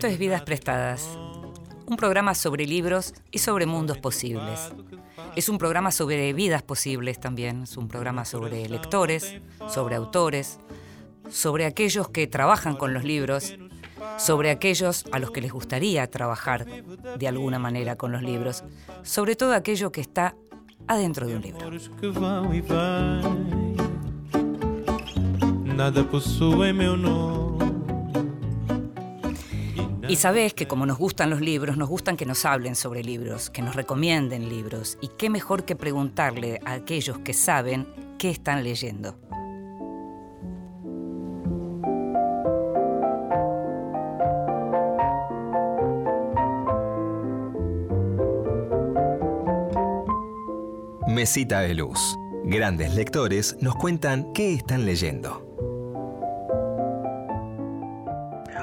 Esto 0.00 0.08
es 0.08 0.18
Vidas 0.18 0.40
Prestadas, 0.40 1.18
un 1.84 1.98
programa 1.98 2.34
sobre 2.34 2.64
libros 2.64 3.12
y 3.30 3.38
sobre 3.40 3.66
mundos 3.66 3.98
posibles. 3.98 4.72
Es 5.36 5.50
un 5.50 5.58
programa 5.58 5.90
sobre 5.90 6.32
vidas 6.32 6.62
posibles 6.62 7.20
también, 7.20 7.64
es 7.64 7.76
un 7.76 7.86
programa 7.86 8.24
sobre 8.24 8.66
lectores, 8.70 9.36
sobre 9.68 9.96
autores, 9.96 10.58
sobre 11.28 11.66
aquellos 11.66 12.08
que 12.08 12.26
trabajan 12.26 12.76
con 12.76 12.94
los 12.94 13.04
libros, 13.04 13.58
sobre 14.16 14.48
aquellos 14.50 15.04
a 15.12 15.18
los 15.18 15.32
que 15.32 15.42
les 15.42 15.52
gustaría 15.52 16.10
trabajar 16.10 16.64
de 17.18 17.28
alguna 17.28 17.58
manera 17.58 17.96
con 17.96 18.10
los 18.10 18.22
libros, 18.22 18.64
sobre 19.02 19.36
todo 19.36 19.52
aquello 19.52 19.92
que 19.92 20.00
está 20.00 20.34
adentro 20.86 21.26
de 21.26 21.36
un 21.36 21.42
libro. 21.42 21.70
Nada. 25.76 26.06
Y 30.10 30.16
sabés 30.16 30.54
que 30.54 30.66
como 30.66 30.86
nos 30.86 30.98
gustan 30.98 31.30
los 31.30 31.40
libros, 31.40 31.76
nos 31.76 31.88
gustan 31.88 32.16
que 32.16 32.26
nos 32.26 32.44
hablen 32.44 32.74
sobre 32.74 33.04
libros, 33.04 33.48
que 33.48 33.62
nos 33.62 33.76
recomienden 33.76 34.48
libros. 34.48 34.98
Y 35.00 35.06
qué 35.16 35.30
mejor 35.30 35.64
que 35.64 35.76
preguntarle 35.76 36.58
a 36.64 36.72
aquellos 36.72 37.20
que 37.20 37.32
saben 37.32 37.86
qué 38.18 38.28
están 38.28 38.64
leyendo. 38.64 39.14
Mesita 51.06 51.60
de 51.60 51.74
Luz. 51.74 52.00
Grandes 52.42 52.96
lectores 52.96 53.56
nos 53.60 53.76
cuentan 53.76 54.32
qué 54.32 54.54
están 54.54 54.86
leyendo. 54.86 55.49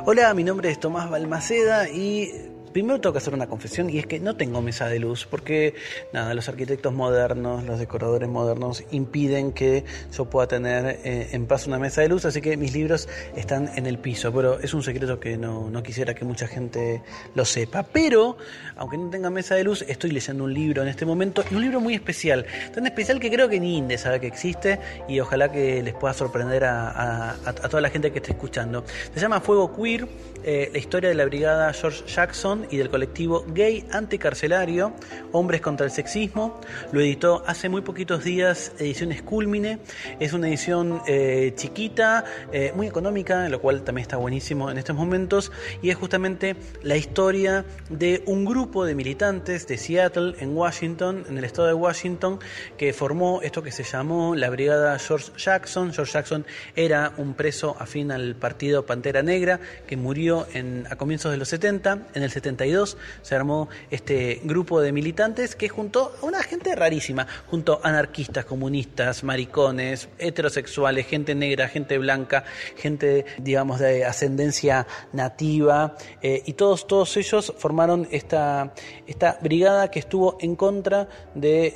Hola, 0.10 0.34
mi 0.34 0.46
nombre 0.46 0.72
es 0.72 0.80
Tomás 0.80 1.10
Balmaceda 1.10 1.90
y 1.90 2.32
primero 2.72 3.00
tengo 3.02 3.14
que 3.14 3.20
hacer 3.20 3.34
una 3.34 3.48
confesión 3.48 3.90
y 3.90 3.98
es 3.98 4.06
que 4.06 4.20
no 4.20 4.36
tengo 4.36 4.62
mesa 4.62 4.88
de 4.88 5.00
luz 5.00 5.26
porque 5.30 5.76
nada, 6.14 6.34
los 6.34 6.50
arquitectos 6.50 6.94
modernos, 6.94 7.64
los 7.64 7.80
decoradores 7.80 8.30
modernos 8.30 8.84
impiden 8.92 9.52
que 9.52 9.84
yo 10.16 10.26
pueda 10.26 10.48
tener 10.48 11.00
eh, 11.04 11.30
en 11.32 11.46
paz 11.46 11.68
una 11.68 11.80
mesa 11.80 12.02
de 12.02 12.10
luz, 12.10 12.26
así 12.26 12.42
que 12.42 12.58
mis 12.58 12.74
libros 12.74 13.08
están 13.36 13.70
en 13.76 13.86
el 13.86 14.00
piso, 14.00 14.34
pero 14.34 14.60
es 14.60 14.74
un 14.74 14.84
secreto 14.84 15.20
que 15.20 15.38
no, 15.38 15.72
quisiera 15.84 16.14
que 16.14 16.26
mucha 16.26 16.48
gente 16.48 17.02
lo 17.36 17.46
sepa. 17.46 17.84
Pero, 17.84 18.38
aunque 18.76 18.98
no 18.98 19.10
tenga 19.10 19.30
mesa 19.30 19.56
de 19.56 19.64
luz, 19.64 19.84
estoy 19.88 20.12
leyendo 20.12 20.44
un 20.44 20.54
libro 20.54 20.82
en 20.82 20.88
este 20.88 21.06
momento 21.06 21.44
y 21.50 21.56
un 21.56 21.62
libro 21.62 21.80
muy 21.80 21.94
especial, 21.94 22.46
tan 22.74 22.86
especial 22.86 23.20
que 23.20 23.30
creo 23.30 23.48
que 23.48 23.60
ni 23.60 23.78
Inde 23.78 23.98
sabe 23.98 24.20
que 24.20 24.28
existe 24.28 24.80
y 25.08 25.20
ojalá 25.20 25.52
que 25.52 25.82
les 25.84 25.94
pueda 25.94 26.14
sorprender 26.14 26.66
a 26.66 27.36
toda 27.70 27.82
la 27.82 27.90
gente 27.90 28.12
que 28.12 28.20
esté 28.20 28.32
escuchando. 28.32 28.84
Se 29.14 29.20
llama 29.20 29.40
Fuego 29.40 29.76
Queer, 29.76 30.08
eh, 30.44 30.70
la 30.72 30.78
historia 30.78 31.10
de 31.10 31.16
la 31.16 31.26
brigada 31.26 31.74
George 31.74 32.04
Jackson 32.08 32.57
y 32.70 32.78
del 32.78 32.90
colectivo 32.90 33.46
gay 33.48 33.86
anticarcelario 33.92 34.94
Hombres 35.32 35.62
contra 35.62 35.86
el 35.86 35.92
Sexismo. 35.92 36.60
Lo 36.92 37.02
editó 37.02 37.44
hace 37.46 37.70
muy 37.70 37.82
poquitos 37.82 38.24
días 38.24 38.72
Ediciones 38.80 39.22
Culmine. 39.22 39.80
Es 40.20 40.34
una 40.34 40.48
edición 40.48 41.02
eh, 41.08 41.54
chiquita, 41.56 42.24
eh, 42.52 42.72
muy 42.76 42.88
económica, 42.88 43.48
lo 43.50 43.62
cual 43.62 43.84
también 43.84 44.04
está 44.04 44.18
buenísimo 44.18 44.72
en 44.72 44.78
estos 44.78 44.96
momentos. 44.96 45.52
Y 45.82 45.90
es 45.90 45.96
justamente 45.96 46.56
la 46.84 46.98
historia 46.98 47.66
de 47.90 48.24
un 48.26 48.46
grupo 48.46 48.86
de 48.86 48.96
militantes 48.96 49.68
de 49.68 49.78
Seattle, 49.78 50.36
en 50.40 50.56
Washington, 50.56 51.26
en 51.30 51.38
el 51.38 51.44
estado 51.44 51.68
de 51.68 51.74
Washington, 51.74 52.40
que 52.78 52.94
formó 52.94 53.42
esto 53.42 53.62
que 53.62 53.72
se 53.72 53.84
llamó 53.84 54.36
la 54.36 54.50
Brigada 54.50 54.98
George 55.00 55.32
Jackson. 55.38 55.94
George 55.94 56.14
Jackson 56.14 56.46
era 56.76 57.14
un 57.18 57.34
preso 57.34 57.76
afín 57.80 58.12
al 58.12 58.36
partido 58.36 58.86
Pantera 58.86 59.24
Negra 59.24 59.60
que 59.86 59.98
murió 59.98 60.48
a 60.90 60.96
comienzos 60.96 61.32
de 61.32 61.38
los 61.38 61.50
70. 61.50 62.08
En 62.14 62.24
el 62.24 62.32
72 62.48 62.98
se 63.22 63.36
armó 63.36 63.70
este 63.92 64.42
grupo 64.44 64.82
de 64.82 64.92
militantes 64.92 65.56
que 65.56 65.70
juntó 65.70 66.14
a 66.22 66.26
una 66.26 66.44
gente 66.44 66.76
rarísima, 66.76 67.28
junto 67.48 67.80
a 67.84 67.90
anarquistas, 67.90 68.46
comunistas, 68.46 69.24
maricones, 69.24 70.10
heterosexuales, 70.18 71.08
gente 71.08 71.36
negra, 71.36 71.68
gente 71.68 71.98
blanca, 71.98 72.44
gente, 72.76 73.26
digamos, 73.38 73.80
de 73.80 74.06
ascendencia 74.06 74.88
nativa, 75.14 75.96
eh, 76.22 76.42
y 76.46 76.54
todos, 76.54 76.88
todos 76.88 77.16
ellos 77.18 77.54
formaron 77.58 78.08
esta, 78.12 78.74
esta 79.06 79.38
brigada 79.42 79.92
que 79.92 80.00
estuvo 80.00 80.38
en 80.40 80.56
contra 80.56 81.08
de 81.36 81.68
eh, 81.68 81.74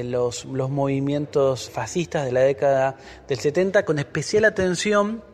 eh, 0.00 0.04
los, 0.04 0.44
los 0.46 0.70
movimientos 0.70 1.70
fascistas 1.70 2.24
de 2.24 2.32
la 2.32 2.40
década 2.40 2.96
del 3.28 3.38
70, 3.38 3.84
con 3.84 3.98
especial 3.98 4.44
atención 4.44 5.31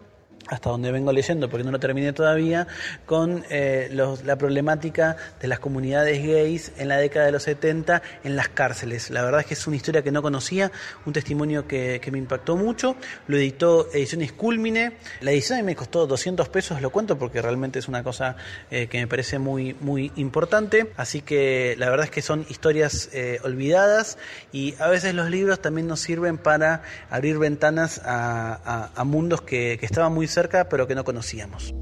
hasta 0.48 0.70
donde 0.70 0.90
vengo 0.92 1.12
leyendo, 1.12 1.48
porque 1.48 1.64
no 1.64 1.70
lo 1.70 1.78
terminé 1.80 2.12
todavía, 2.12 2.66
con 3.06 3.44
eh, 3.50 3.88
los- 3.92 4.24
la 4.24 4.36
problemática 4.36 5.16
de 5.40 5.48
las 5.48 5.58
comunidades 5.58 6.24
gays 6.26 6.72
en 6.78 6.88
la 6.88 6.96
década 6.96 7.26
de 7.26 7.32
los 7.32 7.42
70 7.42 8.02
en 8.24 8.36
las 8.36 8.48
cárceles. 8.48 9.10
La 9.10 9.22
verdad 9.22 9.40
es 9.40 9.46
que 9.46 9.54
es 9.54 9.66
una 9.66 9.76
historia 9.76 10.02
que 10.02 10.10
no 10.12 10.22
conocía, 10.22 10.72
un 11.06 11.12
testimonio 11.12 11.66
que, 11.66 12.00
que 12.02 12.10
me 12.10 12.18
impactó 12.18 12.56
mucho. 12.56 12.96
Lo 13.26 13.36
editó 13.36 13.88
Ediciones 13.92 14.32
Culmine. 14.32 14.92
La 15.20 15.30
edición 15.32 15.64
me 15.64 15.76
costó 15.76 16.06
200 16.06 16.48
pesos, 16.48 16.80
lo 16.80 16.90
cuento 16.90 17.18
porque 17.18 17.42
realmente 17.42 17.78
es 17.78 17.88
una 17.88 18.02
cosa 18.02 18.36
eh, 18.70 18.86
que 18.88 18.98
me 18.98 19.06
parece 19.06 19.38
muy, 19.38 19.74
muy 19.80 20.12
importante. 20.16 20.92
Así 20.96 21.20
que 21.22 21.74
la 21.78 21.90
verdad 21.90 22.04
es 22.06 22.10
que 22.10 22.22
son 22.22 22.46
historias 22.48 23.10
eh, 23.12 23.38
olvidadas 23.44 24.18
y 24.52 24.74
a 24.78 24.88
veces 24.88 25.14
los 25.14 25.28
libros 25.30 25.60
también 25.60 25.86
nos 25.86 26.00
sirven 26.00 26.38
para 26.38 26.82
abrir 27.10 27.38
ventanas 27.38 28.00
a, 28.04 28.54
a- 28.64 28.90
a 28.94 29.04
mundos 29.04 29.42
que, 29.42 29.76
que 29.78 29.86
estaban 29.86 30.12
muy 30.14 30.26
cerca 30.26 30.37
pero 30.70 30.86
que 30.86 30.94
no 30.94 31.04
conocíamos. 31.04 31.74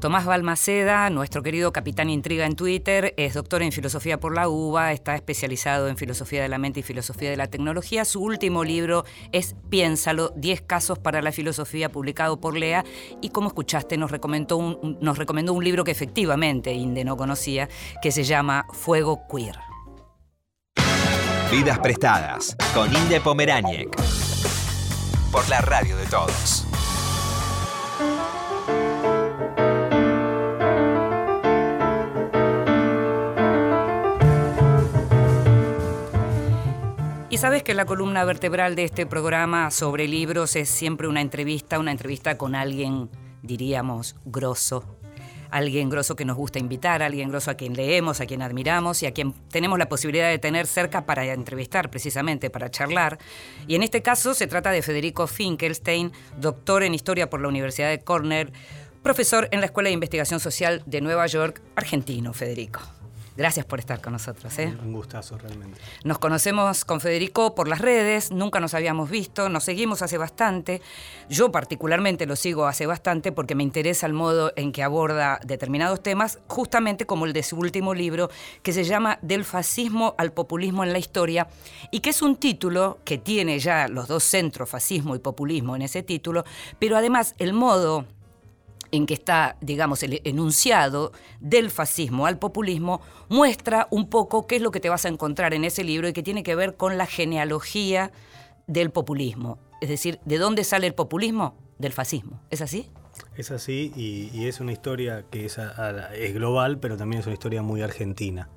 Tomás 0.00 0.24
Balmaceda, 0.24 1.08
nuestro 1.10 1.44
querido 1.44 1.72
capitán 1.72 2.10
intriga 2.10 2.44
en 2.44 2.56
Twitter, 2.56 3.14
es 3.16 3.34
doctor 3.34 3.62
en 3.62 3.70
filosofía 3.70 4.18
por 4.18 4.34
la 4.34 4.48
UBA, 4.48 4.90
está 4.92 5.14
especializado 5.14 5.86
en 5.86 5.96
filosofía 5.96 6.42
de 6.42 6.48
la 6.48 6.58
mente 6.58 6.80
y 6.80 6.82
filosofía 6.82 7.30
de 7.30 7.36
la 7.36 7.46
tecnología. 7.46 8.04
Su 8.04 8.20
último 8.20 8.64
libro 8.64 9.04
es 9.30 9.54
Piénsalo, 9.70 10.32
10 10.34 10.62
casos 10.62 10.98
para 10.98 11.22
la 11.22 11.30
filosofía, 11.30 11.88
publicado 11.92 12.40
por 12.40 12.56
Lea. 12.56 12.84
Y 13.20 13.28
como 13.28 13.46
escuchaste, 13.46 13.96
nos 13.96 14.10
recomendó 14.10 14.56
un, 14.56 14.76
un- 14.82 14.98
nos 15.00 15.18
recomendó 15.18 15.52
un 15.52 15.62
libro 15.62 15.84
que 15.84 15.92
efectivamente 15.92 16.72
Inde 16.72 17.04
no 17.04 17.16
conocía, 17.16 17.68
que 18.02 18.10
se 18.10 18.24
llama 18.24 18.66
Fuego 18.72 19.20
Queer. 19.30 19.54
Vidas 21.52 21.78
prestadas 21.78 22.56
con 22.74 22.92
Inde 22.92 23.20
Pomeráñez. 23.20 23.86
Por 25.32 25.48
la 25.48 25.62
radio 25.62 25.96
de 25.96 26.06
todos. 26.06 26.66
Y 37.30 37.38
sabes 37.38 37.62
que 37.62 37.72
la 37.72 37.86
columna 37.86 38.24
vertebral 38.24 38.76
de 38.76 38.84
este 38.84 39.06
programa 39.06 39.70
sobre 39.70 40.06
libros 40.06 40.54
es 40.54 40.68
siempre 40.68 41.08
una 41.08 41.22
entrevista, 41.22 41.78
una 41.78 41.90
entrevista 41.90 42.36
con 42.36 42.54
alguien, 42.54 43.08
diríamos, 43.42 44.16
grosso. 44.26 44.84
Alguien 45.52 45.90
grosso 45.90 46.16
que 46.16 46.24
nos 46.24 46.38
gusta 46.38 46.58
invitar, 46.58 47.02
alguien 47.02 47.28
grosso 47.28 47.50
a 47.50 47.54
quien 47.54 47.74
leemos, 47.74 48.22
a 48.22 48.26
quien 48.26 48.40
admiramos 48.40 49.02
y 49.02 49.06
a 49.06 49.12
quien 49.12 49.34
tenemos 49.50 49.78
la 49.78 49.86
posibilidad 49.86 50.30
de 50.30 50.38
tener 50.38 50.66
cerca 50.66 51.04
para 51.04 51.26
entrevistar, 51.26 51.90
precisamente 51.90 52.48
para 52.48 52.70
charlar. 52.70 53.18
Y 53.68 53.74
en 53.74 53.82
este 53.82 54.00
caso 54.00 54.32
se 54.32 54.46
trata 54.46 54.70
de 54.70 54.80
Federico 54.80 55.26
Finkelstein, 55.26 56.10
doctor 56.38 56.82
en 56.82 56.94
historia 56.94 57.28
por 57.28 57.42
la 57.42 57.48
Universidad 57.48 57.90
de 57.90 58.00
Cornell, 58.00 58.50
profesor 59.02 59.48
en 59.50 59.60
la 59.60 59.66
Escuela 59.66 59.88
de 59.88 59.94
Investigación 59.94 60.40
Social 60.40 60.82
de 60.86 61.02
Nueva 61.02 61.26
York, 61.26 61.60
argentino, 61.76 62.32
Federico. 62.32 62.80
Gracias 63.36 63.64
por 63.64 63.78
estar 63.78 64.00
con 64.00 64.12
nosotros. 64.12 64.58
¿eh? 64.58 64.74
Un 64.82 64.92
gustazo 64.92 65.38
realmente. 65.38 65.80
Nos 66.04 66.18
conocemos 66.18 66.84
con 66.84 67.00
Federico 67.00 67.54
por 67.54 67.66
las 67.66 67.80
redes, 67.80 68.30
nunca 68.30 68.60
nos 68.60 68.74
habíamos 68.74 69.08
visto, 69.08 69.48
nos 69.48 69.64
seguimos 69.64 70.02
hace 70.02 70.18
bastante. 70.18 70.82
Yo 71.30 71.50
particularmente 71.50 72.26
lo 72.26 72.36
sigo 72.36 72.66
hace 72.66 72.86
bastante 72.86 73.32
porque 73.32 73.54
me 73.54 73.62
interesa 73.62 74.06
el 74.06 74.12
modo 74.12 74.52
en 74.56 74.72
que 74.72 74.82
aborda 74.82 75.40
determinados 75.44 76.02
temas, 76.02 76.40
justamente 76.46 77.06
como 77.06 77.24
el 77.24 77.32
de 77.32 77.42
su 77.42 77.56
último 77.56 77.94
libro, 77.94 78.30
que 78.62 78.72
se 78.72 78.84
llama 78.84 79.18
Del 79.22 79.44
fascismo 79.44 80.14
al 80.18 80.32
populismo 80.32 80.84
en 80.84 80.92
la 80.92 80.98
historia, 80.98 81.48
y 81.90 82.00
que 82.00 82.10
es 82.10 82.20
un 82.20 82.36
título 82.36 82.98
que 83.04 83.18
tiene 83.18 83.58
ya 83.58 83.88
los 83.88 84.08
dos 84.08 84.24
centros, 84.24 84.68
fascismo 84.68 85.16
y 85.16 85.20
populismo, 85.20 85.74
en 85.74 85.82
ese 85.82 86.02
título, 86.02 86.44
pero 86.78 86.96
además 86.96 87.34
el 87.38 87.52
modo 87.54 88.04
en 88.92 89.06
que 89.06 89.14
está, 89.14 89.56
digamos, 89.60 90.02
el 90.02 90.20
enunciado 90.24 91.12
del 91.40 91.70
fascismo 91.70 92.26
al 92.26 92.38
populismo, 92.38 93.00
muestra 93.28 93.88
un 93.90 94.08
poco 94.08 94.46
qué 94.46 94.56
es 94.56 94.62
lo 94.62 94.70
que 94.70 94.80
te 94.80 94.90
vas 94.90 95.04
a 95.04 95.08
encontrar 95.08 95.54
en 95.54 95.64
ese 95.64 95.82
libro 95.82 96.06
y 96.06 96.12
que 96.12 96.22
tiene 96.22 96.42
que 96.42 96.54
ver 96.54 96.76
con 96.76 96.98
la 96.98 97.06
genealogía 97.06 98.12
del 98.66 98.90
populismo. 98.90 99.58
Es 99.80 99.88
decir, 99.88 100.20
¿de 100.24 100.38
dónde 100.38 100.62
sale 100.62 100.86
el 100.86 100.94
populismo? 100.94 101.56
Del 101.78 101.92
fascismo. 101.92 102.40
¿Es 102.50 102.60
así? 102.60 102.88
Es 103.36 103.50
así 103.50 103.92
y, 103.96 104.46
es 104.46 104.60
una 104.60 104.72
historia 104.72 105.24
que 105.30 105.46
es 105.46 106.34
global, 106.34 106.78
pero 106.78 106.96
también 106.96 107.20
es 107.20 107.26
una 107.26 107.34
historia 107.34 107.62
muy 107.62 107.82
argentina. 107.82 108.48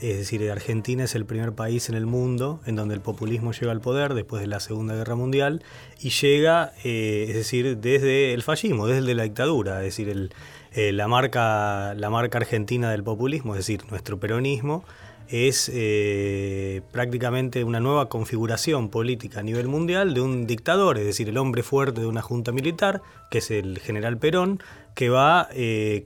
Es 0.00 0.16
decir, 0.16 0.48
Argentina 0.48 1.04
es 1.04 1.16
el 1.16 1.26
primer 1.26 1.54
país 1.54 1.88
en 1.88 1.96
el 1.96 2.06
mundo 2.06 2.60
en 2.66 2.76
donde 2.76 2.94
el 2.94 3.00
populismo 3.00 3.50
llega 3.50 3.72
al 3.72 3.80
poder 3.80 4.14
después 4.14 4.40
de 4.40 4.46
la 4.46 4.60
Segunda 4.60 4.94
Guerra 4.94 5.16
Mundial 5.16 5.64
y 6.00 6.10
llega, 6.10 6.72
eh, 6.84 7.26
es 7.28 7.34
decir, 7.34 7.78
desde 7.78 8.32
el 8.32 8.44
fascismo, 8.44 8.86
desde 8.86 9.12
la 9.14 9.24
dictadura, 9.24 9.78
es 9.78 9.96
decir, 9.96 10.30
eh, 10.72 10.92
la, 10.92 11.08
marca, 11.08 11.94
la 11.94 12.10
marca 12.10 12.38
argentina 12.38 12.92
del 12.92 13.02
populismo, 13.02 13.54
es 13.54 13.58
decir, 13.58 13.82
nuestro 13.90 14.20
peronismo, 14.20 14.84
es 15.30 15.68
eh, 15.74 16.80
prácticamente 16.92 17.64
una 17.64 17.80
nueva 17.80 18.08
configuración 18.08 18.90
política 18.90 19.40
a 19.40 19.42
nivel 19.42 19.66
mundial 19.66 20.14
de 20.14 20.20
un 20.20 20.46
dictador, 20.46 20.96
es 20.96 21.06
decir, 21.06 21.28
el 21.28 21.38
hombre 21.38 21.64
fuerte 21.64 22.00
de 22.00 22.06
una 22.06 22.22
junta 22.22 22.52
militar, 22.52 23.02
que 23.32 23.38
es 23.38 23.50
el 23.50 23.80
general 23.80 24.16
Perón, 24.16 24.62
que 24.94 25.10
va 25.10 25.42
a 25.42 25.48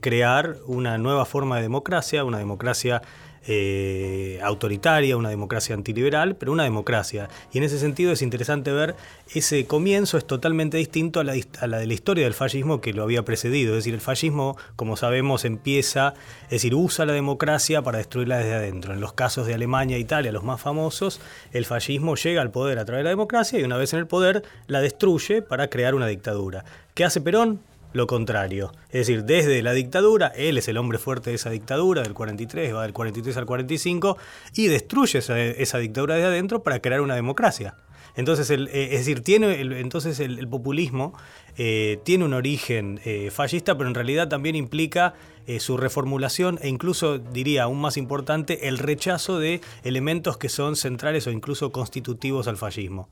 crear 0.01 0.57
una 0.65 0.97
nueva 0.97 1.25
forma 1.25 1.57
de 1.57 1.61
democracia, 1.63 2.23
una 2.25 2.37
democracia 2.37 3.01
eh, 3.47 4.39
autoritaria, 4.41 5.17
una 5.17 5.29
democracia 5.29 5.75
antiliberal, 5.75 6.35
pero 6.35 6.51
una 6.51 6.63
democracia. 6.63 7.29
Y 7.51 7.57
en 7.57 7.65
ese 7.65 7.79
sentido 7.79 8.11
es 8.11 8.21
interesante 8.21 8.71
ver 8.71 8.95
ese 9.33 9.65
comienzo 9.65 10.17
es 10.17 10.25
totalmente 10.25 10.77
distinto 10.77 11.19
a 11.19 11.23
la, 11.23 11.33
a 11.59 11.67
la, 11.67 11.79
de 11.79 11.87
la 11.87 11.93
historia 11.93 12.23
del 12.25 12.33
fascismo 12.33 12.81
que 12.81 12.93
lo 12.93 13.03
había 13.03 13.23
precedido. 13.23 13.73
Es 13.73 13.79
decir, 13.79 13.93
el 13.93 14.01
fascismo, 14.01 14.57
como 14.75 14.95
sabemos, 14.95 15.45
empieza, 15.45 16.13
es 16.45 16.51
decir, 16.51 16.75
usa 16.75 17.05
la 17.05 17.13
democracia 17.13 17.81
para 17.81 17.97
destruirla 17.97 18.37
desde 18.37 18.53
adentro. 18.53 18.93
En 18.93 19.01
los 19.01 19.13
casos 19.13 19.47
de 19.47 19.53
Alemania 19.53 19.97
e 19.97 19.99
Italia, 19.99 20.31
los 20.31 20.43
más 20.43 20.61
famosos, 20.61 21.19
el 21.51 21.65
fascismo 21.65 22.15
llega 22.15 22.41
al 22.41 22.51
poder 22.51 22.79
a 22.79 22.85
través 22.85 23.01
de 23.01 23.05
la 23.05 23.09
democracia 23.09 23.59
y 23.59 23.63
una 23.63 23.77
vez 23.77 23.93
en 23.93 23.99
el 23.99 24.07
poder 24.07 24.43
la 24.67 24.81
destruye 24.81 25.41
para 25.41 25.69
crear 25.69 25.95
una 25.95 26.07
dictadura. 26.07 26.63
¿Qué 26.93 27.03
hace 27.03 27.21
Perón? 27.21 27.59
Lo 27.93 28.07
contrario. 28.07 28.71
Es 28.89 29.07
decir, 29.07 29.23
desde 29.23 29.61
la 29.61 29.73
dictadura, 29.73 30.27
él 30.35 30.57
es 30.57 30.67
el 30.67 30.77
hombre 30.77 30.97
fuerte 30.97 31.29
de 31.29 31.37
esa 31.37 31.49
dictadura, 31.51 32.01
del 32.01 32.13
43, 32.13 32.75
va 32.75 32.83
del 32.83 32.93
43 32.93 33.37
al 33.37 33.45
45, 33.45 34.17
y 34.55 34.67
destruye 34.67 35.19
esa, 35.19 35.77
dictadura 35.77 36.15
de 36.15 36.25
adentro 36.25 36.63
para 36.63 36.79
crear 36.79 37.01
una 37.01 37.15
democracia. 37.15 37.75
Entonces, 38.15 38.49
el, 38.51 38.67
eh, 38.67 38.89
es 38.91 38.99
decir, 38.99 39.21
tiene 39.21 39.59
entonces 39.79 40.19
el, 40.19 40.47
populismo 40.47 41.13
eh, 41.57 41.99
tiene 42.03 42.25
un 42.25 42.33
origen 42.33 42.99
eh, 43.05 43.31
fascista, 43.31 43.75
pero 43.75 43.87
en 43.87 43.95
realidad 43.95 44.27
también 44.27 44.55
implica 44.55 45.13
su 45.59 45.75
reformulación 45.75 46.57
e 46.61 46.69
incluso, 46.69 47.17
diría, 47.17 47.63
aún 47.63 47.81
más 47.81 47.97
importante, 47.97 48.69
el 48.69 48.77
rechazo 48.77 49.39
de 49.39 49.59
elementos 49.83 50.37
que 50.37 50.47
son 50.47 50.77
centrales 50.77 51.27
o 51.27 51.31
incluso 51.31 51.73
constitutivos 51.73 52.47
al 52.47 52.55
fascismo 52.55 53.09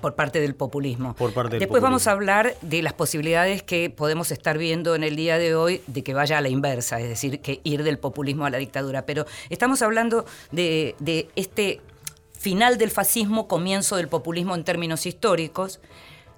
por 0.00 0.14
parte 0.14 0.40
del 0.40 0.54
populismo. 0.54 1.14
Por 1.14 1.32
parte 1.32 1.58
Después 1.58 1.82
vamos 1.82 2.06
a 2.06 2.12
hablar 2.12 2.54
de 2.62 2.82
las 2.82 2.92
posibilidades 2.92 3.62
que 3.62 3.90
podemos 3.90 4.30
estar 4.30 4.58
viendo 4.58 4.94
en 4.94 5.04
el 5.04 5.16
día 5.16 5.38
de 5.38 5.54
hoy 5.54 5.82
de 5.86 6.02
que 6.02 6.14
vaya 6.14 6.38
a 6.38 6.40
la 6.40 6.48
inversa, 6.48 7.00
es 7.00 7.08
decir, 7.08 7.40
que 7.40 7.60
ir 7.64 7.82
del 7.82 7.98
populismo 7.98 8.44
a 8.46 8.50
la 8.50 8.58
dictadura. 8.58 9.06
Pero 9.06 9.26
estamos 9.50 9.82
hablando 9.82 10.24
de, 10.52 10.94
de 10.98 11.28
este 11.36 11.80
final 12.38 12.76
del 12.76 12.90
fascismo, 12.90 13.48
comienzo 13.48 13.96
del 13.96 14.08
populismo 14.08 14.54
en 14.54 14.64
términos 14.64 15.06
históricos. 15.06 15.80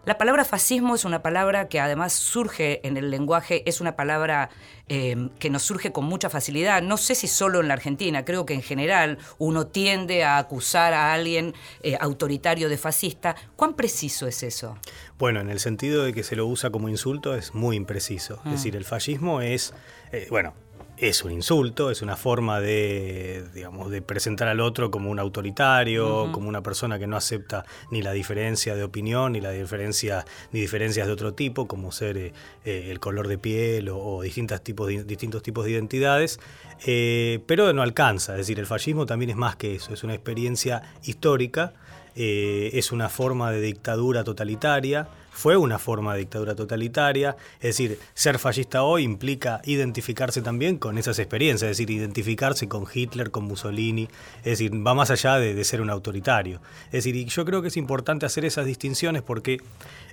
La 0.06 0.18
palabra 0.18 0.44
fascismo 0.44 0.94
es 0.94 1.04
una 1.04 1.20
palabra 1.20 1.66
que 1.66 1.80
además 1.80 2.12
surge 2.12 2.86
en 2.86 2.96
el 2.96 3.10
lenguaje, 3.10 3.68
es 3.68 3.80
una 3.80 3.96
palabra 3.96 4.50
eh, 4.88 5.30
que 5.40 5.50
nos 5.50 5.64
surge 5.64 5.90
con 5.90 6.04
mucha 6.04 6.30
facilidad. 6.30 6.80
No 6.80 6.96
sé 6.96 7.16
si 7.16 7.26
solo 7.26 7.58
en 7.58 7.66
la 7.66 7.74
Argentina, 7.74 8.24
creo 8.24 8.46
que 8.46 8.54
en 8.54 8.62
general 8.62 9.18
uno 9.38 9.66
tiende 9.66 10.22
a 10.22 10.38
acusar 10.38 10.94
a 10.94 11.12
alguien 11.12 11.54
eh, 11.82 11.98
autoritario 12.00 12.68
de 12.68 12.78
fascista. 12.78 13.34
¿Cuán 13.56 13.74
preciso 13.74 14.28
es 14.28 14.44
eso? 14.44 14.78
Bueno, 15.18 15.40
en 15.40 15.50
el 15.50 15.58
sentido 15.58 16.04
de 16.04 16.12
que 16.12 16.22
se 16.22 16.36
lo 16.36 16.46
usa 16.46 16.70
como 16.70 16.88
insulto 16.88 17.34
es 17.34 17.52
muy 17.52 17.74
impreciso. 17.74 18.34
Es 18.34 18.40
ah. 18.44 18.50
decir, 18.50 18.76
el 18.76 18.84
fascismo 18.84 19.40
es, 19.40 19.74
eh, 20.12 20.28
bueno, 20.30 20.54
es 20.98 21.24
un 21.24 21.32
insulto, 21.32 21.90
es 21.90 22.00
una 22.00 22.16
forma 22.16 22.60
de, 22.60 23.44
digamos, 23.54 23.90
de 23.90 24.00
presentar 24.00 24.48
al 24.48 24.60
otro 24.60 24.90
como 24.90 25.10
un 25.10 25.18
autoritario, 25.18 26.30
como 26.32 26.48
una 26.48 26.62
persona 26.62 26.98
que 26.98 27.06
no 27.06 27.16
acepta 27.16 27.64
ni 27.90 28.00
la 28.00 28.12
diferencia 28.12 28.74
de 28.74 28.82
opinión, 28.82 29.32
ni 29.32 29.40
la 29.40 29.50
diferencia, 29.50 30.24
ni 30.52 30.60
diferencias 30.60 31.06
de 31.06 31.12
otro 31.12 31.34
tipo, 31.34 31.68
como 31.68 31.92
ser 31.92 32.16
eh, 32.16 32.32
eh, 32.64 32.88
el 32.90 32.98
color 32.98 33.28
de 33.28 33.36
piel 33.36 33.90
o, 33.90 34.22
distintos, 34.22 34.62
tipos 34.62 34.88
de, 34.88 35.04
distintos 35.04 35.42
tipos 35.42 35.66
de 35.66 35.72
identidades, 35.72 36.40
eh, 36.86 37.40
pero 37.46 37.72
no 37.74 37.82
alcanza. 37.82 38.32
Es 38.32 38.38
decir, 38.38 38.58
el 38.58 38.66
fascismo 38.66 39.04
también 39.04 39.30
es 39.30 39.36
más 39.36 39.56
que 39.56 39.74
eso, 39.74 39.92
es 39.92 40.02
una 40.02 40.14
experiencia 40.14 40.82
histórica, 41.04 41.74
es 42.18 42.92
una 42.92 43.10
forma 43.10 43.50
de 43.50 43.60
dictadura 43.60 44.24
totalitaria 44.24 45.06
fue 45.36 45.58
una 45.58 45.78
forma 45.78 46.14
de 46.14 46.20
dictadura 46.20 46.54
totalitaria. 46.54 47.36
Es 47.56 47.76
decir, 47.76 47.98
ser 48.14 48.38
fascista 48.38 48.82
hoy 48.82 49.02
implica 49.02 49.60
identificarse 49.64 50.40
también 50.40 50.78
con 50.78 50.96
esas 50.96 51.18
experiencias, 51.18 51.70
es 51.70 51.76
decir, 51.76 51.90
identificarse 51.90 52.68
con 52.68 52.86
Hitler, 52.92 53.30
con 53.30 53.44
Mussolini, 53.44 54.08
es 54.38 54.44
decir, 54.44 54.72
va 54.74 54.94
más 54.94 55.10
allá 55.10 55.38
de, 55.38 55.62
ser 55.64 55.82
un 55.82 55.90
autoritario. 55.90 56.62
Es 56.86 57.04
decir, 57.04 57.16
y 57.16 57.26
yo 57.26 57.44
creo 57.44 57.60
que 57.60 57.68
es 57.68 57.76
importante 57.76 58.24
hacer 58.24 58.46
esas 58.46 58.64
distinciones 58.64 59.20
porque 59.22 59.60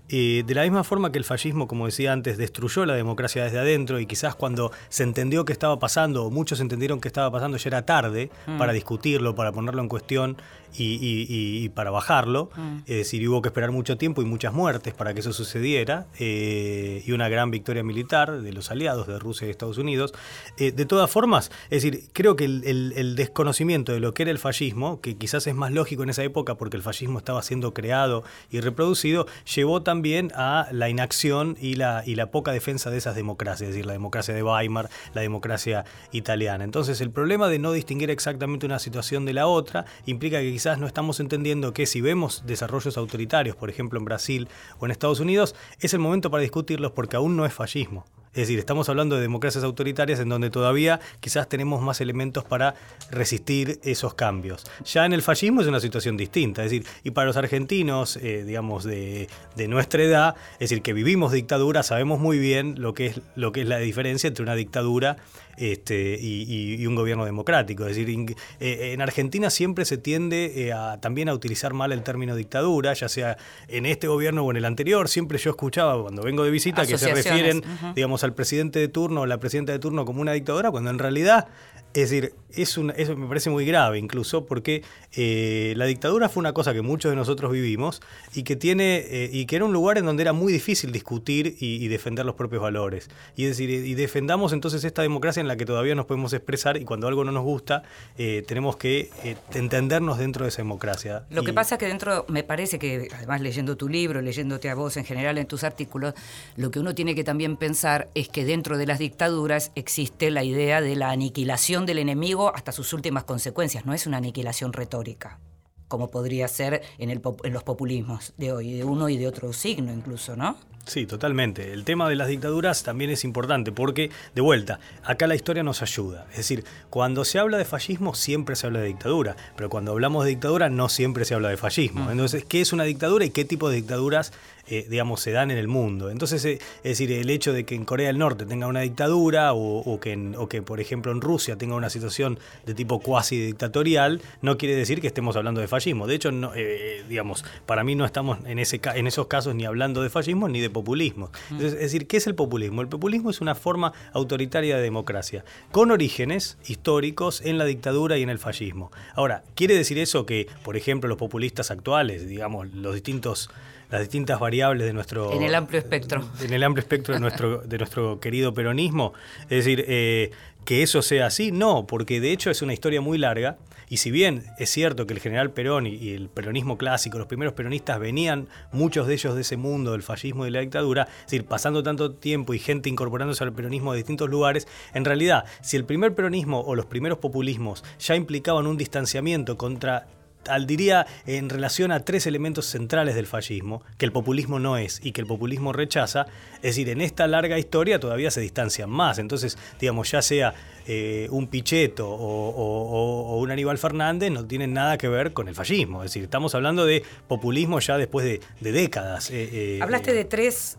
eh, 0.10 0.44
de 0.46 0.54
la 0.54 0.64
misma 0.64 0.84
forma 0.84 1.12
que 1.12 1.18
el 1.18 1.24
fascismo, 1.24 1.68
como 1.68 1.86
decía 1.86 2.12
antes, 2.12 2.38
destruyó 2.38 2.86
la 2.86 2.94
democracia 2.94 3.46
desde 3.46 3.60
adentro 3.60 4.00
y 4.00 4.06
quizás 4.06 4.36
cuando 4.36 4.72
se 4.90 5.04
entendió 5.04 5.46
qué 5.46 5.54
estaba 5.54 5.80
pasando, 5.80 6.26
o 6.26 6.30
muchos 6.30 6.60
entendieron 6.60 7.00
qué 7.00 7.08
estaba 7.08 7.32
pasando, 7.32 7.58
ya 7.58 7.70
era 7.70 7.86
tarde 7.86 8.30
mm. 8.46 8.58
para 8.58 8.74
discutirlo, 8.74 9.34
para 9.34 9.52
ponerlo 9.52 9.82
en 9.82 9.88
cuestión 9.88 10.38
y, 10.76 11.70
para 11.70 11.92
bajarlo. 11.92 12.50
Mm. 12.56 12.78
Es 12.80 12.98
decir, 12.98 13.28
hubo 13.30 13.42
que 13.42 13.50
esperar 13.50 13.72
mucho 13.72 13.98
tiempo 13.98 14.22
y 14.22 14.26
muchas 14.26 14.54
muertes 14.54 14.94
para 14.94 15.14
que 15.14 15.22
eso 15.22 15.32
sucediera 15.32 16.08
eh, 16.20 17.04
y 17.06 17.12
una 17.12 17.30
gran 17.30 17.52
victoria 17.52 17.84
militar 17.84 18.42
de 18.42 18.54
los 18.54 18.72
aliados 18.72 19.08
de 19.08 19.20
Rusia 19.20 19.48
y 19.48 19.52
Estados 19.52 19.78
Unidos. 19.78 20.14
Eh, 20.58 20.72
de 20.72 20.86
todas 20.86 21.10
formas, 21.10 21.52
es 21.70 21.84
decir, 21.84 22.10
creo 22.12 22.36
que 22.36 22.46
el, 22.46 23.14
desconocimiento 23.16 23.94
de 23.94 24.00
lo 24.00 24.14
que 24.14 24.24
era 24.24 24.32
el 24.32 24.40
fascismo, 24.40 25.00
que 25.00 25.16
quizás 25.16 25.46
es 25.48 25.56
más 25.56 25.72
lógico 25.72 26.04
en 26.04 26.10
esa 26.10 26.24
época 26.24 26.56
porque 26.56 26.78
el 26.78 26.84
fascismo 26.84 27.20
estaba 27.20 27.42
siendo 27.44 27.74
creado 27.74 28.24
y 28.50 28.60
reproducido, 28.60 29.28
llevó 29.46 29.82
también 29.84 29.93
a 30.36 30.68
la 30.72 30.90
inacción 30.90 31.56
y 31.60 31.76
la, 31.76 32.04
y 32.06 32.16
la 32.16 32.32
poca 32.32 32.52
defensa 32.52 32.90
de 32.90 32.98
esas 32.98 33.16
democracias, 33.16 33.70
es 33.70 33.76
decir, 33.76 33.86
la 33.86 33.94
democracia 33.94 34.34
de 34.34 34.42
Weimar, 34.42 34.90
la 35.14 35.22
democracia 35.22 35.86
italiana. 36.12 36.64
Entonces, 36.64 37.02
el 37.02 37.12
problema 37.12 37.48
de 37.48 37.60
no 37.60 37.72
distinguir 37.72 38.10
exactamente 38.10 38.66
una 38.66 38.80
situación 38.80 39.26
de 39.26 39.34
la 39.34 39.48
otra 39.48 39.86
implica 40.06 40.40
que 40.40 40.52
quizás 40.52 40.80
no 40.80 40.88
estamos 40.88 41.20
entendiendo 41.20 41.74
que 41.74 41.86
si 41.86 42.02
vemos 42.02 42.44
desarrollos 42.46 42.98
autoritarios, 42.98 43.56
por 43.56 43.70
ejemplo 43.70 44.00
en 44.00 44.06
Brasil 44.06 44.48
o 44.80 44.86
en 44.86 44.92
Estados 44.92 45.20
Unidos, 45.20 45.56
es 45.80 45.94
el 45.94 46.00
momento 46.00 46.32
para 46.32 46.42
discutirlos 46.42 46.92
porque 46.92 47.16
aún 47.16 47.36
no 47.36 47.46
es 47.46 47.54
fascismo. 47.54 48.06
Es 48.34 48.48
decir, 48.48 48.58
estamos 48.58 48.90
hablando 48.90 49.16
de 49.16 49.22
democracias 49.22 49.64
autoritarias 49.64 50.20
en 50.20 50.28
donde 50.28 50.50
todavía 50.50 51.00
quizás 51.20 51.48
tenemos 51.48 51.84
más 51.84 52.02
elementos 52.02 52.44
para 52.44 52.74
resistir 53.12 53.80
esos 53.84 54.16
cambios. 54.16 54.64
Ya 54.86 55.06
en 55.06 55.14
el 55.14 55.22
fascismo 55.22 55.62
es 55.62 55.68
una 55.68 55.80
situación 55.80 56.18
distinta, 56.18 56.64
es 56.64 56.72
decir, 56.72 56.88
y 57.04 57.12
para 57.12 57.28
los 57.28 57.38
argentinos, 57.38 58.18
eh, 58.18 58.44
digamos, 58.44 58.86
de, 58.86 59.28
nuestra 59.68 60.04
edad, 60.04 60.36
es 60.54 60.70
decir, 60.70 60.82
que 60.82 60.94
vivimos 60.94 61.32
dictadura, 61.32 61.84
sabemos 61.84 62.20
muy 62.20 62.40
bien 62.40 62.76
lo 62.80 62.94
que 62.94 63.08
es, 63.08 63.22
lo 63.36 63.52
que 63.52 63.62
es 63.62 63.68
la 63.68 63.78
diferencia 63.78 64.28
entre 64.28 64.44
una 64.44 64.56
dictadura 64.56 65.18
este, 65.58 66.18
y, 66.20 66.86
un 66.88 66.96
gobierno 66.96 67.26
democrático. 67.26 67.86
Es 67.86 67.96
decir, 67.96 68.36
eh, 68.60 68.92
en 68.94 69.02
Argentina 69.02 69.50
siempre 69.50 69.86
se 69.86 69.98
tiende 69.98 70.66
eh, 70.66 70.74
a, 70.74 71.00
también 71.00 71.30
a 71.30 71.34
utilizar 71.34 71.74
mal 71.74 71.92
el 71.92 72.04
término 72.04 72.36
dictadura, 72.36 72.94
ya 72.94 73.08
sea 73.08 73.38
en 73.68 73.86
este 73.86 74.08
gobierno 74.08 74.44
o 74.44 74.52
en 74.52 74.58
el 74.58 74.66
anterior. 74.66 75.08
Siempre 75.08 75.38
yo 75.38 75.52
escuchaba 75.52 76.02
cuando 76.02 76.24
vengo 76.24 76.44
de 76.44 76.52
visita 76.52 76.86
que 76.86 76.98
se 76.98 77.14
refieren, 77.14 77.64
digamos, 77.96 78.23
al 78.24 78.34
presidente 78.34 78.80
de 78.80 78.88
turno 78.88 79.22
o 79.22 79.26
la 79.26 79.40
presidenta 79.40 79.72
de 79.72 79.80
turno 79.80 80.06
como 80.06 80.22
una 80.22 80.34
dictadora, 80.34 80.72
cuando 80.72 80.90
en 80.90 81.00
realidad 81.00 81.48
es 81.94 82.10
decir, 82.10 82.34
es 82.56 82.78
eso 82.98 83.16
me 83.16 83.28
parece 83.28 83.50
muy 83.50 83.66
grave 83.66 84.00
incluso 84.00 84.46
porque 84.46 84.84
eh, 85.16 85.74
la 85.78 85.86
dictadura 85.86 86.30
fue 86.30 86.42
una 86.42 86.54
cosa 86.54 86.74
que 86.74 86.82
muchos 86.82 87.12
de 87.12 87.16
nosotros 87.16 87.52
vivimos 87.52 88.02
y 88.34 88.44
que 88.44 88.56
tiene 88.56 88.98
eh, 88.98 89.30
y 89.32 89.46
que 89.46 89.56
era 89.58 89.66
un 89.66 89.74
lugar 89.74 89.98
en 89.98 90.06
donde 90.06 90.24
era 90.24 90.34
muy 90.34 90.52
difícil 90.52 90.92
discutir 90.92 91.56
y, 91.60 91.84
defender 91.94 92.26
los 92.26 92.36
propios 92.36 92.62
valores. 92.62 93.10
Y 93.36 93.44
decir, 93.44 93.70
y 93.70 93.94
defendamos 93.94 94.54
entonces 94.54 94.84
esta 94.84 95.02
democracia 95.02 95.42
en 95.42 95.48
la 95.48 95.58
que 95.58 95.66
todavía 95.66 95.94
nos 95.96 96.06
podemos 96.06 96.34
expresar 96.34 96.78
y 96.78 96.86
cuando 96.86 97.08
algo 97.08 97.24
no 97.24 97.32
nos 97.32 97.44
gusta 97.44 97.84
eh, 98.18 98.44
tenemos 98.48 98.78
que 98.78 99.10
entendernos 99.54 100.18
dentro 100.18 100.46
de 100.46 100.50
esa 100.50 100.62
democracia. 100.62 101.26
Lo 101.30 101.44
que 101.44 101.54
pasa 101.54 101.76
es 101.76 101.80
que 101.80 101.88
dentro, 101.88 102.26
me 102.30 102.44
parece 102.44 102.80
que 102.80 103.10
además 103.16 103.42
leyendo 103.42 103.78
tu 103.78 103.90
libro, 103.90 104.22
leyéndote 104.22 104.70
a 104.70 104.76
vos 104.76 104.98
en 104.98 105.06
general 105.06 105.38
en 105.38 105.46
tus 105.46 105.64
artículos, 105.64 106.14
lo 106.56 106.72
que 106.72 106.80
uno 106.80 106.96
tiene 106.96 107.14
que 107.16 107.24
también 107.24 107.58
pensar 107.58 108.10
es 108.16 108.30
que 108.30 108.46
dentro 108.46 108.78
de 108.78 108.88
las 108.88 109.00
dictaduras 109.00 109.72
existe 109.76 110.32
la 110.32 110.44
idea 110.44 110.82
de 110.82 110.96
la 110.96 111.12
aniquilación 111.12 111.86
del 111.86 112.00
enemigo 112.00 112.43
hasta 112.50 112.72
sus 112.72 112.94
últimas 112.94 113.24
consecuencias, 113.24 113.86
no 113.86 113.94
es 113.94 114.08
una 114.08 114.18
aniquilación 114.18 114.74
retórica, 114.74 115.40
como 115.88 116.10
podría 116.10 116.48
ser 116.48 116.82
en, 116.98 117.10
el, 117.10 117.22
en 117.44 117.54
los 117.54 117.64
populismos 117.64 118.34
de 118.38 118.52
hoy, 118.52 118.74
de 118.74 118.84
uno 118.84 119.10
y 119.10 119.18
de 119.18 119.28
otro 119.28 119.54
signo 119.54 119.94
incluso, 119.94 120.36
¿no? 120.36 120.58
Sí, 120.86 121.06
totalmente. 121.06 121.72
El 121.72 121.86
tema 121.86 122.10
de 122.10 122.16
las 122.16 122.28
dictaduras 122.28 122.84
también 122.84 123.10
es 123.10 123.24
importante 123.24 123.72
porque, 123.72 124.12
de 124.36 124.42
vuelta, 124.42 124.80
acá 125.04 125.28
la 125.28 125.36
historia 125.36 125.64
nos 125.64 125.82
ayuda. 125.82 126.26
Es 126.32 126.38
decir, 126.38 126.66
cuando 126.90 127.24
se 127.24 127.40
habla 127.40 127.58
de 127.58 127.64
fascismo 127.64 128.16
siempre 128.16 128.58
se 128.58 128.68
habla 128.68 128.80
de 128.80 128.88
dictadura, 128.88 129.38
pero 129.56 129.70
cuando 129.70 129.94
hablamos 129.94 130.26
de 130.26 130.32
dictadura 130.32 130.70
no 130.70 130.90
siempre 130.90 131.24
se 131.24 131.36
habla 131.36 131.50
de 131.50 131.58
fascismo. 131.58 132.12
Entonces, 132.12 132.44
¿qué 132.44 132.60
es 132.60 132.74
una 132.74 132.84
dictadura 132.84 133.24
y 133.24 133.30
qué 133.30 133.46
tipo 133.46 133.70
de 133.70 133.78
dictaduras 133.78 134.34
eh, 134.74 134.88
digamos, 134.90 135.22
se 135.22 135.32
dan 135.32 135.52
en 135.52 135.58
el 135.60 135.68
mundo. 135.68 136.10
Entonces, 136.10 136.44
eh, 136.46 136.60
es 136.78 136.98
decir, 136.98 137.12
el 137.12 137.30
hecho 137.30 137.54
de 137.54 137.64
que 137.64 137.76
en 137.76 137.86
Corea 137.86 138.08
del 138.08 138.18
Norte 138.18 138.48
tenga 138.48 138.66
una 138.66 138.80
dictadura 138.80 139.54
o, 139.54 140.00
que, 140.00 140.34
o 140.36 140.50
que, 140.50 140.64
por 140.64 140.80
ejemplo, 140.80 141.12
en 141.12 141.22
Rusia 141.22 141.58
tenga 141.58 141.76
una 141.76 141.92
situación 141.92 142.40
de 142.66 142.74
tipo 142.74 143.00
cuasi 143.00 143.40
dictatorial, 143.40 144.20
no 144.42 144.58
quiere 144.58 144.76
decir 144.76 145.00
que 145.00 145.06
estemos 145.06 145.36
hablando 145.36 145.62
de 145.62 145.68
fascismo. 145.68 146.08
De 146.08 146.16
hecho, 146.16 146.32
no, 146.32 146.54
eh, 146.56 147.04
digamos, 147.08 147.46
para 147.68 147.84
mí 147.84 147.94
no 147.94 148.04
estamos 148.04 148.40
en, 148.48 148.58
ese, 148.58 148.82
en 148.96 149.06
esos 149.06 149.28
casos 149.28 149.54
ni 149.54 149.66
hablando 149.66 150.02
de 150.02 150.10
fascismo 150.10 150.50
ni 150.50 150.60
de 150.60 150.72
populismo. 150.72 151.30
Mm. 151.52 151.62
es 151.62 151.80
decir, 151.80 152.08
¿qué 152.08 152.18
es 152.18 152.26
el 152.26 152.34
populismo? 152.34 152.82
El 152.82 152.88
populismo 152.88 153.30
es 153.30 153.42
una 153.42 153.54
forma 153.54 153.94
autoritaria 154.12 154.76
de 154.78 154.82
democracia, 154.82 155.46
con 155.72 155.92
orígenes 155.92 156.58
históricos 156.66 157.42
en 157.42 157.60
la 157.60 157.66
dictadura 157.66 158.18
y 158.18 158.24
en 158.24 158.30
el 158.30 158.40
fascismo. 158.40 158.92
Ahora, 159.14 159.44
¿quiere 159.54 159.76
decir 159.76 160.00
eso 160.00 160.26
que, 160.26 160.48
por 160.64 160.78
ejemplo, 160.78 161.08
los 161.08 161.20
populistas 161.20 161.70
actuales, 161.70 162.28
digamos, 162.28 162.74
los 162.74 162.96
distintos 162.96 163.52
las 163.94 164.02
distintas 164.02 164.40
variables 164.40 164.88
de 164.88 164.94
nuestro... 164.94 165.32
En 165.32 165.44
el 165.44 165.54
amplio 165.54 165.80
espectro. 165.80 166.28
En 166.42 166.52
el 166.52 166.64
amplio 166.64 166.82
espectro 166.82 167.14
de 167.14 167.20
nuestro, 167.20 167.60
de 167.60 167.78
nuestro 167.78 168.20
querido 168.20 168.52
peronismo. 168.52 169.14
Es 169.44 169.66
decir, 169.66 169.86
eh, 169.88 170.32
que 170.66 170.82
eso 170.82 171.04
sea 171.04 171.28
así, 171.28 171.52
no, 171.52 171.86
porque 171.86 172.20
de 172.20 172.32
hecho 172.32 172.50
es 172.50 172.64
una 172.64 172.74
historia 172.74 173.02
muy 173.02 173.20
larga. 173.20 173.58
Y 173.90 173.98
si 173.98 174.10
bien 174.10 174.46
es 174.58 174.72
cierto 174.72 175.06
que 175.06 175.14
el 175.14 175.20
general 175.20 175.52
Perón 175.52 175.86
y, 175.86 176.10
el 176.10 176.28
peronismo 176.28 176.80
clásico, 176.80 177.20
los 177.20 177.28
primeros 177.28 177.54
peronistas 177.54 178.00
venían, 178.00 178.48
muchos 178.72 179.06
de 179.06 179.14
ellos 179.14 179.36
de 179.36 179.42
ese 179.42 179.58
mundo 179.58 179.92
del 179.92 180.02
fascismo 180.02 180.44
y 180.44 180.48
de 180.48 180.52
la 180.54 180.62
dictadura, 180.62 181.04
es 181.04 181.26
decir, 181.26 181.46
pasando 181.46 181.84
tanto 181.84 182.14
tiempo 182.14 182.56
y 182.56 182.60
gente 182.60 182.90
incorporándose 182.90 183.44
al 183.44 183.54
peronismo 183.54 183.92
de 183.92 183.98
distintos 183.98 184.28
lugares, 184.28 184.68
en 184.96 185.06
realidad, 185.06 185.46
si 185.62 185.78
el 185.78 185.86
primer 185.86 186.16
peronismo 186.16 186.62
o 186.62 186.74
los 186.74 186.88
primeros 186.88 187.20
populismos 187.20 187.84
ya 188.00 188.16
implicaban 188.16 188.66
un 188.66 188.78
distanciamiento 188.78 189.56
contra 189.56 190.08
al 190.48 190.68
diría 190.68 191.06
en 191.26 191.50
relación 191.50 191.92
a 191.92 192.02
tres 192.02 192.28
elementos 192.28 192.66
centrales 192.66 193.16
del 193.16 193.28
fascismo, 193.28 193.82
que 193.98 194.06
el 194.06 194.12
populismo 194.12 194.60
no 194.60 194.78
es 194.78 195.00
y 195.04 195.12
que 195.12 195.22
el 195.22 195.28
populismo 195.28 195.74
rechaza, 195.74 196.28
es 196.58 196.62
decir, 196.62 196.90
en 196.90 197.02
esta 197.02 197.28
larga 197.28 197.60
historia 197.60 198.00
todavía 198.00 198.32
se 198.32 198.42
distancian 198.42 198.90
más. 198.90 199.20
Entonces, 199.20 199.58
digamos, 199.80 200.12
ya 200.12 200.22
sea 200.22 200.54
eh, 200.88 201.28
un 201.32 201.48
Pichetto 201.48 202.10
o, 202.10 203.40
un 203.40 203.52
Aníbal 203.52 203.78
Fernández 203.78 204.32
no 204.32 204.46
tienen 204.46 204.74
nada 204.74 204.98
que 204.98 205.08
ver 205.08 205.34
con 205.34 205.48
el 205.48 205.56
fascismo. 205.56 206.04
Es 206.04 206.12
decir, 206.12 206.24
estamos 206.24 206.56
hablando 206.56 206.86
de 206.86 207.04
populismo 207.28 207.80
ya 207.80 207.98
después 207.98 208.26
de, 208.26 208.42
décadas. 208.60 209.30
Eh, 209.30 209.50
eh, 209.52 209.80
Hablaste 209.82 210.14
de 210.14 210.26
tres 210.26 210.78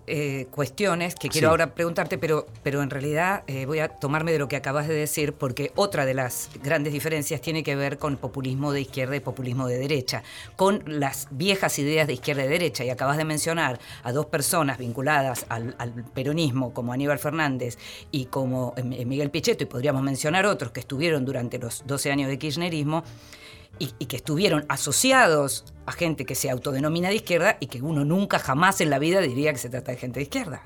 cuestiones 0.50 1.14
que 1.14 1.28
quiero 1.28 1.50
ahora 1.50 1.74
preguntarte, 1.74 2.18
pero, 2.18 2.46
pero 2.62 2.82
en 2.82 2.90
realidad 2.90 3.44
voy 3.66 3.78
a 3.78 3.88
tomarme 3.88 4.32
de 4.32 4.38
lo 4.38 4.48
que 4.48 4.56
acabas 4.56 4.88
de 4.88 4.94
decir, 4.94 5.32
porque 5.32 5.72
otra 5.74 6.06
de 6.06 6.14
las 6.14 6.50
grandes 6.62 6.92
diferencias 6.92 7.40
tiene 7.40 7.62
que 7.62 7.76
ver 7.76 7.98
con 7.98 8.16
populismo 8.16 8.72
de 8.72 8.82
izquierda 8.82 9.16
y 9.16 9.20
populismo 9.20 9.66
de 9.66 9.78
derecha, 9.78 10.22
con 10.56 10.82
las 10.86 11.28
viejas 11.30 11.78
ideas 11.78 12.06
de 12.06 12.14
izquierda 12.14 12.44
y 12.44 12.48
derecha. 12.48 12.84
Y 12.84 12.90
acabas 12.90 13.16
de 13.16 13.24
mencionar 13.24 13.78
a 14.02 14.12
dos 14.12 14.26
personas 14.26 14.78
vinculadas 14.78 15.46
al, 15.48 15.74
al 15.78 15.92
peronismo, 16.14 16.72
como 16.72 16.92
Aníbal 16.92 17.18
Fernández 17.18 17.78
y 18.10 18.26
como 18.26 18.74
Miguel 18.84 19.30
Pichetto, 19.30 19.64
y 19.64 19.66
podríamos 19.66 19.93
mencionar 20.02 20.46
otros 20.46 20.72
que 20.72 20.80
estuvieron 20.80 21.24
durante 21.24 21.58
los 21.58 21.84
12 21.86 22.10
años 22.10 22.28
de 22.28 22.38
kirchnerismo 22.38 23.04
y, 23.78 23.88
que 24.06 24.16
estuvieron 24.16 24.64
asociados 24.68 25.64
a 25.86 25.92
gente 25.92 26.24
que 26.24 26.34
se 26.34 26.50
autodenomina 26.50 27.08
de 27.08 27.16
izquierda 27.16 27.56
y 27.60 27.66
que 27.66 27.82
uno 27.82 28.04
nunca 28.04 28.38
jamás 28.38 28.80
en 28.80 28.90
la 28.90 28.98
vida 28.98 29.20
diría 29.20 29.52
que 29.52 29.58
se 29.58 29.68
trata 29.68 29.92
de 29.92 29.98
gente 29.98 30.20
de 30.20 30.24
izquierda. 30.24 30.62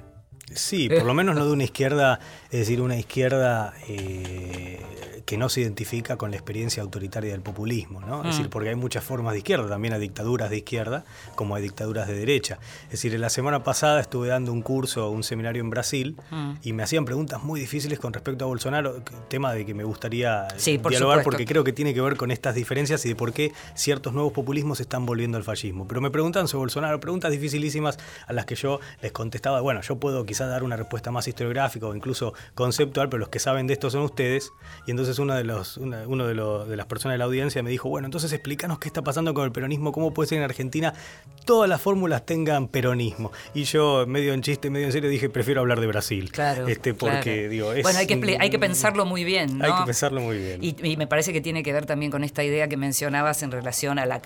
Sí, 0.55 0.89
por 0.89 1.05
lo 1.05 1.15
menos 1.15 1.37
no 1.37 1.45
de 1.45 1.53
una 1.53 1.65
izquierda, 1.65 2.21
es 2.51 2.61
decir, 2.61 2.81
una 2.81 2.97
izquierda 2.97 3.75
eh, 3.87 5.18
que 5.29 5.37
no 5.37 5.51
se 5.51 5.61
identifica 5.61 6.17
con 6.17 6.31
la 6.31 6.39
experiencia 6.39 6.83
autoritaria 6.83 7.33
del 7.33 7.43
populismo, 7.43 8.01
¿no? 8.01 8.23
Es 8.23 8.29
decir, 8.29 8.47
mm. 8.47 8.49
porque 8.49 8.71
hay 8.71 8.77
muchas 8.77 9.05
formas 9.05 9.35
de 9.35 9.41
izquierda, 9.41 9.69
también 9.69 9.93
hay 9.93 10.01
dictaduras 10.01 10.49
de 10.49 10.57
izquierda 10.57 11.05
como 11.35 11.55
hay 11.55 11.63
dictaduras 11.63 12.09
de 12.09 12.15
derecha. 12.15 12.59
Es 12.85 12.93
decir, 12.93 13.21
la 13.21 13.29
semana 13.29 13.63
pasada 13.63 14.01
estuve 14.01 14.29
dando 14.29 14.55
un 14.55 14.63
curso, 14.63 15.11
un 15.11 15.23
seminario 15.23 15.61
en 15.61 15.69
Brasil 15.69 16.17
mm. 16.31 16.53
y 16.63 16.73
me 16.73 16.83
hacían 16.83 17.05
preguntas 17.05 17.43
muy 17.43 17.61
difíciles 17.61 17.99
con 17.99 18.15
respecto 18.15 18.47
a 18.47 18.49
Bolsonaro, 18.49 19.03
tema 19.29 19.53
de 19.53 19.67
que 19.67 19.75
me 19.75 19.85
gustaría 19.85 20.49
dialogar 20.65 21.23
porque 21.23 21.45
creo 21.45 21.63
que 21.63 21.75
tiene 21.75 21.93
que 21.93 22.01
ver 22.01 22.17
con 22.17 22.31
estas 22.31 22.55
diferencias 22.55 23.05
y 23.05 23.11
de 23.11 23.15
por 23.15 23.35
qué 23.35 23.53
ciertos 23.75 24.15
nuevos 24.15 24.33
populismos 24.33 24.81
están 24.81 25.05
volviendo 25.05 25.37
al 25.37 25.45
fascismo. 25.45 25.87
Pero 25.87 26.01
me 26.01 26.11
preguntan 26.11 26.49
sobre 26.49 26.61
Bolsonaro, 26.61 27.01
preguntas 27.01 27.31
dificilísimas 27.31 27.99
a 28.27 28.33
las 28.33 28.47
que 28.47 28.55
yo 28.55 28.81
les 29.03 29.13
contestaba, 29.13 29.61
bueno, 29.61 29.83
yo 29.83 29.97
puedo 29.97 30.25
quizás 30.25 30.49
dar 30.49 30.63
una 30.63 30.77
respuesta 30.77 31.11
más 31.11 31.29
historiográfica 31.29 31.87
o 31.87 31.95
incluso 31.95 32.33
conceptual, 32.55 33.11
pero 33.11 33.19
los 33.19 33.29
que 33.29 33.41
saben 33.41 33.67
de 33.67 33.75
esto 33.75 33.91
son 33.91 34.05
ustedes 34.05 34.53
y 34.87 34.93
entonces 34.93 35.18
uno 35.19 35.35
de 35.35 35.45
los, 35.45 35.77
uno 35.77 36.27
de, 36.27 36.35
los, 36.35 36.69
de 36.69 36.77
las 36.77 36.87
personas 36.87 37.15
de 37.15 37.19
la 37.19 37.25
audiencia 37.25 37.63
me 37.63 37.71
dijo, 37.71 37.89
bueno, 37.89 38.07
entonces 38.07 38.33
explícanos 38.33 38.79
qué 38.79 38.89
está 38.89 39.03
pasando 39.03 39.35
con 39.35 39.45
el 39.45 39.53
peronismo, 39.53 39.93
cómo 39.93 40.13
puede 40.13 40.29
ser 40.29 40.39
en 40.39 40.45
Argentina 40.45 40.95
todas 41.49 41.67
las 41.67 41.81
fórmulas 41.81 42.27
tengan 42.27 42.69
peronismo. 42.69 43.33
Y 43.55 43.65
yo, 43.65 44.05
medio 44.07 44.35
en 44.35 44.43
chiste, 44.43 44.69
medio 44.69 44.85
en 44.85 44.93
serio, 44.93 45.09
dije, 45.09 45.31
prefiero 45.31 45.63
hablar 45.63 45.81
de 45.81 45.87
Brasil. 45.87 46.31
Claro. 46.31 46.69
Este, 46.69 46.93
porque, 46.93 47.49
digo, 47.49 47.73
bueno, 47.83 47.99
hay 47.99 48.07
que, 48.07 48.37
hay 48.39 48.51
que 48.51 48.59
pensarlo 48.59 49.07
muy 49.07 49.25
bien. 49.25 49.57
¿no? 49.57 49.65
Hay 49.65 49.73
que 49.73 49.87
pensarlo 49.87 50.21
muy 50.21 50.37
bien. 50.37 50.61
Y, 50.63 50.99
me 50.99 51.07
parece 51.07 51.33
que 51.33 51.41
tiene 51.41 51.63
que 51.63 51.73
ver 51.73 51.87
también 51.87 52.13
con 52.13 52.23
esta 52.23 52.45
idea 52.45 52.69
que 52.69 52.77
mencionabas 52.77 53.43
en 53.43 53.51
relación 53.51 53.99
a, 53.99 54.05
las 54.05 54.21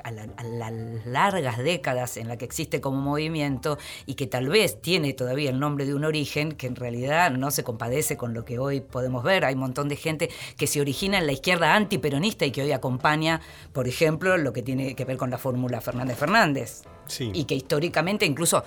largas 1.07 1.59
décadas 1.59 2.17
en 2.17 2.27
la 2.27 2.37
que 2.37 2.45
existe 2.45 2.81
como 2.81 3.01
movimiento 3.01 3.79
y 4.05 4.15
que 4.15 4.27
tal 4.27 4.49
vez 4.49 4.83
tiene 4.83 5.13
todavía 5.13 5.51
el 5.51 5.61
nombre 5.61 5.87
de 5.87 5.95
un 5.95 6.05
origen 6.05 6.51
que 6.51 6.67
en 6.67 6.75
realidad 6.75 7.31
no 7.31 7.53
se 7.53 7.63
compadece 7.63 8.17
con 8.17 8.35
lo 8.35 8.45
que 8.45 8.59
hoy 8.59 8.81
podemos 8.81 9.23
ver. 9.23 9.45
Hay 9.45 9.55
un 9.55 9.61
montón 9.61 9.89
de 9.89 9.95
gente 9.95 10.29
que 10.57 10.67
se 10.67 10.81
origina 10.83 11.19
en 11.19 11.27
la 11.27 11.33
izquierda 11.33 11.75
antiperonista 11.75 12.45
y 12.45 12.51
que 12.51 12.63
hoy 12.63 12.73
acompaña, 12.73 13.41
por 13.73 13.89
ejemplo, 13.89 14.37
lo 14.37 14.53
que 14.53 14.63
tiene 14.63 14.95
que 14.95 15.05
ver 15.05 15.17
con 15.17 15.31
la 15.31 15.39
fórmula 15.39 15.81
Fernández 15.81 16.19
Fernández. 16.19 16.83
Y 17.19 17.45
que 17.45 17.55
históricamente 17.55 18.25
incluso 18.25 18.65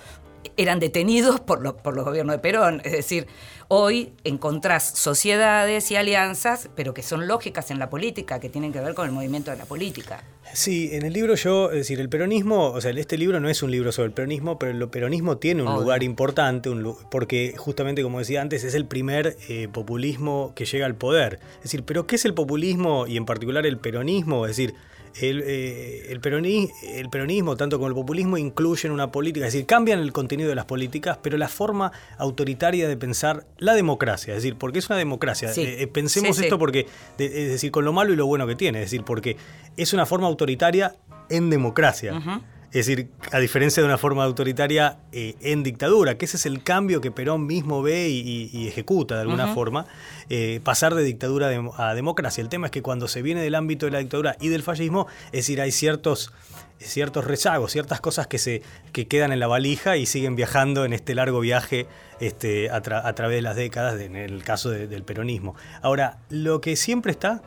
eran 0.56 0.80
detenidos 0.80 1.40
por, 1.40 1.76
por 1.76 1.94
los 1.94 2.04
gobiernos 2.04 2.34
de 2.34 2.38
Perón. 2.38 2.80
Es 2.84 2.92
decir, 2.92 3.26
hoy 3.68 4.12
encontrás 4.24 4.84
sociedades 4.96 5.90
y 5.90 5.96
alianzas, 5.96 6.68
pero 6.74 6.94
que 6.94 7.02
son 7.02 7.26
lógicas 7.26 7.70
en 7.70 7.78
la 7.78 7.90
política, 7.90 8.40
que 8.40 8.48
tienen 8.48 8.72
que 8.72 8.80
ver 8.80 8.94
con 8.94 9.06
el 9.06 9.12
movimiento 9.12 9.50
de 9.50 9.56
la 9.56 9.64
política. 9.64 10.24
Sí, 10.52 10.90
en 10.92 11.04
el 11.04 11.12
libro 11.12 11.34
yo, 11.34 11.70
es 11.70 11.78
decir, 11.78 12.00
el 12.00 12.08
peronismo, 12.08 12.70
o 12.70 12.80
sea, 12.80 12.92
este 12.92 13.18
libro 13.18 13.40
no 13.40 13.48
es 13.48 13.62
un 13.62 13.70
libro 13.70 13.90
sobre 13.92 14.06
el 14.06 14.12
peronismo, 14.12 14.58
pero 14.58 14.72
el 14.72 14.88
peronismo 14.88 15.38
tiene 15.38 15.62
un 15.62 15.74
lugar 15.74 16.02
importante, 16.02 16.70
porque 17.10 17.54
justamente, 17.56 18.02
como 18.02 18.20
decía 18.20 18.40
antes, 18.40 18.64
es 18.64 18.74
el 18.74 18.86
primer 18.86 19.36
eh, 19.48 19.68
populismo 19.70 20.52
que 20.54 20.64
llega 20.64 20.86
al 20.86 20.94
poder. 20.94 21.40
Es 21.56 21.64
decir, 21.64 21.82
pero 21.84 22.06
¿qué 22.06 22.16
es 22.16 22.24
el 22.24 22.34
populismo 22.34 23.06
y 23.06 23.16
en 23.16 23.26
particular 23.26 23.66
el 23.66 23.78
peronismo? 23.78 24.46
Es 24.46 24.56
decir, 24.56 24.74
el, 25.20 25.42
eh, 25.46 26.06
el, 26.10 26.20
peronismo, 26.20 27.56
tanto 27.56 27.78
como 27.78 27.88
el 27.88 27.94
populismo, 27.94 28.36
incluyen 28.38 28.92
una 28.92 29.10
política, 29.10 29.46
es 29.46 29.52
decir, 29.52 29.66
cambian 29.66 30.00
el 30.00 30.12
contenido 30.12 30.48
de 30.48 30.54
las 30.54 30.66
políticas, 30.66 31.18
pero 31.22 31.38
la 31.38 31.48
forma 31.48 31.92
autoritaria 32.18 32.88
de 32.88 32.96
pensar 32.96 33.46
la 33.58 33.74
democracia, 33.74 34.34
es 34.34 34.42
decir, 34.42 34.56
porque 34.56 34.78
es 34.78 34.88
una 34.88 34.98
democracia. 34.98 35.50
Eh, 35.52 35.82
eh, 35.82 35.86
pensemos 35.86 36.38
esto 36.38 36.58
porque, 36.58 36.86
es 37.18 37.48
decir, 37.50 37.70
con 37.70 37.84
lo 37.84 37.92
malo 37.92 38.12
y 38.12 38.16
lo 38.16 38.26
bueno 38.26 38.46
que 38.46 38.56
tiene, 38.56 38.80
es 38.80 38.86
decir, 38.86 39.04
porque 39.04 39.36
es 39.76 39.92
una 39.92 40.06
forma 40.06 40.26
autoritaria 40.26 40.94
en 41.30 41.50
democracia. 41.50 42.20
Es 42.72 42.86
decir, 42.86 43.08
a 43.32 43.38
diferencia 43.38 43.82
de 43.82 43.86
una 43.86 43.96
forma 43.96 44.24
autoritaria 44.24 44.98
eh, 45.12 45.34
en 45.40 45.62
dictadura, 45.62 46.18
que 46.18 46.24
ese 46.24 46.36
es 46.36 46.46
el 46.46 46.62
cambio 46.62 47.00
que 47.00 47.10
Perón 47.10 47.46
mismo 47.46 47.82
ve 47.82 48.08
y, 48.08 48.68
ejecuta 48.68 49.14
de 49.16 49.22
alguna 49.22 49.54
forma, 49.54 49.86
eh, 50.28 50.60
pasar 50.62 50.94
de 50.94 51.02
dictadura 51.02 51.48
a 51.76 51.94
democracia. 51.94 52.42
El 52.42 52.48
tema 52.48 52.66
es 52.66 52.72
que 52.72 52.82
cuando 52.82 53.08
se 53.08 53.22
viene 53.22 53.40
del 53.40 53.54
ámbito 53.54 53.86
de 53.86 53.92
la 53.92 53.98
dictadura 53.98 54.36
y 54.40 54.48
del 54.48 54.62
fascismo, 54.62 55.06
es 55.26 55.32
decir, 55.32 55.60
hay 55.60 55.72
ciertos 55.72 56.32
ciertos 56.78 57.24
rezagos, 57.24 57.72
ciertas 57.72 58.00
cosas 58.00 58.26
que 58.26 58.38
se 58.38 58.60
que 58.92 59.06
quedan 59.06 59.32
en 59.32 59.40
la 59.40 59.46
valija 59.46 59.96
y 59.96 60.04
siguen 60.04 60.36
viajando 60.36 60.84
en 60.84 60.92
este 60.92 61.14
largo 61.14 61.40
viaje 61.40 61.86
este, 62.20 62.70
a, 62.70 62.82
través 62.82 63.36
de 63.36 63.42
las 63.42 63.56
décadas, 63.56 63.98
en 64.00 64.16
el 64.16 64.42
caso 64.42 64.70
del 64.70 65.02
peronismo. 65.02 65.54
Ahora, 65.80 66.18
lo 66.28 66.60
que 66.60 66.76
siempre 66.76 67.12
está 67.12 67.42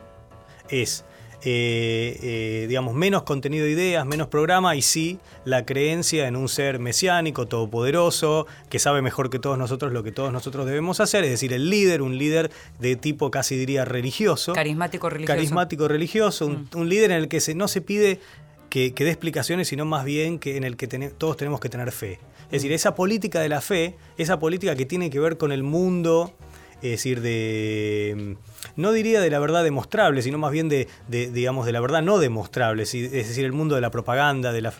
es 0.68 1.04
eh, 1.42 2.18
eh, 2.22 2.66
digamos, 2.68 2.94
menos 2.94 3.22
contenido 3.22 3.64
de 3.64 3.70
ideas, 3.70 4.04
menos 4.04 4.28
programa 4.28 4.76
y 4.76 4.82
sí 4.82 5.18
la 5.44 5.64
creencia 5.64 6.28
en 6.28 6.36
un 6.36 6.48
ser 6.48 6.78
mesiánico, 6.78 7.46
todopoderoso, 7.46 8.46
que 8.68 8.78
sabe 8.78 9.00
mejor 9.00 9.30
que 9.30 9.38
todos 9.38 9.56
nosotros 9.56 9.92
lo 9.92 10.02
que 10.02 10.12
todos 10.12 10.32
nosotros 10.32 10.66
debemos 10.66 11.00
hacer, 11.00 11.24
es 11.24 11.30
decir, 11.30 11.52
el 11.54 11.70
líder, 11.70 12.02
un 12.02 12.18
líder 12.18 12.50
de 12.78 12.96
tipo 12.96 13.30
casi 13.30 13.56
diría 13.56 13.86
religioso. 13.86 14.52
Carismático 14.52 15.08
religioso. 15.08 15.34
Carismático 15.34 15.88
religioso, 15.88 16.46
un, 16.46 16.68
mm. 16.72 16.82
líder 16.82 17.12
en 17.12 17.16
el 17.18 17.28
que 17.28 17.40
se, 17.40 17.54
no 17.54 17.68
se 17.68 17.80
pide 17.80 18.20
que, 18.68 18.92
dé 18.96 19.08
explicaciones, 19.10 19.68
sino 19.68 19.84
más 19.84 20.04
bien 20.04 20.38
que 20.38 20.56
en 20.56 20.64
el 20.64 20.76
que 20.76 20.88
todos 20.88 21.36
tenemos 21.36 21.60
que 21.60 21.68
tener 21.68 21.90
fe. 21.90 22.18
Es 22.46 22.62
decir, 22.62 22.72
esa 22.72 22.94
política 22.94 23.40
de 23.40 23.48
la 23.48 23.60
fe, 23.60 23.96
esa 24.18 24.38
política 24.38 24.74
que 24.74 24.84
tiene 24.84 25.08
que 25.08 25.20
ver 25.20 25.36
con 25.36 25.52
el 25.52 25.62
mundo 25.62 26.34
es 26.82 26.90
decir, 26.90 27.20
de 27.20 28.36
no 28.76 28.92
diría 28.92 29.20
de 29.20 29.30
la 29.30 29.38
verdad 29.38 29.64
demostrable, 29.64 30.22
sino 30.22 30.38
más 30.38 30.52
bien 30.52 30.68
de, 30.68 30.88
digamos, 31.08 31.66
de 31.66 31.72
la 31.72 31.80
verdad 31.80 32.02
no 32.02 32.18
demostrable, 32.18 32.82
es 32.82 32.92
decir, 32.92 33.44
el 33.44 33.52
mundo 33.52 33.74
de 33.74 33.80
la 33.80 33.90
propaganda, 33.90 34.52
de 34.52 34.60
la, 34.62 34.72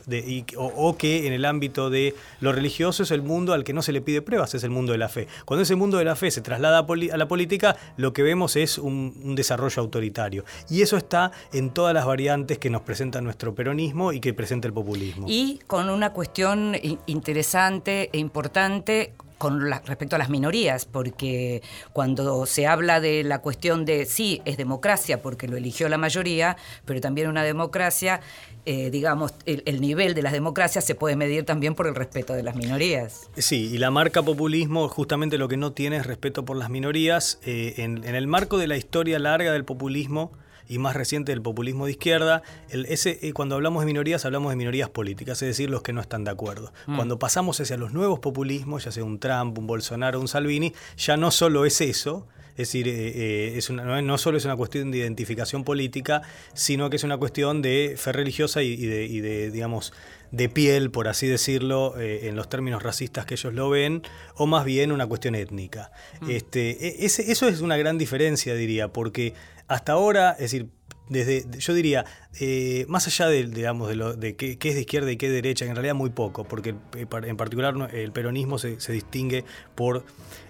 o, 0.57 0.97
que 0.97 1.27
en 1.27 1.33
el 1.33 1.45
ámbito 1.45 1.91
de 1.91 2.15
lo 2.41 2.53
religioso 2.53 3.03
es 3.03 3.11
el 3.11 3.23
mundo 3.23 3.53
al 3.53 3.65
que 3.65 3.73
no 3.73 3.83
se 3.83 3.93
le 3.93 4.01
pide 4.01 4.23
pruebas, 4.23 4.55
es 4.55 4.65
el 4.65 4.71
mundo 4.71 4.93
de 4.93 4.99
la 4.99 5.09
fe. 5.09 5.29
Cuando 5.45 5.63
ese 5.63 5.77
mundo 5.77 5.99
de 5.99 6.05
la 6.05 6.17
fe 6.17 6.31
se 6.31 6.41
traslada 6.41 6.79
a, 6.79 7.17
la 7.17 7.29
política, 7.29 7.77
lo 7.97 8.13
que 8.13 8.23
vemos 8.23 8.57
es 8.57 8.79
un, 8.79 9.35
desarrollo 9.35 9.83
autoritario. 9.83 10.45
Y 10.69 10.83
eso 10.83 10.97
está 10.97 11.31
en 11.53 11.71
todas 11.71 11.95
las 11.95 12.05
variantes 12.05 12.59
que 12.59 12.71
nos 12.71 12.83
presenta 12.83 13.21
nuestro 13.21 13.55
peronismo 13.55 14.13
y 14.13 14.21
que 14.21 14.35
presenta 14.35 14.67
el 14.67 14.75
populismo. 14.75 15.27
Y 15.29 15.61
con 15.67 15.89
una 15.89 16.13
cuestión 16.13 16.77
interesante 17.07 18.11
e 18.13 18.19
importante 18.19 19.13
con 19.41 19.59
respecto 19.63 20.17
a 20.17 20.19
las 20.19 20.29
minorías, 20.29 20.85
porque 20.85 21.63
cuando 21.95 22.45
se 22.45 22.67
habla 22.67 23.01
de 23.01 23.25
la 23.25 23.39
cuestión 23.39 23.87
de 23.87 24.05
sí, 24.05 24.43
es 24.45 24.59
democracia 24.59 25.23
porque 25.23 25.49
lo 25.49 25.57
eligió 25.57 25.89
la 25.89 25.97
mayoría, 25.97 26.59
pero 26.85 27.01
también 27.01 27.27
una 27.27 27.43
democracia, 27.43 28.21
eh, 28.67 28.91
digamos, 28.91 29.33
el, 29.47 29.81
nivel 29.81 30.13
de 30.13 30.21
las 30.21 30.35
democracias 30.35 30.85
se 30.85 30.95
puede 30.95 31.17
medir 31.17 31.47
también 31.47 31.75
por 31.75 31.87
el 31.87 31.95
respeto 31.95 32.35
de 32.35 32.43
las 32.43 32.55
minorías. 32.55 33.31
Sí, 33.35 33.71
y 33.73 33.79
la 33.79 33.91
marca 33.91 34.23
populismo 34.23 34.91
justamente 34.91 35.39
lo 35.39 35.49
que 35.49 35.57
no 35.57 35.73
tiene 35.73 35.97
es 35.97 36.07
respeto 36.07 36.45
por 36.45 36.59
las 36.59 36.69
minorías. 36.69 37.39
Eh, 37.43 37.77
en 37.79 38.05
el 38.05 38.27
marco 38.27 38.59
de 38.59 38.67
la 38.67 38.77
historia 38.77 39.19
larga 39.19 39.53
del 39.53 39.65
populismo, 39.65 40.33
y 40.71 40.79
más 40.79 40.95
reciente 40.95 41.33
del 41.33 41.43
populismo 41.43 41.87
de 41.87 41.91
izquierda, 41.91 42.43
el, 42.69 42.87
ese, 42.87 43.19
eh, 43.23 43.33
cuando 43.33 43.57
hablamos 43.57 43.83
de 43.83 43.87
minorías 43.87 44.25
hablamos 44.25 44.51
de 44.51 44.57
minorías 44.57 44.89
políticas, 44.89 45.43
es 45.43 45.49
decir, 45.49 45.69
los 45.69 45.83
que 45.83 45.93
no 45.93 46.01
están 46.01 46.23
de 46.23 46.31
acuerdo. 46.31 46.73
Mm. 46.87 46.95
Cuando 46.95 47.19
pasamos 47.19 47.61
hacia 47.61 47.77
los 47.77 47.93
nuevos 47.93 48.21
populismos, 48.21 48.85
ya 48.85 48.93
sea 48.93 49.03
un 49.03 49.19
Trump, 49.19 49.59
un 49.59 49.67
Bolsonaro, 49.67 50.21
un 50.21 50.29
Salvini, 50.29 50.73
ya 50.97 51.17
no 51.17 51.33
solo 51.33 51.65
es 51.65 51.81
eso, 51.81 52.29
es 52.53 52.69
decir, 52.69 52.87
eh, 52.87 52.93
eh, 52.93 53.53
es 53.57 53.69
una, 53.69 54.01
no, 54.01 54.19
solo 54.19 54.39
es 54.39 54.45
una 54.45 54.55
cuestión 54.55 54.93
de 54.93 54.99
identificación 54.99 55.65
política, 55.65 56.23
sino 56.55 56.89
que 56.89 56.97
es 56.97 57.05
una 57.05 57.17
cuestión 57.17 57.63
de 57.63 57.97
fe 57.97 58.13
religiosa 58.13 58.63
y, 58.63 58.77
de, 58.77 59.51
digamos, 59.51 59.93
de 60.31 60.49
piel, 60.49 60.93
por 60.93 61.09
así 61.09 61.27
decirlo, 61.27 61.95
en 61.99 62.37
los 62.37 62.49
términos 62.49 62.83
racistas 62.83 63.27
que 63.27 63.35
ellos 63.35 63.55
lo 63.55 63.71
ven, 63.71 64.03
o 64.37 64.47
más 64.47 64.65
bien 64.65 64.93
una 64.93 65.07
cuestión 65.07 65.35
étnica. 65.35 65.91
Mm. 66.21 66.31
Este, 66.31 66.87
e, 66.87 67.05
eso 67.07 67.49
es 67.49 67.61
una 67.61 67.77
gran 67.77 67.99
diferencia, 67.99 68.55
diría, 68.55 68.89
porque 68.89 69.35
hasta 69.71 69.93
ahora, 69.93 70.33
es 70.33 70.51
decir, 70.51 70.69
desde, 71.09 71.47
yo 71.59 71.75
diría, 71.75 72.05
eh, 72.39 72.85
más 72.89 73.09
allá 73.09 73.27
de, 73.27 73.45
digamos, 73.45 73.89
de, 73.89 73.97
lo, 73.97 74.15
de 74.15 74.37
qué, 74.37 74.57
es 74.63 74.75
de 74.75 74.81
izquierda 74.81 75.11
y 75.11 75.17
qué 75.17 75.27
es 75.27 75.33
de 75.33 75.37
derecha, 75.43 75.65
en 75.65 75.75
realidad 75.75 75.95
muy 75.95 76.11
poco, 76.11 76.45
porque 76.45 76.77
en 76.95 77.37
particular 77.37 77.91
el 77.93 78.13
peronismo 78.13 78.57
se, 78.57 78.77
distingue 78.93 79.45
por, 79.75 80.05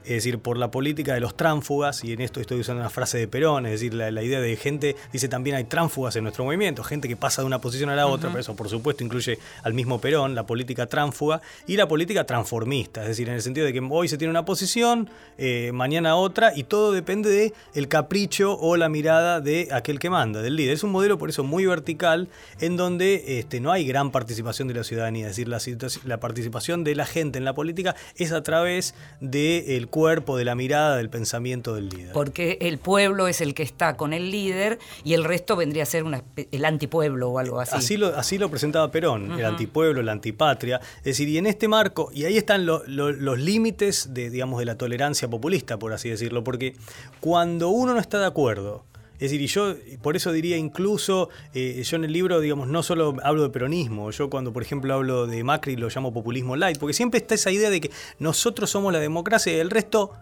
es 0.04 0.10
decir, 0.10 0.38
por 0.40 0.58
la 0.58 0.70
política 0.70 1.14
de 1.14 1.20
los 1.20 1.36
tránfugas, 1.36 2.04
y 2.04 2.12
en 2.12 2.20
esto 2.20 2.38
estoy 2.38 2.60
usando 2.60 2.82
una 2.82 2.90
frase 2.90 3.16
de 3.16 3.28
Perón, 3.28 3.64
es 3.64 3.72
decir, 3.72 3.94
la, 3.94 4.10
idea 4.22 4.40
de 4.40 4.56
gente, 4.56 4.94
dice 5.10 5.28
también 5.28 5.56
hay 5.56 5.64
tránfugas 5.64 6.14
en 6.16 6.24
nuestro 6.24 6.44
movimiento, 6.44 6.84
gente 6.84 7.08
que 7.08 7.16
pasa 7.16 7.40
de 7.40 7.46
una 7.46 7.60
posición 7.60 7.88
a 7.88 7.96
la 7.96 8.06
otra, 8.06 8.28
pero 8.28 8.40
eso 8.40 8.54
por 8.54 8.68
supuesto 8.68 9.02
incluye 9.02 9.38
al 9.62 9.72
mismo 9.72 10.02
Perón, 10.02 10.34
la 10.34 10.44
política 10.44 10.86
tránfuga, 10.86 11.40
y 11.66 11.78
la 11.78 11.88
política 11.88 12.24
transformista, 12.24 13.00
es 13.02 13.08
decir, 13.08 13.26
en 13.28 13.36
el 13.36 13.42
sentido 13.42 13.64
de 13.64 13.72
que 13.72 13.80
hoy 13.90 14.06
se 14.06 14.18
tiene 14.18 14.30
una 14.30 14.44
posición, 14.44 15.08
eh, 15.38 15.70
mañana 15.72 16.16
otra, 16.16 16.52
y 16.54 16.64
todo 16.64 16.92
depende 16.92 17.30
de 17.30 17.54
el 17.74 17.88
capricho 17.88 18.58
o 18.60 18.76
la 18.76 18.90
mirada 18.90 19.40
de 19.40 19.68
aquel 19.72 19.98
que 19.98 20.10
manda, 20.10 20.42
del 20.42 20.56
líder. 20.56 20.74
Es 20.74 20.84
un 20.84 20.90
modelo 20.90 21.16
por 21.16 21.30
eso 21.30 21.42
muy 21.42 21.69
vertical 21.70 22.28
en 22.60 22.76
donde 22.76 23.38
este, 23.38 23.60
no 23.60 23.72
hay 23.72 23.86
gran 23.86 24.10
participación 24.10 24.68
de 24.68 24.74
la 24.74 24.84
ciudadanía, 24.84 25.26
es 25.26 25.36
decir, 25.36 25.48
la, 25.48 25.58
la 26.04 26.20
participación 26.20 26.84
de 26.84 26.94
la 26.94 27.06
gente 27.06 27.38
en 27.38 27.44
la 27.44 27.54
política 27.54 27.96
es 28.16 28.32
a 28.32 28.42
través 28.42 28.94
del 29.20 29.88
cuerpo, 29.88 30.36
de 30.36 30.44
la 30.44 30.54
mirada, 30.54 30.96
del 30.96 31.08
pensamiento 31.08 31.74
del 31.74 31.88
líder. 31.88 32.12
Porque 32.12 32.58
el 32.60 32.78
pueblo 32.78 33.28
es 33.28 33.40
el 33.40 33.54
que 33.54 33.62
está 33.62 33.96
con 33.96 34.12
el 34.12 34.30
líder 34.30 34.78
y 35.04 35.14
el 35.14 35.24
resto 35.24 35.56
vendría 35.56 35.84
a 35.84 35.86
ser 35.86 36.04
el 36.52 36.64
antipueblo 36.64 37.30
o 37.30 37.38
algo 37.38 37.60
así. 37.60 37.76
Así 37.76 37.96
lo, 37.96 38.08
así 38.08 38.38
lo 38.38 38.50
presentaba 38.50 38.90
Perón, 38.90 39.32
el 39.32 39.44
antipueblo, 39.44 40.02
la 40.02 40.12
antipatria. 40.12 40.80
Es 40.98 41.04
decir, 41.04 41.28
y 41.28 41.38
en 41.38 41.46
este 41.46 41.68
marco, 41.68 42.10
y 42.12 42.24
ahí 42.24 42.36
están 42.36 42.66
los 42.66 43.38
límites 43.38 44.12
de, 44.12 44.30
digamos, 44.30 44.58
de 44.58 44.64
la 44.66 44.76
tolerancia 44.76 45.28
populista, 45.28 45.78
por 45.78 45.92
así 45.92 46.08
decirlo, 46.08 46.44
porque 46.44 46.76
cuando 47.20 47.68
uno 47.68 47.94
no 47.94 48.00
está 48.00 48.18
de 48.18 48.26
acuerdo 48.26 48.84
es 49.20 49.30
decir, 49.30 49.42
y 49.42 49.46
yo 49.48 49.76
por 50.00 50.16
eso 50.16 50.32
diría 50.32 50.56
incluso, 50.56 51.28
eh, 51.52 51.82
yo 51.84 51.96
en 51.96 52.04
el 52.04 52.12
libro, 52.12 52.40
digamos, 52.40 52.68
no 52.68 52.82
solo 52.82 53.16
hablo 53.22 53.42
de 53.42 53.50
peronismo, 53.50 54.10
yo 54.10 54.30
cuando 54.30 54.50
por 54.50 54.62
ejemplo 54.62 54.94
hablo 54.94 55.26
de 55.26 55.44
Macri 55.44 55.76
lo 55.76 55.88
llamo 55.88 56.12
populismo 56.12 56.56
light, 56.56 56.78
porque 56.78 56.94
siempre 56.94 57.18
está 57.18 57.34
esa 57.34 57.50
idea 57.50 57.68
de 57.68 57.82
que 57.82 57.90
nosotros 58.18 58.70
somos 58.70 58.94
la 58.94 58.98
democracia 58.98 59.52
y 59.52 59.56
el 59.56 59.68
resto 59.68 60.12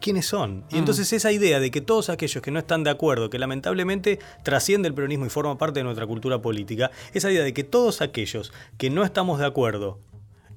quiénes 0.00 0.24
son. 0.24 0.64
Y 0.70 0.76
mm. 0.76 0.78
entonces 0.78 1.12
esa 1.12 1.30
idea 1.30 1.60
de 1.60 1.70
que 1.70 1.82
todos 1.82 2.08
aquellos 2.08 2.42
que 2.42 2.50
no 2.50 2.58
están 2.58 2.84
de 2.84 2.90
acuerdo, 2.90 3.28
que 3.28 3.38
lamentablemente 3.38 4.18
trasciende 4.42 4.88
el 4.88 4.94
peronismo 4.94 5.26
y 5.26 5.28
forma 5.28 5.58
parte 5.58 5.80
de 5.80 5.84
nuestra 5.84 6.06
cultura 6.06 6.40
política, 6.40 6.90
esa 7.12 7.30
idea 7.30 7.44
de 7.44 7.52
que 7.52 7.64
todos 7.64 8.00
aquellos 8.00 8.50
que 8.78 8.88
no 8.88 9.04
estamos 9.04 9.38
de 9.38 9.46
acuerdo 9.46 9.98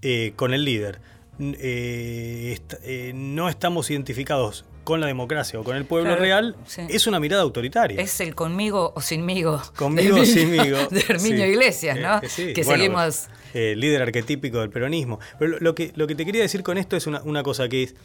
eh, 0.01 0.31
con 0.37 0.53
el 0.53 0.63
líder, 0.63 1.01
eh, 1.39 3.11
no 3.13 3.49
estamos 3.49 3.89
identificados 3.91 4.65
con 4.83 4.99
la 4.99 5.07
democracia 5.07 5.59
o 5.59 5.63
con 5.63 5.75
el 5.75 5.85
pueblo 5.85 6.15
real, 6.15 6.55
es 6.89 7.07
una 7.07 7.19
mirada 7.19 7.43
autoritaria. 7.43 8.01
Es 8.01 8.19
el 8.19 8.35
conmigo 8.35 8.93
o 8.95 9.01
sinmigo. 9.01 9.61
Conmigo 9.75 10.19
o 10.19 10.25
sinmigo. 10.25 10.77
De 10.89 11.05
Herminio 11.07 11.45
Iglesias, 11.51 11.97
¿no? 11.99 12.17
Eh, 12.17 12.53
que 12.53 12.63
seguimos. 12.63 13.27
Eh, 13.53 13.75
líder 13.75 14.01
arquetípico 14.01 14.59
del 14.59 14.69
peronismo. 14.69 15.19
Pero 15.37 15.59
lo, 15.59 15.75
que, 15.75 15.91
lo 15.95 16.07
que 16.07 16.15
te 16.15 16.25
quería 16.25 16.41
decir 16.41 16.63
con 16.63 16.77
esto 16.77 16.95
es 16.95 17.07
una, 17.07 17.43
cosa 17.43 17.69
que 17.69 17.83
es, 17.83 17.95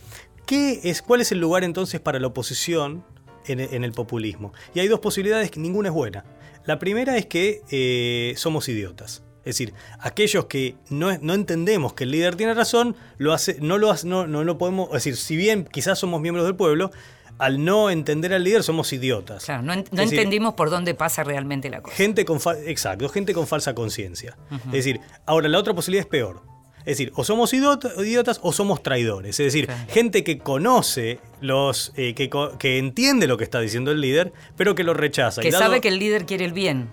¿qué 0.47 0.81
es, 0.85 1.03
¿cuál 1.03 1.21
es 1.21 1.33
el 1.33 1.39
lugar 1.39 1.65
entonces 1.65 2.01
para 2.01 2.19
la 2.19 2.27
oposición 2.27 3.05
en, 3.47 3.83
el 3.83 3.93
populismo? 3.93 4.53
Y 4.75 4.81
hay 4.81 4.89
dos 4.89 5.01
posibilidades, 5.01 5.57
ninguna 5.57 5.89
es 5.89 5.95
buena. 5.95 6.25
La 6.65 6.79
primera 6.79 7.17
es 7.17 7.27
que 7.27 7.63
eh, 7.71 8.35
somos 8.37 8.69
idiotas. 8.69 9.23
Es 9.45 9.57
decir, 9.57 9.73
aquellos 10.01 10.47
que 10.47 10.77
no, 10.91 11.11
entendemos 11.11 11.95
que 11.95 12.05
el 12.05 12.11
líder 12.11 12.37
tiene 12.37 12.55
razón, 12.55 12.97
lo 13.17 13.33
hace, 13.33 13.57
no, 13.61 13.79
lo, 13.79 13.95
no, 14.05 14.27
no 14.27 14.45
lo 14.45 14.59
podemos. 14.59 14.89
Es 14.89 15.05
decir, 15.05 15.17
si 15.17 15.37
bien 15.37 15.65
quizás 15.65 15.99
somos 15.99 16.21
miembros 16.21 16.45
del 16.45 16.57
pueblo, 16.57 16.91
al 17.39 17.65
no 17.65 17.89
entender 17.89 18.35
al 18.35 18.45
líder 18.45 18.63
somos 18.63 18.93
idiotas. 18.93 19.45
Claro, 19.45 19.63
no, 19.63 19.73
entendimos 19.73 20.55
por 20.55 20.71
dónde 20.71 20.95
pasa 20.95 21.25
realmente 21.25 21.71
la 21.71 21.81
cosa. 21.81 21.97
Gente 21.97 22.25
con 22.25 22.39
exacto, 22.67 23.09
gente 23.09 23.33
con 23.33 23.47
falsa 23.47 23.75
conciencia. 23.75 24.37
Es 24.67 24.73
decir, 24.73 25.01
ahora 25.25 25.49
la 25.49 25.59
otra 25.59 25.75
posibilidad 25.75 26.05
es 26.05 26.11
peor. 26.11 26.43
Es 26.81 26.97
decir, 26.97 27.13
o 27.17 27.25
somos 27.25 27.53
idiotas 27.53 28.41
o 28.43 28.53
somos 28.53 28.83
traidores. 28.83 29.39
Es 29.39 29.53
decir, 29.53 29.69
gente 29.89 30.25
que 30.25 30.39
conoce 30.39 31.21
los. 31.41 31.93
Eh, 31.97 32.15
que, 32.15 32.31
que, 32.59 32.79
entiende 32.79 33.27
lo 33.27 33.37
que 33.37 33.45
está 33.45 33.61
diciendo 33.61 33.91
el 33.91 34.01
líder, 34.01 34.33
pero 34.57 34.75
que 34.75 34.85
lo 34.85 34.95
rechaza. 34.95 35.43
Que 35.43 35.53
sabe 35.53 35.81
que 35.81 35.89
el 35.89 35.99
líder 35.99 36.25
quiere 36.25 36.45
el 36.45 36.53
bien. 36.53 36.89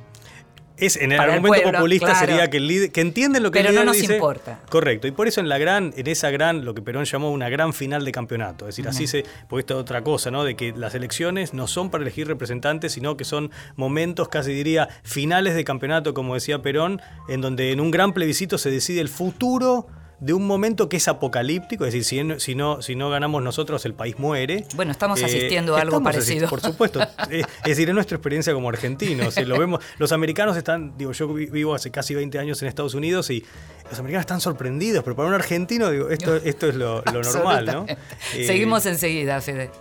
Es, 0.77 0.97
en 0.97 1.11
el 1.11 1.19
argumento 1.19 1.71
populista 1.71 2.15
sería 2.15 2.49
que, 2.49 2.57
el 2.57 2.91
que 2.91 3.01
entienden 3.01 3.43
lo 3.43 3.51
que 3.51 3.59
Pero 3.59 3.69
el 3.69 3.75
líder 3.75 3.85
no 3.85 3.93
nos 3.93 4.03
importa. 4.03 4.59
Correcto. 4.69 5.07
Y 5.07 5.11
por 5.11 5.27
eso 5.27 5.39
en 5.39 5.49
la 5.49 5.57
gran, 5.57 5.93
en 5.95 6.07
esa 6.07 6.29
gran, 6.31 6.65
lo 6.65 6.73
que 6.73 6.81
Perón 6.81 7.05
llamó 7.05 7.31
una 7.31 7.49
gran 7.49 7.73
final 7.73 8.03
de 8.03 8.11
campeonato. 8.11 8.67
Es 8.67 8.75
decir, 8.75 8.87
así 8.87 9.07
se, 9.07 9.23
porque 9.47 9.61
esto 9.61 9.75
es 9.75 9.81
otra 9.81 10.03
cosa, 10.03 10.31
¿no? 10.31 10.43
De 10.43 10.55
que 10.55 10.73
las 10.75 10.95
elecciones 10.95 11.53
no 11.53 11.67
son 11.67 11.89
para 11.89 12.01
elegir 12.01 12.27
representantes, 12.27 12.93
sino 12.93 13.15
que 13.17 13.23
son 13.23 13.51
momentos, 13.75 14.27
casi 14.27 14.53
diría, 14.53 14.89
finales 15.03 15.55
de 15.55 15.63
campeonato, 15.63 16.13
como 16.13 16.33
decía 16.33 16.61
Perón, 16.61 17.01
en 17.29 17.41
donde 17.41 17.71
en 17.71 17.79
un 17.79 17.91
gran 17.91 18.13
plebiscito 18.13 18.57
se 18.57 18.69
decide 18.69 19.01
el 19.01 19.09
futuro 19.09 19.87
de 20.19 20.33
un 20.33 20.47
momento 20.47 20.89
que 20.89 20.97
es 20.97 21.07
apocalíptico, 21.07 21.85
es 21.85 21.93
decir, 21.93 22.39
si 22.39 22.55
no, 22.55 22.81
si 22.81 22.95
no, 22.95 23.09
ganamos 23.09 23.43
nosotros, 23.43 23.85
el 23.85 23.93
país 23.93 24.17
muere. 24.17 24.65
Bueno, 24.75 24.91
estamos 24.91 25.21
eh, 25.21 25.25
asistiendo 25.25 25.75
a 25.75 25.81
algo 25.81 26.01
parecido. 26.01 26.49
por 26.49 26.61
supuesto. 26.61 27.01
Eh, 27.31 27.41
es 27.41 27.63
decir, 27.65 27.89
es 27.89 27.95
nuestra 27.95 28.17
experiencia 28.17 28.53
como 28.53 28.69
argentinos. 28.69 29.35
lo 29.37 29.57
vemos, 29.57 29.79
los 29.97 30.11
americanos 30.11 30.55
están, 30.57 30.95
digo, 30.97 31.11
yo 31.11 31.33
vivo 31.33 31.73
hace 31.73 31.89
casi 31.89 32.13
20 32.13 32.37
años 32.37 32.61
en 32.61 32.67
Estados 32.67 32.93
Unidos 32.93 33.29
y 33.31 33.43
los 33.89 33.97
americanos 33.97 34.21
están 34.21 34.41
sorprendidos, 34.41 35.03
pero 35.03 35.15
para 35.15 35.29
un 35.29 35.33
argentino, 35.33 35.89
digo, 35.89 36.09
esto, 36.09 36.35
esto 36.43 36.67
es 36.67 36.75
lo, 36.75 37.01
lo 37.11 37.21
normal, 37.23 37.65
¿no? 37.65 37.85
Seguimos 38.31 38.85
enseguida, 38.85 39.41
Fede. 39.41 39.71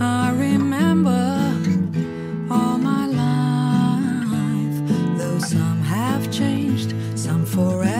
I 0.00 0.30
remember 0.30 1.10
all 2.50 2.78
my 2.78 3.06
life, 3.06 5.18
though 5.18 5.38
some 5.38 5.82
have 5.82 6.30
changed, 6.30 6.94
some 7.18 7.44
forever. 7.44 7.97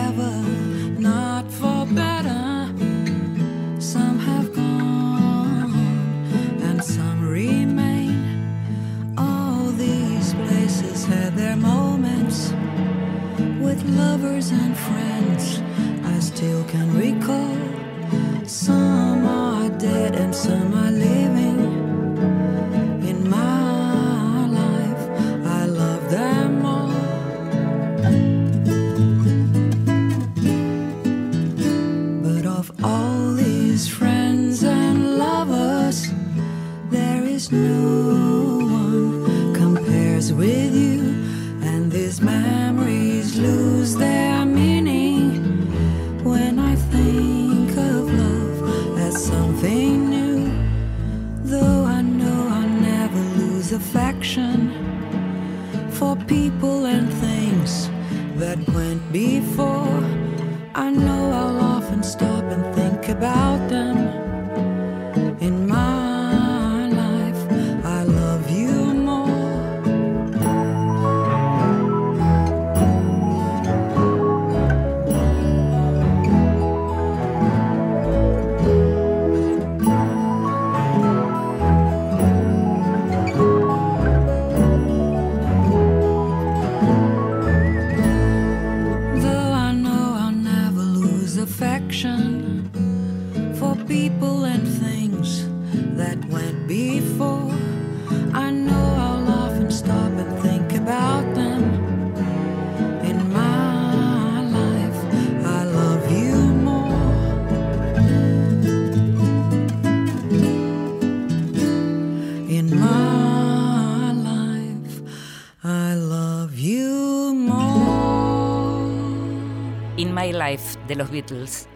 My 120.19 120.33
Life 120.33 120.77
de 120.85 120.95
los 120.97 121.09
Beatles 121.09 121.69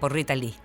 por 0.00 0.12
Rita 0.12 0.34
Lee. 0.34 0.56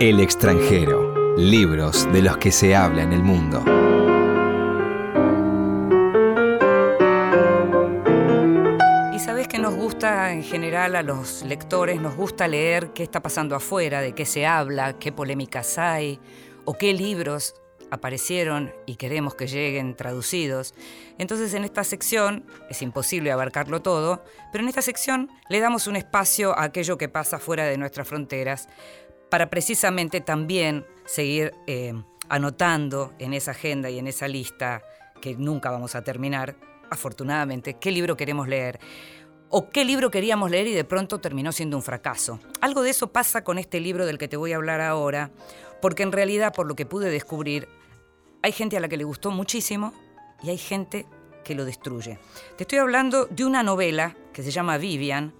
El 0.00 0.20
extranjero. 0.20 1.36
Libros 1.38 2.06
de 2.12 2.20
los 2.20 2.36
que 2.36 2.52
se 2.52 2.76
habla 2.76 3.04
en 3.04 3.14
el 3.14 3.22
mundo. 3.22 3.81
En 10.32 10.42
general 10.42 10.96
a 10.96 11.02
los 11.02 11.42
lectores, 11.42 12.00
nos 12.00 12.16
gusta 12.16 12.48
leer 12.48 12.92
qué 12.92 13.02
está 13.02 13.20
pasando 13.20 13.54
afuera, 13.54 14.00
de 14.00 14.14
qué 14.14 14.24
se 14.24 14.46
habla, 14.46 14.98
qué 14.98 15.12
polémicas 15.12 15.78
hay 15.78 16.18
o 16.64 16.74
qué 16.74 16.94
libros 16.94 17.54
aparecieron 17.90 18.72
y 18.86 18.96
queremos 18.96 19.34
que 19.34 19.46
lleguen 19.46 19.94
traducidos. 19.94 20.74
Entonces 21.18 21.52
en 21.52 21.64
esta 21.64 21.84
sección, 21.84 22.46
es 22.70 22.80
imposible 22.80 23.30
abarcarlo 23.30 23.82
todo, 23.82 24.24
pero 24.50 24.64
en 24.64 24.68
esta 24.68 24.80
sección 24.80 25.28
le 25.50 25.60
damos 25.60 25.86
un 25.86 25.96
espacio 25.96 26.58
a 26.58 26.64
aquello 26.64 26.96
que 26.96 27.10
pasa 27.10 27.38
fuera 27.38 27.64
de 27.66 27.76
nuestras 27.76 28.08
fronteras 28.08 28.68
para 29.30 29.50
precisamente 29.50 30.22
también 30.22 30.86
seguir 31.04 31.52
eh, 31.66 31.92
anotando 32.30 33.12
en 33.18 33.34
esa 33.34 33.50
agenda 33.50 33.90
y 33.90 33.98
en 33.98 34.06
esa 34.06 34.28
lista 34.28 34.82
que 35.20 35.36
nunca 35.36 35.70
vamos 35.70 35.94
a 35.94 36.02
terminar, 36.02 36.56
afortunadamente, 36.90 37.74
qué 37.74 37.90
libro 37.90 38.16
queremos 38.16 38.48
leer 38.48 38.80
o 39.54 39.68
qué 39.68 39.84
libro 39.84 40.10
queríamos 40.10 40.50
leer 40.50 40.66
y 40.66 40.72
de 40.72 40.82
pronto 40.82 41.20
terminó 41.20 41.52
siendo 41.52 41.76
un 41.76 41.82
fracaso. 41.82 42.40
Algo 42.62 42.82
de 42.82 42.90
eso 42.90 43.12
pasa 43.12 43.44
con 43.44 43.58
este 43.58 43.80
libro 43.80 44.06
del 44.06 44.16
que 44.16 44.26
te 44.26 44.38
voy 44.38 44.52
a 44.52 44.56
hablar 44.56 44.80
ahora, 44.80 45.30
porque 45.82 46.02
en 46.02 46.10
realidad, 46.10 46.54
por 46.54 46.66
lo 46.66 46.74
que 46.74 46.86
pude 46.86 47.10
descubrir, 47.10 47.68
hay 48.42 48.52
gente 48.52 48.78
a 48.78 48.80
la 48.80 48.88
que 48.88 48.96
le 48.96 49.04
gustó 49.04 49.30
muchísimo 49.30 49.92
y 50.42 50.48
hay 50.48 50.56
gente 50.56 51.06
que 51.44 51.54
lo 51.54 51.66
destruye. 51.66 52.18
Te 52.56 52.64
estoy 52.64 52.78
hablando 52.78 53.26
de 53.26 53.44
una 53.44 53.62
novela 53.62 54.16
que 54.32 54.42
se 54.42 54.50
llama 54.50 54.78
Vivian 54.78 55.34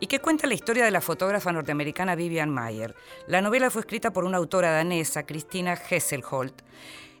y 0.00 0.06
que 0.06 0.20
cuenta 0.20 0.46
la 0.46 0.54
historia 0.54 0.86
de 0.86 0.90
la 0.90 1.02
fotógrafa 1.02 1.52
norteamericana 1.52 2.14
Vivian 2.14 2.48
Mayer. 2.48 2.94
La 3.26 3.42
novela 3.42 3.68
fue 3.68 3.82
escrita 3.82 4.14
por 4.14 4.24
una 4.24 4.38
autora 4.38 4.70
danesa, 4.70 5.26
Christina 5.26 5.74
Hesselholt, 5.74 6.62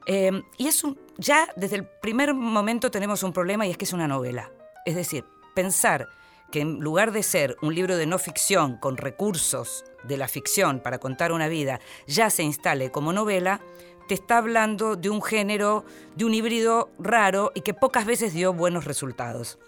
eh, 0.06 0.42
y 0.56 0.66
es 0.66 0.82
un, 0.82 0.98
ya 1.18 1.46
desde 1.56 1.76
el 1.76 1.84
primer 1.84 2.32
momento 2.32 2.90
tenemos 2.90 3.22
un 3.22 3.34
problema 3.34 3.66
y 3.66 3.70
es 3.70 3.76
que 3.76 3.84
es 3.84 3.92
una 3.92 4.08
novela. 4.08 4.50
Es 4.86 4.94
decir, 4.94 5.26
pensar 5.54 6.08
que 6.50 6.60
en 6.60 6.80
lugar 6.80 7.12
de 7.12 7.22
ser 7.22 7.56
un 7.62 7.74
libro 7.74 7.96
de 7.96 8.06
no 8.06 8.18
ficción 8.18 8.76
con 8.76 8.96
recursos 8.96 9.84
de 10.04 10.16
la 10.16 10.28
ficción 10.28 10.80
para 10.80 10.98
contar 10.98 11.32
una 11.32 11.48
vida, 11.48 11.80
ya 12.06 12.30
se 12.30 12.42
instale 12.42 12.90
como 12.90 13.12
novela, 13.12 13.60
te 14.08 14.14
está 14.14 14.38
hablando 14.38 14.96
de 14.96 15.10
un 15.10 15.22
género, 15.22 15.84
de 16.16 16.24
un 16.24 16.34
híbrido 16.34 16.90
raro 16.98 17.52
y 17.54 17.60
que 17.60 17.74
pocas 17.74 18.06
veces 18.06 18.32
dio 18.32 18.52
buenos 18.52 18.84
resultados. 18.86 19.58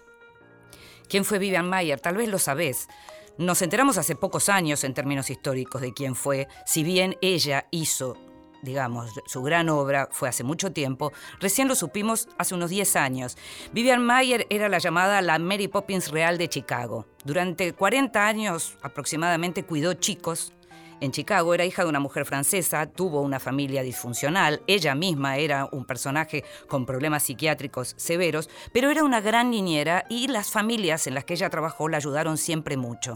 ¿Quién 1.07 1.25
fue 1.25 1.39
Vivian 1.39 1.69
Mayer? 1.69 1.99
Tal 1.99 2.17
vez 2.17 2.29
lo 2.29 2.39
sabés. 2.39 2.87
Nos 3.37 3.61
enteramos 3.61 3.97
hace 3.97 4.15
pocos 4.15 4.49
años 4.49 4.83
en 4.83 4.93
términos 4.93 5.29
históricos 5.29 5.81
de 5.81 5.93
quién 5.93 6.15
fue, 6.15 6.47
si 6.65 6.83
bien 6.83 7.17
ella 7.21 7.67
hizo 7.71 8.17
digamos, 8.61 9.11
su 9.25 9.41
gran 9.41 9.69
obra 9.69 10.09
fue 10.11 10.29
hace 10.29 10.43
mucho 10.43 10.71
tiempo, 10.71 11.11
recién 11.39 11.67
lo 11.67 11.75
supimos 11.75 12.27
hace 12.37 12.55
unos 12.55 12.69
10 12.69 12.95
años. 12.95 13.37
Vivian 13.73 14.03
Mayer 14.03 14.47
era 14.49 14.69
la 14.69 14.79
llamada 14.79 15.21
la 15.21 15.39
Mary 15.39 15.67
Poppins 15.67 16.09
Real 16.11 16.37
de 16.37 16.49
Chicago. 16.49 17.05
Durante 17.23 17.73
40 17.73 18.25
años 18.25 18.77
aproximadamente 18.81 19.63
cuidó 19.63 19.93
chicos. 19.93 20.53
En 21.01 21.11
Chicago 21.11 21.55
era 21.55 21.65
hija 21.65 21.83
de 21.83 21.89
una 21.89 21.99
mujer 21.99 22.25
francesa, 22.25 22.85
tuvo 22.85 23.21
una 23.21 23.39
familia 23.39 23.81
disfuncional, 23.81 24.61
ella 24.67 24.93
misma 24.93 25.37
era 25.37 25.67
un 25.71 25.83
personaje 25.83 26.43
con 26.67 26.85
problemas 26.85 27.23
psiquiátricos 27.23 27.95
severos, 27.97 28.51
pero 28.71 28.91
era 28.91 29.03
una 29.03 29.19
gran 29.19 29.49
niñera 29.49 30.05
y 30.09 30.27
las 30.27 30.51
familias 30.51 31.07
en 31.07 31.15
las 31.15 31.25
que 31.25 31.33
ella 31.33 31.49
trabajó 31.49 31.89
la 31.89 31.97
ayudaron 31.97 32.37
siempre 32.37 32.77
mucho. 32.77 33.15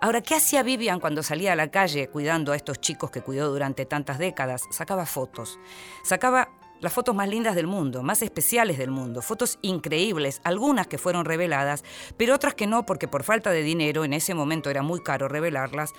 Ahora, 0.00 0.20
¿qué 0.20 0.34
hacía 0.34 0.62
Vivian 0.62 1.00
cuando 1.00 1.22
salía 1.22 1.52
a 1.52 1.56
la 1.56 1.70
calle 1.70 2.08
cuidando 2.08 2.52
a 2.52 2.56
estos 2.56 2.80
chicos 2.80 3.10
que 3.10 3.22
cuidó 3.22 3.50
durante 3.50 3.86
tantas 3.86 4.18
décadas? 4.18 4.62
Sacaba 4.70 5.06
fotos. 5.06 5.58
Sacaba 6.02 6.50
las 6.80 6.92
fotos 6.92 7.14
más 7.14 7.28
lindas 7.28 7.54
del 7.54 7.66
mundo, 7.66 8.02
más 8.02 8.20
especiales 8.20 8.76
del 8.76 8.90
mundo, 8.90 9.22
fotos 9.22 9.58
increíbles, 9.62 10.42
algunas 10.44 10.86
que 10.86 10.98
fueron 10.98 11.24
reveladas, 11.24 11.82
pero 12.18 12.34
otras 12.34 12.54
que 12.54 12.66
no, 12.66 12.84
porque 12.84 13.08
por 13.08 13.22
falta 13.22 13.50
de 13.50 13.62
dinero, 13.62 14.04
en 14.04 14.12
ese 14.12 14.34
momento 14.34 14.68
era 14.68 14.82
muy 14.82 15.02
caro 15.02 15.28
revelarlas, 15.28 15.92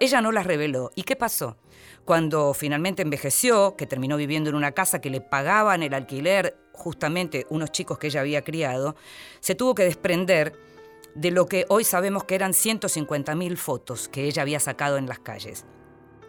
ella 0.00 0.20
no 0.20 0.32
las 0.32 0.44
reveló. 0.44 0.90
¿Y 0.96 1.04
qué 1.04 1.14
pasó? 1.14 1.56
Cuando 2.04 2.52
finalmente 2.52 3.02
envejeció, 3.02 3.76
que 3.76 3.86
terminó 3.86 4.16
viviendo 4.16 4.50
en 4.50 4.56
una 4.56 4.72
casa 4.72 5.00
que 5.00 5.08
le 5.08 5.20
pagaban 5.20 5.84
el 5.84 5.94
alquiler 5.94 6.56
justamente 6.72 7.46
unos 7.50 7.70
chicos 7.70 7.98
que 7.98 8.08
ella 8.08 8.20
había 8.20 8.42
criado, 8.42 8.96
se 9.38 9.54
tuvo 9.54 9.76
que 9.76 9.84
desprender 9.84 10.52
de 11.14 11.30
lo 11.30 11.46
que 11.46 11.66
hoy 11.68 11.84
sabemos 11.84 12.24
que 12.24 12.34
eran 12.34 12.52
150.000 12.52 13.56
fotos 13.56 14.08
que 14.08 14.24
ella 14.24 14.42
había 14.42 14.60
sacado 14.60 14.96
en 14.96 15.06
las 15.06 15.20
calles. 15.20 15.64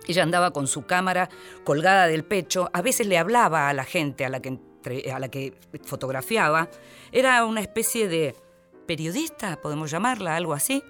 Ella 0.07 0.23
andaba 0.23 0.51
con 0.51 0.67
su 0.67 0.85
cámara 0.85 1.29
colgada 1.63 2.07
del 2.07 2.23
pecho, 2.23 2.69
a 2.73 2.81
veces 2.81 3.07
le 3.07 3.17
hablaba 3.17 3.69
a 3.69 3.73
la 3.73 3.83
gente 3.83 4.25
a 4.25 4.29
la 4.29 4.39
que, 4.39 4.59
a 5.11 5.19
la 5.19 5.29
que 5.29 5.55
fotografiaba. 5.83 6.69
Era 7.11 7.43
una 7.45 7.61
especie 7.61 8.07
de 8.07 8.35
periodista, 8.85 9.59
podemos 9.61 9.89
llamarla, 9.89 10.35
algo 10.35 10.53
así. 10.53 10.83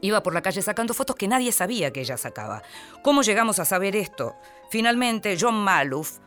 Iba 0.00 0.22
por 0.22 0.34
la 0.34 0.42
calle 0.42 0.60
sacando 0.60 0.92
fotos 0.92 1.16
que 1.16 1.28
nadie 1.28 1.52
sabía 1.52 1.92
que 1.92 2.00
ella 2.00 2.16
sacaba. 2.16 2.62
¿Cómo 3.02 3.22
llegamos 3.22 3.58
a 3.60 3.64
saber 3.64 3.94
esto? 3.94 4.34
Finalmente, 4.68 5.36
John 5.40 5.54
Maloof, 5.54 6.18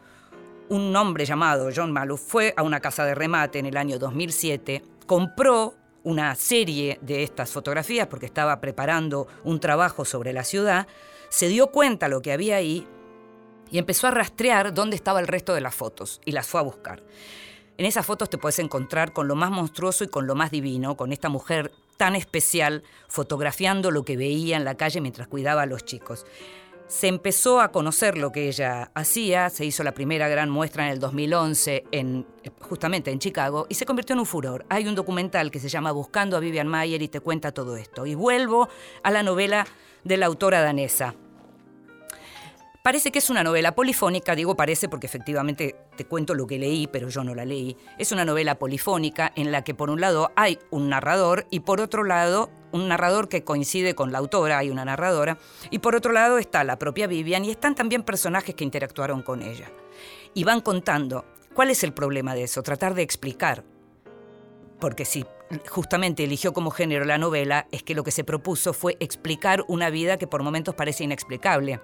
un 0.70 0.96
hombre 0.96 1.26
llamado 1.26 1.70
John 1.76 1.92
Maloof, 1.92 2.22
fue 2.22 2.54
a 2.56 2.64
una 2.64 2.80
casa 2.80 3.06
de 3.06 3.14
remate 3.14 3.60
en 3.60 3.66
el 3.66 3.78
año 3.78 4.00
2007, 4.00 4.82
compró 5.06 5.76
una 6.08 6.34
serie 6.36 7.00
de 7.02 7.22
estas 7.22 7.52
fotografías 7.52 8.08
porque 8.08 8.28
estaba 8.28 8.62
preparando 8.62 9.28
un 9.44 9.60
trabajo 9.60 10.06
sobre 10.06 10.32
la 10.32 10.46
ciudad, 10.46 10.88
se 11.28 11.50
dio 11.50 11.68
cuenta 11.68 12.08
lo 12.08 12.22
que 12.22 12.32
había 12.32 12.56
ahí 12.56 12.88
y 13.70 13.78
empezó 13.78 14.08
a 14.08 14.12
rastrear 14.12 14.74
dónde 14.74 14.96
estaba 14.96 15.20
el 15.20 15.28
resto 15.28 15.54
de 15.54 15.60
las 15.60 15.76
fotos 15.76 16.22
y 16.24 16.32
las 16.32 16.48
fue 16.48 16.62
a 16.62 16.64
buscar. 16.64 17.04
En 17.78 17.86
esas 17.86 18.06
fotos 18.06 18.30
te 18.30 18.38
puedes 18.38 18.58
encontrar 18.60 19.12
con 19.12 19.28
lo 19.28 19.36
más 19.36 19.52
monstruoso 19.52 20.06
y 20.06 20.08
con 20.08 20.28
lo 20.28 20.34
más 20.34 20.50
divino, 20.50 20.96
con 20.96 21.12
esta 21.12 21.28
mujer 21.28 21.74
tan 21.98 22.16
especial 22.16 22.84
fotografiando 23.10 23.92
lo 23.92 24.06
que 24.06 24.16
veía 24.16 24.56
en 24.56 24.64
la 24.64 24.76
calle 24.76 25.02
mientras 25.02 25.28
cuidaba 25.28 25.64
a 25.64 25.66
los 25.66 25.84
chicos. 25.84 26.26
Se 26.88 27.08
empezó 27.08 27.60
a 27.60 27.72
conocer 27.72 28.18
lo 28.18 28.32
que 28.32 28.48
ella 28.48 28.92
hacía, 28.94 29.50
se 29.50 29.66
hizo 29.66 29.84
la 29.84 29.94
primera 29.94 30.30
gran 30.30 30.50
muestra 30.50 30.86
en 30.86 30.94
el 30.94 31.00
2011 31.00 31.84
en, 31.92 32.26
justamente 32.62 33.12
en 33.12 33.20
Chicago 33.20 33.68
y 33.70 33.76
se 33.76 33.86
convirtió 33.86 34.14
en 34.14 34.22
un 34.22 34.26
furor. 34.26 34.66
Hay 34.70 34.88
un 34.88 34.96
documental 34.96 35.52
que 35.52 35.60
se 35.60 35.70
llama 35.70 35.92
Buscando 35.92 36.38
a 36.38 36.40
Vivian 36.40 36.68
Mayer 36.68 37.02
y 37.02 37.10
te 37.10 37.20
cuenta 37.20 37.52
todo 37.52 37.76
esto. 37.76 38.06
Y 38.06 38.16
vuelvo 38.16 38.70
a 39.04 39.12
la 39.12 39.22
novela 39.22 39.68
de 40.04 40.18
la 40.18 40.28
autora 40.28 40.62
danesa. 40.62 41.14
Parece 42.88 43.12
que 43.12 43.20
es 43.20 43.30
una 43.30 43.44
novela 43.44 43.76
polifónica, 43.76 44.34
digo 44.34 44.56
parece 44.56 44.88
porque 44.88 45.08
efectivamente 45.08 45.76
te 45.98 46.06
cuento 46.06 46.34
lo 46.34 46.48
que 46.48 46.58
leí, 46.58 46.88
pero 46.88 47.10
yo 47.10 47.22
no 47.22 47.36
la 47.36 47.44
leí. 47.44 47.76
Es 47.98 48.14
una 48.14 48.24
novela 48.24 48.56
polifónica 48.56 49.34
en 49.36 49.52
la 49.52 49.66
que 49.66 49.76
por 49.76 49.90
un 49.90 50.00
lado 50.00 50.32
hay 50.38 50.58
un 50.70 50.88
narrador 50.88 51.48
y 51.50 51.60
por 51.60 51.82
otro 51.82 52.06
lado 52.06 52.50
un 52.72 52.88
narrador 52.88 53.30
que 53.30 53.44
coincide 53.44 53.96
con 53.96 54.12
la 54.12 54.18
autora, 54.18 54.58
hay 54.58 54.70
una 54.70 54.86
narradora, 54.86 55.38
y 55.70 55.80
por 55.80 55.96
otro 55.96 56.12
lado 56.12 56.38
está 56.38 56.64
la 56.64 56.80
propia 56.80 57.08
Vivian 57.08 57.46
y 57.46 57.52
están 57.52 57.76
también 57.76 58.04
personajes 58.04 58.56
que 58.56 58.64
interactuaron 58.64 59.22
con 59.22 59.42
ella. 59.42 59.72
Y 60.34 60.44
van 60.44 60.62
contando 60.62 61.26
cuál 61.54 61.70
es 61.70 61.84
el 61.84 61.94
problema 61.94 62.36
de 62.36 62.44
eso, 62.44 62.64
tratar 62.64 62.94
de 62.94 63.02
explicar. 63.02 63.64
Porque 64.80 65.06
si 65.06 65.26
justamente 65.70 66.24
eligió 66.24 66.54
como 66.54 66.72
género 66.72 67.06
la 67.06 67.18
novela, 67.18 67.68
es 67.72 67.84
que 67.84 67.96
lo 67.96 68.04
que 68.04 68.12
se 68.12 68.24
propuso 68.24 68.74
fue 68.74 68.98
explicar 69.00 69.64
una 69.68 69.90
vida 69.90 70.18
que 70.18 70.28
por 70.28 70.44
momentos 70.44 70.76
parece 70.76 71.04
inexplicable. 71.04 71.80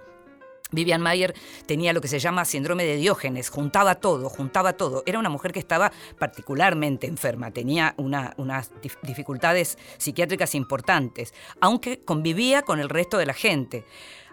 Vivian 0.72 1.02
Mayer 1.02 1.36
tenía 1.66 1.94
lo 1.94 2.02
que 2.02 2.08
se 2.08 2.20
llama 2.20 2.46
síndrome 2.46 2.84
de 2.84 2.96
Diógenes, 2.96 3.50
juntaba 3.50 3.96
todo, 3.96 4.30
juntaba 4.30 4.74
todo. 4.74 5.04
Era 5.06 5.20
una 5.20 5.30
mujer 5.30 5.52
que 5.54 5.60
estaba 5.60 5.92
particularmente 6.18 7.06
enferma, 7.08 7.52
tenía 7.52 7.94
una- 7.98 8.34
unas 8.38 8.72
dif- 8.82 9.00
dificultades 9.04 9.78
psiquiátricas 9.98 10.56
importantes, 10.56 11.34
aunque 11.62 12.00
convivía 12.04 12.64
con 12.64 12.80
el 12.80 12.90
resto 12.90 13.18
de 13.18 13.26
la 13.28 13.34
gente. 13.34 13.86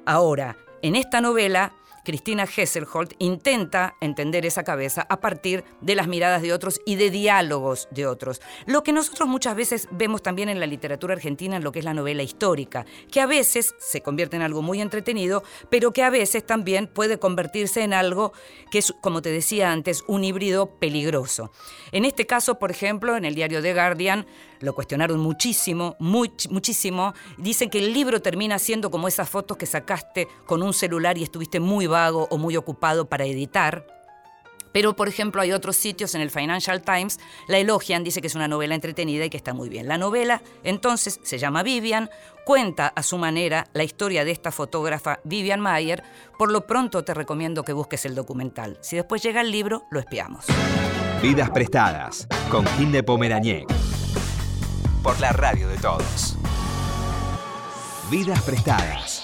Ahora, 0.06 0.56
en 0.82 0.96
esta 0.96 1.20
novela, 1.20 1.74
Cristina 2.04 2.44
Hesselholt 2.44 3.14
intenta 3.18 3.94
entender 4.00 4.46
esa 4.46 4.64
cabeza 4.64 5.06
a 5.08 5.20
partir 5.20 5.64
de 5.80 5.94
las 5.94 6.08
miradas 6.08 6.42
de 6.42 6.52
otros 6.52 6.80
y 6.86 6.96
de 6.96 7.10
diálogos 7.10 7.88
de 7.90 8.06
otros. 8.06 8.40
Lo 8.66 8.82
que 8.82 8.92
nosotros 8.92 9.28
muchas 9.28 9.56
veces 9.56 9.88
vemos 9.90 10.22
también 10.22 10.48
en 10.48 10.60
la 10.60 10.66
literatura 10.66 11.14
argentina 11.14 11.56
en 11.56 11.64
lo 11.64 11.72
que 11.72 11.80
es 11.80 11.84
la 11.84 11.94
novela 11.94 12.22
histórica, 12.22 12.86
que 13.10 13.20
a 13.20 13.26
veces 13.26 13.74
se 13.78 14.02
convierte 14.02 14.36
en 14.36 14.42
algo 14.42 14.62
muy 14.62 14.80
entretenido, 14.80 15.42
pero 15.68 15.92
que 15.92 16.02
a 16.02 16.10
veces 16.10 16.44
también 16.44 16.86
puede 16.86 17.18
convertirse 17.18 17.82
en 17.82 17.94
algo 17.94 18.32
que 18.70 18.78
es, 18.78 18.92
como 19.00 19.22
te 19.22 19.30
decía 19.30 19.72
antes, 19.72 20.04
un 20.06 20.24
híbrido 20.24 20.78
peligroso. 20.78 21.50
En 21.92 22.04
este 22.04 22.26
caso, 22.26 22.58
por 22.58 22.70
ejemplo, 22.70 23.16
en 23.16 23.24
el 23.24 23.34
diario 23.34 23.62
The 23.62 23.74
Guardian, 23.74 24.26
lo 24.60 24.74
cuestionaron 24.74 25.18
muchísimo, 25.20 25.96
much- 25.98 26.48
muchísimo. 26.50 27.14
Dicen 27.38 27.70
que 27.70 27.78
el 27.78 27.92
libro 27.92 28.20
termina 28.22 28.58
siendo 28.58 28.90
como 28.90 29.08
esas 29.08 29.28
fotos 29.28 29.56
que 29.56 29.66
sacaste 29.66 30.28
con 30.46 30.62
un 30.62 30.72
celular 30.72 31.18
y 31.18 31.22
estuviste 31.22 31.60
muy 31.60 31.86
vago 31.86 32.28
o 32.30 32.38
muy 32.38 32.56
ocupado 32.56 33.08
para 33.08 33.24
editar. 33.24 33.86
Pero, 34.72 34.94
por 34.94 35.08
ejemplo, 35.08 35.42
hay 35.42 35.50
otros 35.50 35.76
sitios 35.76 36.14
en 36.14 36.20
el 36.20 36.30
Financial 36.30 36.80
Times, 36.80 37.18
la 37.48 37.58
elogian, 37.58 38.04
dice 38.04 38.20
que 38.20 38.28
es 38.28 38.36
una 38.36 38.46
novela 38.46 38.76
entretenida 38.76 39.24
y 39.24 39.30
que 39.30 39.36
está 39.36 39.52
muy 39.52 39.68
bien. 39.68 39.88
La 39.88 39.98
novela, 39.98 40.42
entonces, 40.62 41.18
se 41.24 41.38
llama 41.38 41.64
Vivian, 41.64 42.08
cuenta 42.44 42.86
a 42.94 43.02
su 43.02 43.18
manera 43.18 43.66
la 43.72 43.82
historia 43.82 44.24
de 44.24 44.30
esta 44.30 44.52
fotógrafa 44.52 45.18
Vivian 45.24 45.58
Mayer. 45.58 46.04
Por 46.38 46.52
lo 46.52 46.68
pronto 46.68 47.02
te 47.02 47.14
recomiendo 47.14 47.64
que 47.64 47.72
busques 47.72 48.04
el 48.04 48.14
documental. 48.14 48.78
Si 48.80 48.94
después 48.94 49.20
llega 49.24 49.40
el 49.40 49.50
libro, 49.50 49.86
lo 49.90 49.98
espiamos. 49.98 50.44
Vidas 51.20 51.50
prestadas 51.50 52.28
con 52.48 52.64
Gil 52.78 52.92
de 52.92 53.02
Pomerañec. 53.02 53.66
Por 55.02 55.18
la 55.18 55.32
radio 55.32 55.66
de 55.66 55.78
todos. 55.78 56.36
Vidas 58.10 58.42
prestadas. 58.42 59.22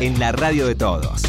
En 0.00 0.18
la 0.18 0.32
radio 0.32 0.66
de 0.66 0.74
todos. 0.74 1.22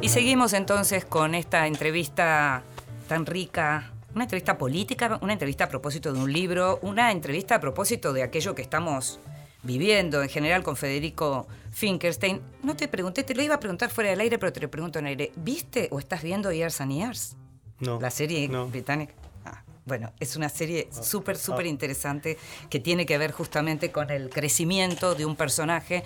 Y 0.00 0.08
seguimos 0.08 0.54
entonces 0.54 1.04
con 1.04 1.36
esta 1.36 1.68
entrevista 1.68 2.62
tan 3.06 3.26
rica, 3.26 3.92
una 4.12 4.24
entrevista 4.24 4.58
política, 4.58 5.20
una 5.22 5.34
entrevista 5.34 5.64
a 5.64 5.68
propósito 5.68 6.12
de 6.12 6.18
un 6.18 6.32
libro, 6.32 6.80
una 6.82 7.12
entrevista 7.12 7.54
a 7.54 7.60
propósito 7.60 8.12
de 8.12 8.24
aquello 8.24 8.56
que 8.56 8.62
estamos 8.62 9.20
viviendo 9.62 10.22
en 10.22 10.28
general 10.28 10.62
con 10.62 10.76
Federico 10.76 11.46
Finkelstein. 11.70 12.40
No 12.62 12.76
te 12.76 12.88
pregunté, 12.88 13.22
te 13.22 13.34
lo 13.34 13.42
iba 13.42 13.54
a 13.54 13.60
preguntar 13.60 13.90
fuera 13.90 14.10
del 14.10 14.20
aire, 14.20 14.38
pero 14.38 14.52
te 14.52 14.60
lo 14.60 14.70
pregunto 14.70 14.98
en 14.98 15.06
aire. 15.06 15.32
¿Viste 15.36 15.88
o 15.90 15.98
estás 15.98 16.22
viendo 16.22 16.52
Years 16.52 16.80
and 16.80 16.92
Years? 16.92 17.36
No. 17.78 18.00
La 18.00 18.10
serie 18.10 18.48
no. 18.48 18.66
británica. 18.68 19.14
Ah, 19.44 19.62
bueno, 19.86 20.12
es 20.20 20.36
una 20.36 20.48
serie 20.48 20.88
súper, 20.90 21.36
súper 21.36 21.66
interesante 21.66 22.38
que 22.68 22.80
tiene 22.80 23.06
que 23.06 23.18
ver 23.18 23.32
justamente 23.32 23.90
con 23.90 24.10
el 24.10 24.30
crecimiento 24.30 25.14
de 25.14 25.26
un 25.26 25.36
personaje, 25.36 26.04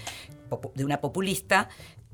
de 0.75 0.85
una 0.85 1.01
populista 1.01 1.69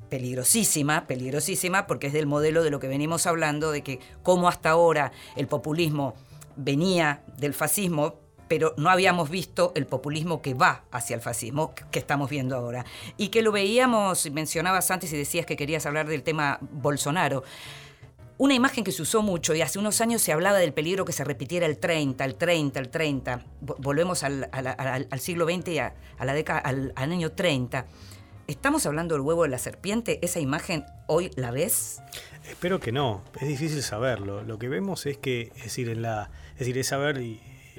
peligrosísima, 0.09 1.07
peligrosísima, 1.07 1.87
porque 1.87 2.09
es 2.09 2.12
del 2.12 2.26
modelo 2.26 2.62
de 2.62 2.70
lo 2.70 2.81
que 2.81 2.88
venimos 2.88 3.26
hablando, 3.26 3.70
de 3.70 3.83
que 3.83 4.00
cómo 4.22 4.48
hasta 4.48 4.70
ahora 4.70 5.12
el 5.37 5.46
populismo 5.46 6.14
venía 6.57 7.22
del 7.38 7.55
fascismo, 7.55 8.16
pero 8.51 8.75
no 8.77 8.91
habíamos 8.91 9.31
visto 9.31 9.71
el 9.77 9.87
populismo 9.87 10.43
que 10.43 10.55
va 10.55 10.83
hacia 10.91 11.15
el 11.15 11.23
fascismo, 11.23 11.73
que- 11.73 12.01
estamos 12.01 12.29
viendo 12.29 12.57
ahora. 12.57 12.85
Y 13.17 13.29
que 13.29 13.43
lo 13.43 13.53
veíamos, 13.53 14.29
mencionabas 14.33 14.91
antes 14.91 15.13
y 15.13 15.17
decías 15.17 15.47
que 15.47 15.57
querías 15.57 15.87
hablar 15.87 16.09
del 16.09 16.25
tema 16.25 16.59
Bolsonaro. 16.61 17.45
Una 18.39 18.55
imagen 18.55 18.83
que 18.83 18.91
se 18.91 19.03
usó 19.03 19.23
mucho 19.23 19.55
y 19.55 19.63
hace 19.63 19.79
unos 19.79 20.01
años 20.01 20.21
se 20.21 20.33
hablaba 20.33 20.59
del 20.59 20.73
peligro 20.73 21.05
que 21.05 21.13
se 21.13 21.23
repitiera 21.23 21.65
el 21.67 21.79
30, 21.79 22.25
el 22.25 22.35
30, 22.35 22.81
el 22.81 22.89
30. 22.89 23.45
Vo- 23.65 23.77
Volvemos 23.79 24.25
al, 24.25 24.49
al- 24.51 25.07
al 25.09 25.21
siglo 25.21 25.45
XX 25.45 25.69
y 25.69 25.79
a, 25.79 25.95
la 26.21 26.35
década, 26.35 26.59
al, 26.59 26.93
año 26.97 27.31
30. 27.31 27.87
¿Estamos 28.49 28.85
hablando 28.85 29.15
del 29.15 29.21
huevo 29.23 29.45
de 29.45 29.51
la 29.51 29.59
serpiente? 29.59 30.19
¿Esa 30.23 30.41
imagen 30.41 30.85
hoy 31.07 31.31
la 31.37 31.53
ves? 31.53 32.01
Espero 32.49 32.81
que 32.81 32.91
no, 32.91 33.23
es 33.41 33.47
difícil 33.47 33.81
saberlo. 33.85 34.43
Lo 34.43 34.59
que 34.59 34.69
vemos 34.69 35.07
es 35.07 35.19
que, 35.19 35.53
es 35.55 35.63
decir, 35.65 35.89
en 35.89 36.03
la, 36.03 36.31
es 36.55 36.59
decir, 36.61 36.77
es 36.79 36.89
saber 36.89 37.19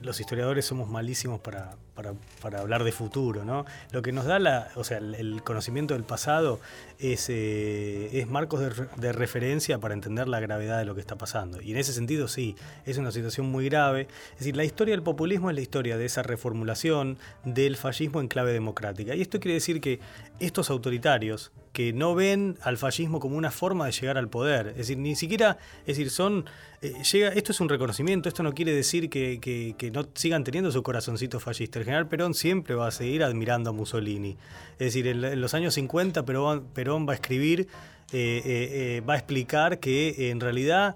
los 0.02 0.20
historiadores 0.20 0.66
somos 0.66 0.90
malísimos 0.90 1.40
para, 1.40 1.76
para, 1.96 2.60
hablar 2.60 2.84
de 2.84 2.92
futuro, 2.92 3.46
¿no? 3.46 3.66
Lo 3.92 4.02
que 4.02 4.12
nos 4.12 4.26
da 4.26 4.40
la, 4.40 4.70
o 4.76 4.84
sea, 4.84 4.98
el, 4.98 5.42
conocimiento 5.44 5.94
del 5.94 6.04
pasado 6.04 6.60
es, 7.00 7.30
eh, 7.30 8.10
es 8.20 8.28
marcos 8.28 8.60
de, 8.60 8.88
de 8.98 9.12
referencia 9.14 9.80
para 9.80 9.94
entender 9.94 10.28
la 10.28 10.40
gravedad 10.40 10.80
de 10.80 10.86
lo 10.86 10.96
que 10.96 11.02
está 11.02 11.18
pasando. 11.18 11.62
Y 11.62 11.72
en 11.72 11.78
ese 11.78 11.94
sentido 11.94 12.28
sí, 12.28 12.56
es 12.86 12.98
una 12.98 13.12
situación 13.12 13.50
muy 13.52 13.70
grave. 13.70 14.08
Es 14.34 14.40
decir, 14.40 14.56
la 14.56 14.64
historia 14.64 14.94
del 14.94 15.04
populismo 15.04 15.50
es 15.50 15.56
la 15.56 15.62
historia 15.62 15.98
de 15.98 16.06
esa 16.06 16.24
reformulación 16.24 17.18
del 17.44 17.78
fascismo 17.78 18.22
en 18.22 18.28
clave 18.28 18.54
democrática. 18.54 19.16
Y 19.16 19.22
esto 19.22 19.40
quiere 19.40 19.56
decir 19.56 19.82
que 19.82 20.00
estos 20.40 20.70
autoritarios 20.70 21.52
que 21.74 21.94
no 21.94 22.16
ven 22.16 22.58
al 22.62 22.78
fascismo 22.78 23.20
como 23.20 23.38
una 23.38 23.52
forma 23.52 23.86
de 23.86 23.92
llegar 23.94 24.18
al 24.18 24.30
poder. 24.30 24.68
Es 24.68 24.78
decir, 24.78 24.98
ni 24.98 25.16
siquiera, 25.16 25.58
es 25.82 25.98
decir, 25.98 26.10
son, 26.10 26.46
eh, 26.82 27.32
esto 27.36 27.52
es 27.52 27.62
un 27.62 27.70
reconocimiento, 27.70 28.28
esto 28.28 28.42
no 28.42 28.54
quiere 28.54 28.74
decir 28.74 29.08
que, 29.10 29.92
no 29.94 30.08
sigan 30.16 30.44
teniendo 30.44 30.72
su 30.72 30.82
corazoncito 30.82 31.40
fascista. 31.40 31.78
El 31.78 31.86
general 31.86 32.08
Perón 32.08 32.34
siempre 32.34 32.74
va 32.74 32.88
a 32.88 32.92
seguir 32.92 33.24
admirando 33.24 33.70
a 33.70 33.74
Mussolini. 33.74 34.36
Es 34.74 34.88
decir, 34.88 35.08
en, 35.08 35.40
los 35.40 35.54
años 35.54 35.76
50 35.76 36.26
Perón, 36.26 37.08
va 37.08 37.12
a 37.12 37.16
escribir, 37.16 37.68
eh, 38.12 38.42
eh, 38.44 39.02
va 39.08 39.14
a 39.14 39.18
explicar 39.18 39.80
que 39.80 40.32
en 40.32 40.40
realidad 40.40 40.96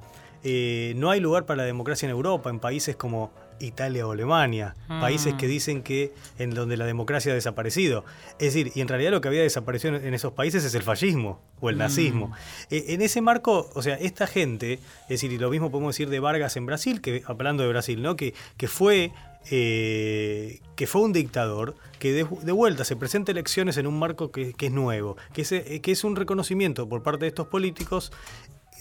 no 0.95 1.09
hay 1.09 1.19
lugar 1.19 1.45
para 1.47 1.57
la 1.57 1.63
democracia 1.63 2.05
en 2.05 2.11
Europa, 2.11 2.51
en 2.51 2.59
países 2.59 2.95
como 2.95 3.31
Italia 3.59 4.07
o 4.07 4.11
Alemania, 4.11 4.75
países 4.87 5.33
que 5.35 5.47
dicen 5.47 5.81
que 5.83 6.13
en 6.39 6.51
donde 6.51 6.77
la 6.77 6.85
democracia 6.85 7.31
ha 7.31 7.35
desaparecido. 7.35 8.05
Es 8.39 8.53
decir, 8.53 8.71
y 8.75 8.81
en 8.81 8.87
realidad 8.87 9.11
lo 9.11 9.21
que 9.21 9.27
había 9.27 9.41
desaparecido 9.41 9.95
en 9.95 10.13
esos 10.13 10.33
países 10.33 10.63
es 10.63 10.75
el 10.75 10.83
fascismo 10.83 11.41
o 11.59 11.69
el 11.69 11.77
nazismo. 11.77 12.31
Eh, 12.69 12.85
en 12.89 13.01
ese 13.01 13.21
marco, 13.21 13.69
o 13.73 13.81
sea, 13.81 13.95
esta 13.95 14.27
gente, 14.27 14.73
es 14.73 15.09
decir, 15.09 15.31
y 15.31 15.37
lo 15.37 15.49
mismo 15.49 15.71
podemos 15.71 15.95
decir 15.95 16.09
de 16.09 16.19
Vargas 16.19 16.57
en 16.57 16.65
Brasil, 16.65 17.01
que 17.01 17.23
hablando 17.25 17.63
de 17.63 17.69
Brasil, 17.69 18.01
¿no? 18.01 18.15
Que, 18.15 18.33
que 18.57 18.67
fue 18.67 19.11
eh, 19.51 20.59
que 20.75 20.87
fue 20.87 21.01
un 21.01 21.13
dictador 21.13 21.75
que 21.99 22.11
de, 22.11 22.27
de 22.41 22.51
vuelta 22.51 22.83
se 22.83 22.95
presenta 22.95 23.31
elecciones 23.31 23.77
en 23.77 23.85
un 23.85 23.99
marco 23.99 24.31
que, 24.31 24.53
que 24.53 24.67
es 24.67 24.71
nuevo, 24.71 25.17
que 25.33 25.43
es, 25.43 25.51
eh, 25.51 25.81
que 25.81 25.91
es 25.91 26.03
un 26.03 26.15
reconocimiento 26.15 26.89
por 26.89 27.03
parte 27.03 27.25
de 27.25 27.29
estos 27.29 27.47
políticos 27.47 28.11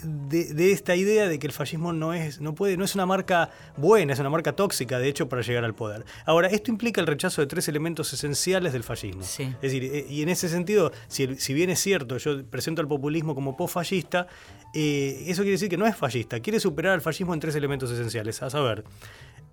de, 0.03 0.53
de 0.53 0.73
esta 0.73 0.97
idea 0.97 1.29
de 1.29 1.39
que 1.39 1.47
el 1.47 1.53
fascismo 1.53 1.93
no 1.93 2.13
es, 2.13 2.41
no 2.41 2.55
puede, 2.55 2.77
no 2.77 2.85
es 2.85 2.95
una 2.95 3.07
marca 3.07 3.51
buena, 3.77 4.13
es 4.13 4.19
una 4.19 4.31
marca 4.31 4.55
tóxica, 4.55 4.99
de 4.99 5.09
hecho, 5.09 5.29
para 5.29 5.43
llegar 5.43 5.65
al 5.65 5.75
poder. 5.75 6.05
Ahora, 6.27 6.49
esto 6.49 6.71
implica 6.71 7.01
el 7.01 7.07
rechazo 7.07 7.41
de 7.41 7.47
tres 7.47 7.69
elementos 7.69 8.13
esenciales 8.13 8.73
del 8.73 8.83
fascismo. 8.83 9.23
Sí. 9.23 9.45
Es 9.45 9.73
decir, 9.73 9.85
eh, 9.85 10.07
y 10.09 10.23
en 10.23 10.29
ese 10.29 10.49
sentido, 10.49 10.93
si, 11.09 11.27
bien 11.55 11.71
es 11.71 11.81
cierto, 11.81 12.19
yo 12.19 12.45
presento 12.47 12.81
al 12.81 12.89
populismo 12.89 13.35
como 13.35 13.57
post-fascista, 13.57 14.27
eh, 14.75 15.25
eso 15.27 15.43
quiere 15.43 15.53
decir 15.53 15.69
que 15.69 15.77
no 15.77 15.87
es 15.87 15.97
fascista, 15.97 16.41
quiere 16.41 16.61
superar 16.61 16.93
al 16.93 17.01
fascismo 17.01 17.35
en 17.35 17.41
tres 17.41 17.55
elementos 17.55 17.91
esenciales, 17.91 18.43
a 18.43 18.51
saber, 18.51 18.85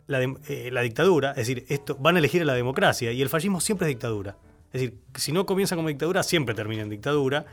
la, 0.08 0.22
eh, 0.22 0.70
la 0.72 0.82
dictadura, 0.82 1.32
es 1.32 1.48
decir, 1.48 1.66
esto, 1.70 1.96
van 1.96 2.16
a 2.16 2.20
elegir 2.20 2.42
a 2.42 2.46
la 2.46 2.54
democracia, 2.54 3.12
y 3.12 3.22
el 3.22 3.30
fascismo 3.30 3.62
siempre 3.62 3.88
es 3.88 3.90
dictadura. 3.90 4.36
Es 4.74 4.82
decir, 4.82 4.98
si 5.16 5.32
no 5.32 5.46
comienza 5.46 5.76
como 5.76 5.90
dictadura, 5.90 6.24
siempre 6.24 6.56
termina 6.56 6.82
en 6.82 6.90
dictadura. 6.90 7.46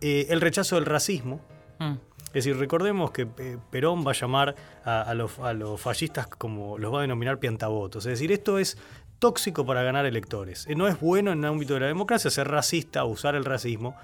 Eh, 0.00 0.26
el 0.30 0.40
rechazo 0.40 0.76
del 0.76 0.86
racismo, 0.86 1.40
Mm. 1.82 1.98
Es 2.28 2.44
decir, 2.44 2.56
recordemos 2.56 3.10
que 3.10 3.28
eh, 3.38 3.58
Perón 3.70 4.06
va 4.06 4.12
a 4.12 4.14
llamar 4.14 4.54
a, 4.84 5.12
los, 5.12 5.38
a 5.38 5.54
fascistas 5.76 6.26
como 6.26 6.78
los 6.78 6.92
va 6.92 7.00
a 7.00 7.02
denominar 7.02 7.38
piantabotos. 7.38 8.06
Es 8.06 8.12
decir, 8.12 8.32
esto 8.32 8.58
es 8.58 8.78
tóxico 9.18 9.66
para 9.66 9.82
ganar 9.82 10.06
electores. 10.06 10.66
Eh, 10.66 10.74
No 10.74 10.88
es 10.88 10.98
bueno 10.98 11.30
en 11.32 11.40
el 11.40 11.44
ámbito 11.44 11.74
de 11.74 11.80
la 11.80 11.86
democracia 11.86 12.30
ser 12.30 12.48
racista, 12.48 13.04
usar 13.04 13.34
el 13.34 13.44
racismo, 13.44 13.94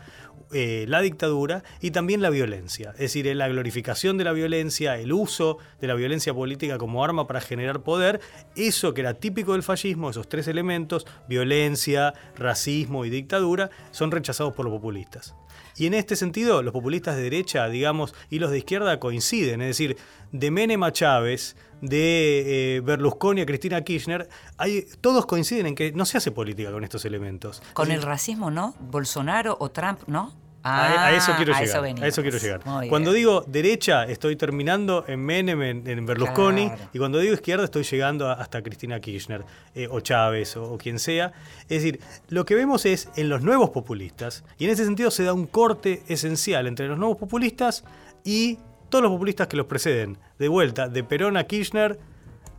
eh, 0.52 0.84
la 0.88 1.00
dictadura 1.00 1.64
y 1.80 1.90
también 1.90 2.20
la 2.20 2.28
violencia. 2.28 2.90
Es 2.92 2.98
decir, 2.98 3.34
la 3.34 3.48
glorificación 3.48 4.18
de 4.18 4.24
la 4.24 4.32
violencia, 4.32 4.96
el 4.98 5.12
uso 5.12 5.58
de 5.80 5.88
la 5.88 5.94
violencia 5.94 6.34
política 6.34 6.76
como 6.76 7.02
arma 7.04 7.26
para 7.26 7.40
generar 7.40 7.80
poder, 7.80 8.20
eso 8.56 8.92
que 8.92 9.00
era 9.00 9.14
típico 9.14 9.54
del 9.54 9.62
fascismo, 9.62 10.10
esos 10.10 10.28
tres 10.28 10.48
elementos, 10.48 11.06
violencia, 11.28 12.12
racismo 12.36 13.04
y 13.04 13.10
dictadura, 13.10 13.70
son 13.90 14.10
rechazados 14.10 14.52
por 14.52 14.66
los 14.66 14.74
populistas. 14.74 15.34
Y 15.78 15.86
en 15.86 15.94
este 15.94 16.16
sentido, 16.16 16.62
los 16.62 16.72
populistas 16.72 17.16
de 17.16 17.22
derecha, 17.22 17.68
digamos, 17.68 18.14
y 18.30 18.38
los 18.38 18.50
de 18.50 18.58
izquierda 18.58 18.98
coinciden. 18.98 19.62
Es 19.62 19.68
decir, 19.68 19.96
de 20.32 20.50
Menem 20.50 20.82
a 20.82 20.92
Chávez, 20.92 21.56
de 21.80 22.76
eh, 22.76 22.80
Berlusconi 22.80 23.42
a 23.42 23.46
Cristina 23.46 23.82
Kirchner, 23.82 24.28
hay, 24.56 24.86
todos 25.00 25.26
coinciden 25.26 25.66
en 25.66 25.74
que 25.74 25.92
no 25.92 26.04
se 26.04 26.18
hace 26.18 26.32
política 26.32 26.72
con 26.72 26.84
estos 26.84 27.04
elementos. 27.04 27.62
Con 27.74 27.90
el 27.90 28.02
racismo, 28.02 28.50
¿no? 28.50 28.74
Bolsonaro 28.80 29.56
o 29.60 29.70
Trump, 29.70 30.00
¿no? 30.06 30.34
A- 30.68 31.06
a, 31.06 31.12
eso 31.16 31.32
quiero 31.36 31.52
Ah, 31.54 31.58
a 31.58 31.60
llegar. 31.62 31.82
venimos. 31.82 32.02
a 32.02 32.06
eso 32.06 32.22
quiero 32.22 32.38
llegar. 32.38 32.60
Cuando 32.88 33.12
digo 33.12 33.44
derecha, 33.46 34.04
estoy 34.04 34.36
terminando 34.36 35.04
en 35.08 35.20
Menem, 35.24 35.62
en, 35.62 35.86
en 35.88 36.06
Berlusconi, 36.06 36.68
Claro. 36.68 36.90
y 36.92 36.98
cuando 36.98 37.18
digo 37.18 37.34
izquierda, 37.34 37.64
estoy 37.64 37.82
llegando 37.84 38.30
hasta 38.30 38.62
Cristina 38.62 39.00
Kirchner, 39.00 39.44
eh, 39.74 39.88
o 39.90 40.00
Chávez, 40.00 40.56
o, 40.56 40.72
o 40.72 40.78
quien 40.78 40.98
sea. 40.98 41.32
Es 41.62 41.82
decir, 41.82 42.00
lo 42.28 42.44
que 42.44 42.54
vemos 42.54 42.84
es 42.86 43.08
en 43.16 43.28
los 43.28 43.42
nuevos 43.42 43.70
populistas, 43.70 44.44
y 44.58 44.64
en 44.66 44.70
ese 44.70 44.84
sentido 44.84 45.10
se 45.10 45.24
da 45.24 45.32
un 45.32 45.46
corte 45.46 46.02
esencial 46.08 46.66
entre 46.66 46.88
los 46.88 46.98
nuevos 46.98 47.16
populistas 47.16 47.84
y 48.24 48.58
todos 48.88 49.02
los 49.02 49.12
populistas 49.12 49.46
que 49.48 49.56
los 49.56 49.66
preceden. 49.66 50.18
De 50.38 50.48
vuelta, 50.48 50.88
de 50.88 51.04
Perón 51.04 51.36
a 51.36 51.44
Kirchner, 51.44 51.98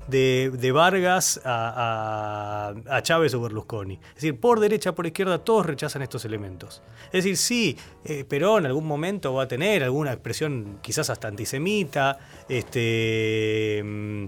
de, 0.10 0.52
de 0.54 0.72
Vargas 0.72 1.40
a, 1.46 2.74
a- 2.88 2.96
a 2.98 3.02
Chávez 3.04 3.34
o 3.34 3.42
Berlusconi. 3.42 3.96
Es 4.10 4.16
decir, 4.16 4.40
por 4.40 4.60
derecha, 4.60 4.94
por 4.94 5.06
izquierda, 5.06 5.40
todos 5.40 5.66
rechazan 5.66 6.02
estos 6.02 6.26
elementos. 6.26 6.82
Es 7.08 7.24
decir, 7.24 7.38
sí, 7.38 7.78
eh, 8.06 8.24
Perón 8.26 8.62
en 8.62 8.66
algún 8.68 8.86
momento 8.88 9.34
va 9.34 9.44
a 9.44 9.48
tener 9.48 9.84
alguna 9.84 10.12
expresión 10.14 10.80
quizás 10.82 11.10
hasta 11.10 11.28
antisemita, 11.28 12.18
este, 12.48 13.82
mm, 13.84 14.26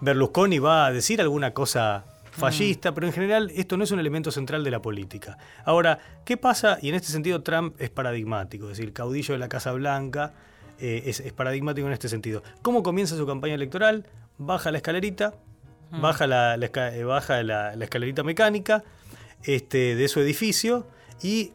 Berlusconi 0.00 0.58
va 0.58 0.86
a 0.86 0.92
decir 0.92 1.20
alguna 1.20 1.52
cosa 1.54 2.04
fallista, 2.32 2.92
pero 2.92 3.06
en 3.06 3.12
general 3.14 3.50
esto 3.54 3.76
no 3.78 3.84
es 3.84 3.90
un 3.92 3.98
elemento 4.00 4.30
central 4.30 4.62
de 4.62 4.70
la 4.70 4.82
política. 4.82 5.38
Ahora, 5.64 5.98
¿qué 6.24 6.36
pasa? 6.36 6.78
Y 6.82 6.90
en 6.90 6.94
este 6.96 7.08
sentido 7.08 7.42
Trump 7.42 7.74
es 7.80 7.88
paradigmático, 7.88 8.70
es 8.70 8.76
decir, 8.76 8.92
caudillo 8.92 9.32
de 9.32 9.38
la 9.38 9.48
Casa 9.48 9.72
Blanca, 9.72 10.34
eh, 10.78 11.04
es, 11.06 11.20
es 11.20 11.32
paradigmático 11.32 11.86
en 11.86 11.94
este 11.94 12.10
sentido. 12.10 12.42
¿Cómo 12.60 12.82
comienza 12.82 13.16
su 13.16 13.26
campaña 13.26 13.54
electoral? 13.54 14.04
Baja 14.38 14.70
la 14.70 14.78
escalerita, 14.78 15.34
baja, 15.90 16.26
la, 16.26 16.54
eh, 16.56 17.04
baja 17.04 17.42
la, 17.42 17.74
la 17.74 17.84
escalerita 17.84 18.22
mecánica 18.22 18.84
este, 19.44 19.94
de 19.94 20.08
su 20.08 20.20
edificio 20.20 20.86
y 21.22 21.52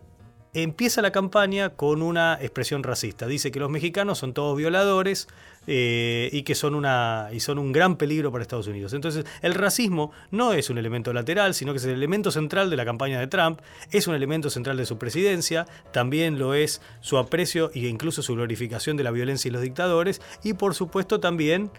empieza 0.54 1.02
la 1.02 1.12
campaña 1.12 1.70
con 1.70 2.02
una 2.02 2.38
expresión 2.42 2.84
racista. 2.84 3.28
Dice 3.28 3.52
que 3.52 3.60
los 3.60 3.70
mexicanos 3.70 4.18
son 4.18 4.34
todos 4.34 4.58
violadores 4.58 5.28
eh, 5.68 6.30
y 6.34 6.44
que 6.44 6.56
son, 6.56 6.76
una, 6.76 7.30
y 7.32 7.40
son 7.40 7.58
un 7.58 7.72
gran 7.72 7.96
peligro 7.96 8.32
para 8.32 8.42
Estados 8.42 8.68
Unidos. 8.68 8.94
Entonces, 8.94 9.26
el 9.42 9.54
racismo 9.54 10.12
no 10.30 10.54
es 10.54 10.70
un 10.70 10.78
elemento 10.78 11.14
lateral, 11.14 11.54
sino 11.54 11.72
que 11.72 11.78
es 11.78 11.86
el 11.86 11.92
elemento 11.92 12.32
central 12.32 12.70
de 12.70 12.76
la 12.76 12.86
campaña 12.86 13.20
de 13.20 13.28
Trump, 13.28 13.62
es 13.92 14.08
un 14.08 14.16
elemento 14.16 14.50
central 14.50 14.76
de 14.78 14.86
su 14.86 14.98
presidencia, 14.98 15.68
también 15.92 16.38
lo 16.38 16.54
es 16.54 16.82
su 17.00 17.18
aprecio 17.18 17.72
e 17.74 17.88
incluso 17.88 18.22
su 18.22 18.34
glorificación 18.36 18.98
de 18.98 19.04
la 19.04 19.12
violencia 19.12 19.48
y 19.48 19.52
los 19.52 19.62
dictadores, 19.62 20.22
y 20.44 20.54
por 20.54 20.76
supuesto 20.76 21.20
también 21.20 21.72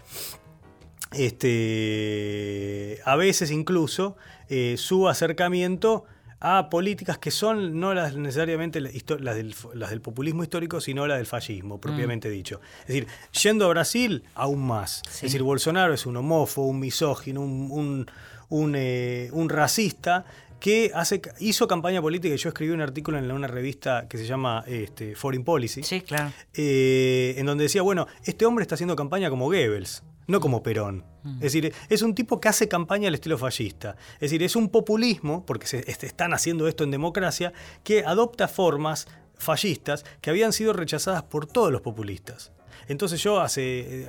este, 1.13 2.99
a 3.05 3.15
veces 3.15 3.51
incluso 3.51 4.15
eh, 4.49 4.75
su 4.77 5.07
acercamiento 5.07 6.05
a 6.45 6.69
políticas 6.69 7.17
que 7.17 7.31
son 7.31 7.79
no 7.79 7.93
las 7.93 8.17
necesariamente 8.17 8.81
las 8.81 8.91
del, 9.35 9.55
las 9.75 9.89
del 9.91 10.01
populismo 10.01 10.43
histórico, 10.43 10.81
sino 10.81 11.07
las 11.07 11.17
del 11.17 11.25
fascismo, 11.25 11.79
propiamente 11.79 12.29
dicho. 12.29 12.59
Es 12.81 12.87
decir, 12.87 13.07
yendo 13.41 13.65
a 13.65 13.69
Brasil, 13.69 14.23
aún 14.35 14.67
más. 14.67 15.01
Es 15.15 15.21
decir, 15.21 15.41
Bolsonaro 15.41 15.93
es 15.93 16.05
un 16.05 16.17
homófobo, 16.17 16.67
un 16.67 16.79
misógino, 16.81 17.41
un, 17.41 17.71
un- 17.71 18.05
un, 18.49 18.75
eh, 18.77 19.29
un 19.31 19.49
racista 19.49 20.25
que 20.59 20.91
hace, 20.93 21.21
hizo 21.39 21.67
campaña 21.67 22.01
política 22.01 22.35
yo 22.35 22.49
escribí 22.49 22.71
un 22.71 22.81
artículo 22.81 23.17
en 23.17 23.31
una 23.31 23.47
revista 23.47 24.07
que 24.07 24.17
se 24.17 24.25
llama 24.25 24.63
este, 24.67 25.15
Foreign 25.15 25.43
Policy 25.43 25.81
Sí, 25.83 26.01
claro. 26.01 26.31
eh, 26.53 27.33
en 27.37 27.45
donde 27.47 27.63
decía, 27.63 27.81
bueno, 27.81 28.05
este 28.25 28.45
hombre 28.45 28.61
está 28.63 28.75
haciendo 28.75 28.95
campaña 28.95 29.29
como 29.29 29.45
Goebbels, 29.45 30.03
no 30.27 30.39
como 30.39 30.63
Perón. 30.63 31.05
Es 31.35 31.53
decir, 31.53 31.73
es 31.89 32.01
un 32.01 32.15
tipo 32.15 32.41
que 32.41 32.49
hace 32.49 32.67
campaña 32.67 33.07
al 33.07 33.13
estilo 33.15 33.37
fascista. 33.37 33.95
Es 34.15 34.21
decir, 34.31 34.43
es 34.43 34.55
un 34.55 34.69
populismo, 34.69 35.45
porque 35.45 35.67
se 35.67 35.79
est- 35.89 36.03
están 36.03 36.33
haciendo 36.33 36.67
esto 36.67 36.83
en 36.83 36.91
democracia, 36.91 37.53
que 37.83 38.03
adopta 38.05 38.47
formas 38.47 39.07
fascistas 39.37 40.05
que 40.21 40.29
habían 40.29 40.53
sido 40.53 40.73
rechazadas 40.73 41.23
por 41.23 41.45
todos 41.47 41.71
los 41.71 41.81
populistas. 41.81 42.51
Entonces 42.87 43.21
yo 43.21 43.39
hace, 43.39 44.03
eh, 44.03 44.07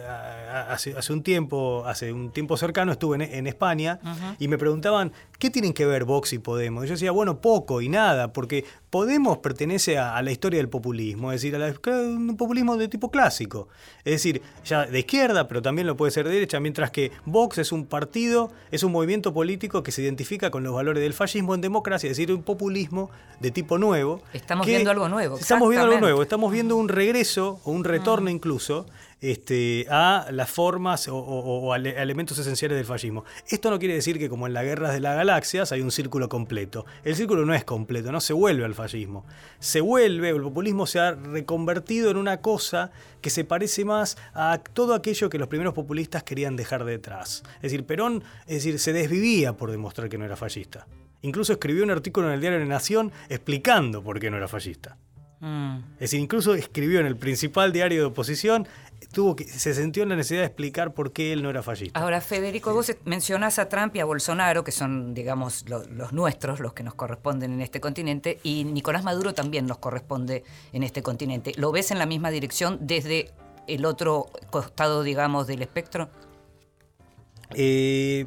hace, 0.68 0.96
hace 0.96 1.12
un 1.12 1.22
tiempo, 1.22 1.84
hace 1.86 2.12
un 2.12 2.30
tiempo 2.30 2.56
cercano 2.56 2.92
estuve 2.92 3.16
en, 3.16 3.22
en 3.22 3.46
España 3.46 3.98
y 4.38 4.48
me 4.48 4.58
preguntaban, 4.58 5.12
¿qué 5.38 5.50
tienen 5.50 5.72
que 5.72 5.86
ver 5.86 6.04
Vox 6.04 6.32
y 6.32 6.38
Podemos? 6.38 6.84
Y 6.84 6.88
yo 6.88 6.94
decía, 6.94 7.10
bueno, 7.12 7.40
poco 7.40 7.80
y 7.80 7.88
nada, 7.88 8.32
porque 8.32 8.64
Podemos 8.94 9.38
pertenece 9.38 9.98
a, 9.98 10.16
a 10.16 10.22
la 10.22 10.30
historia 10.30 10.58
del 10.58 10.68
populismo, 10.68 11.32
es 11.32 11.40
decir, 11.42 11.56
a 11.56 11.58
la- 11.58 11.74
un 11.90 12.36
populismo 12.36 12.76
de 12.76 12.86
tipo 12.86 13.10
clásico. 13.10 13.66
Es 14.04 14.12
decir, 14.12 14.40
ya 14.64 14.86
de 14.86 15.00
izquierda, 15.00 15.48
pero 15.48 15.60
también 15.62 15.88
lo 15.88 15.96
puede 15.96 16.12
ser 16.12 16.28
de 16.28 16.34
derecha, 16.34 16.60
mientras 16.60 16.92
que 16.92 17.10
Vox 17.26 17.58
es 17.58 17.72
un 17.72 17.86
partido, 17.86 18.52
es 18.70 18.84
un 18.84 18.92
movimiento 18.92 19.34
político 19.34 19.82
que 19.82 19.90
se 19.90 20.00
identifica 20.02 20.52
con 20.52 20.62
los 20.62 20.72
valores 20.72 21.02
del 21.02 21.12
fascismo 21.12 21.56
en 21.56 21.60
democracia, 21.60 22.08
es 22.08 22.16
decir, 22.16 22.32
un 22.32 22.44
populismo 22.44 23.10
de 23.40 23.50
tipo 23.50 23.78
nuevo. 23.78 24.22
Estamos 24.32 24.64
viendo 24.64 24.90
algo 24.92 25.08
nuevo, 25.08 25.38
Estamos 25.38 25.68
viendo 25.70 25.86
algo 25.86 26.00
nuevo, 26.00 26.22
estamos 26.22 26.52
viendo 26.52 26.76
un 26.76 26.88
regreso 26.88 27.58
o 27.64 27.72
un 27.72 27.82
retorno 27.82 28.30
incluso 28.30 28.63
este, 29.20 29.86
a 29.90 30.28
las 30.30 30.50
formas 30.50 31.08
o, 31.10 31.72
a 31.72 31.76
elementos 31.76 32.38
esenciales 32.38 32.76
del 32.76 32.86
fascismo. 32.86 33.24
Esto 33.48 33.70
no 33.70 33.78
quiere 33.78 33.94
decir 33.94 34.18
que 34.18 34.28
como 34.28 34.46
en 34.46 34.52
las 34.52 34.64
guerras 34.64 34.92
de 34.92 35.00
las 35.00 35.16
galaxias 35.16 35.72
hay 35.72 35.80
un 35.80 35.90
círculo 35.90 36.28
completo. 36.28 36.84
El 37.04 37.16
círculo 37.16 37.46
no 37.46 37.54
es 37.54 37.64
completo, 37.64 38.12
no 38.12 38.20
se 38.20 38.32
vuelve 38.32 38.64
al 38.64 38.74
fascismo. 38.74 39.24
Se 39.58 39.80
vuelve, 39.80 40.30
el 40.30 40.42
populismo 40.42 40.86
se 40.86 41.00
ha 41.00 41.12
reconvertido 41.12 42.10
en 42.10 42.16
una 42.16 42.40
cosa 42.40 42.90
que 43.20 43.30
se 43.30 43.44
parece 43.44 43.84
más 43.84 44.16
a 44.34 44.58
todo 44.72 44.94
aquello 44.94 45.30
que 45.30 45.38
los 45.38 45.48
primeros 45.48 45.74
populistas 45.74 46.22
querían 46.22 46.56
dejar 46.56 46.84
detrás. 46.84 47.42
Es 47.56 47.62
decir, 47.62 47.86
Perón 47.86 48.22
es 48.46 48.56
decir, 48.56 48.78
se 48.78 48.92
desvivía 48.92 49.54
por 49.54 49.70
demostrar 49.70 50.08
que 50.08 50.18
no 50.18 50.24
era 50.24 50.36
fascista. 50.36 50.86
Incluso 51.22 51.54
escribió 51.54 51.84
un 51.84 51.90
artículo 51.90 52.28
en 52.28 52.34
el 52.34 52.40
diario 52.40 52.58
La 52.58 52.66
Nación 52.66 53.10
explicando 53.30 54.02
por 54.02 54.20
qué 54.20 54.30
no 54.30 54.36
era 54.36 54.48
fascista. 54.48 54.98
Mm. 55.46 55.78
Es 55.94 56.00
decir, 56.00 56.20
incluso 56.20 56.54
escribió 56.54 57.00
en 57.00 57.06
el 57.06 57.16
principal 57.16 57.70
diario 57.72 58.00
de 58.00 58.06
oposición, 58.06 58.66
tuvo 59.12 59.36
que, 59.36 59.44
se 59.44 59.74
sintió 59.74 60.02
en 60.02 60.08
la 60.08 60.16
necesidad 60.16 60.40
de 60.40 60.46
explicar 60.46 60.94
por 60.94 61.12
qué 61.12 61.32
él 61.34 61.42
no 61.42 61.50
era 61.50 61.62
fascista. 61.62 62.00
Ahora, 62.00 62.22
Federico, 62.22 62.72
vos 62.72 62.90
mencionás 63.04 63.58
a 63.58 63.68
Trump 63.68 63.94
y 63.94 64.00
a 64.00 64.06
Bolsonaro, 64.06 64.64
que 64.64 64.72
son, 64.72 65.12
digamos, 65.12 65.68
lo- 65.68 65.84
los 65.84 66.12
nuestros, 66.14 66.60
los 66.60 66.72
que 66.72 66.82
nos 66.82 66.94
corresponden 66.94 67.52
en 67.52 67.60
este 67.60 67.78
continente, 67.80 68.38
y 68.42 68.64
Nicolás 68.64 69.04
Maduro 69.04 69.34
también 69.34 69.66
nos 69.66 69.78
corresponde 69.78 70.44
en 70.72 70.82
este 70.82 71.02
continente. 71.02 71.52
¿Lo 71.56 71.70
ves 71.72 71.90
en 71.90 71.98
la 71.98 72.06
misma 72.06 72.30
dirección 72.30 72.78
desde 72.80 73.30
el 73.68 73.84
otro 73.84 74.26
costado, 74.50 75.02
digamos, 75.02 75.46
del 75.46 75.60
espectro? 75.60 76.08
Eh, 77.54 78.26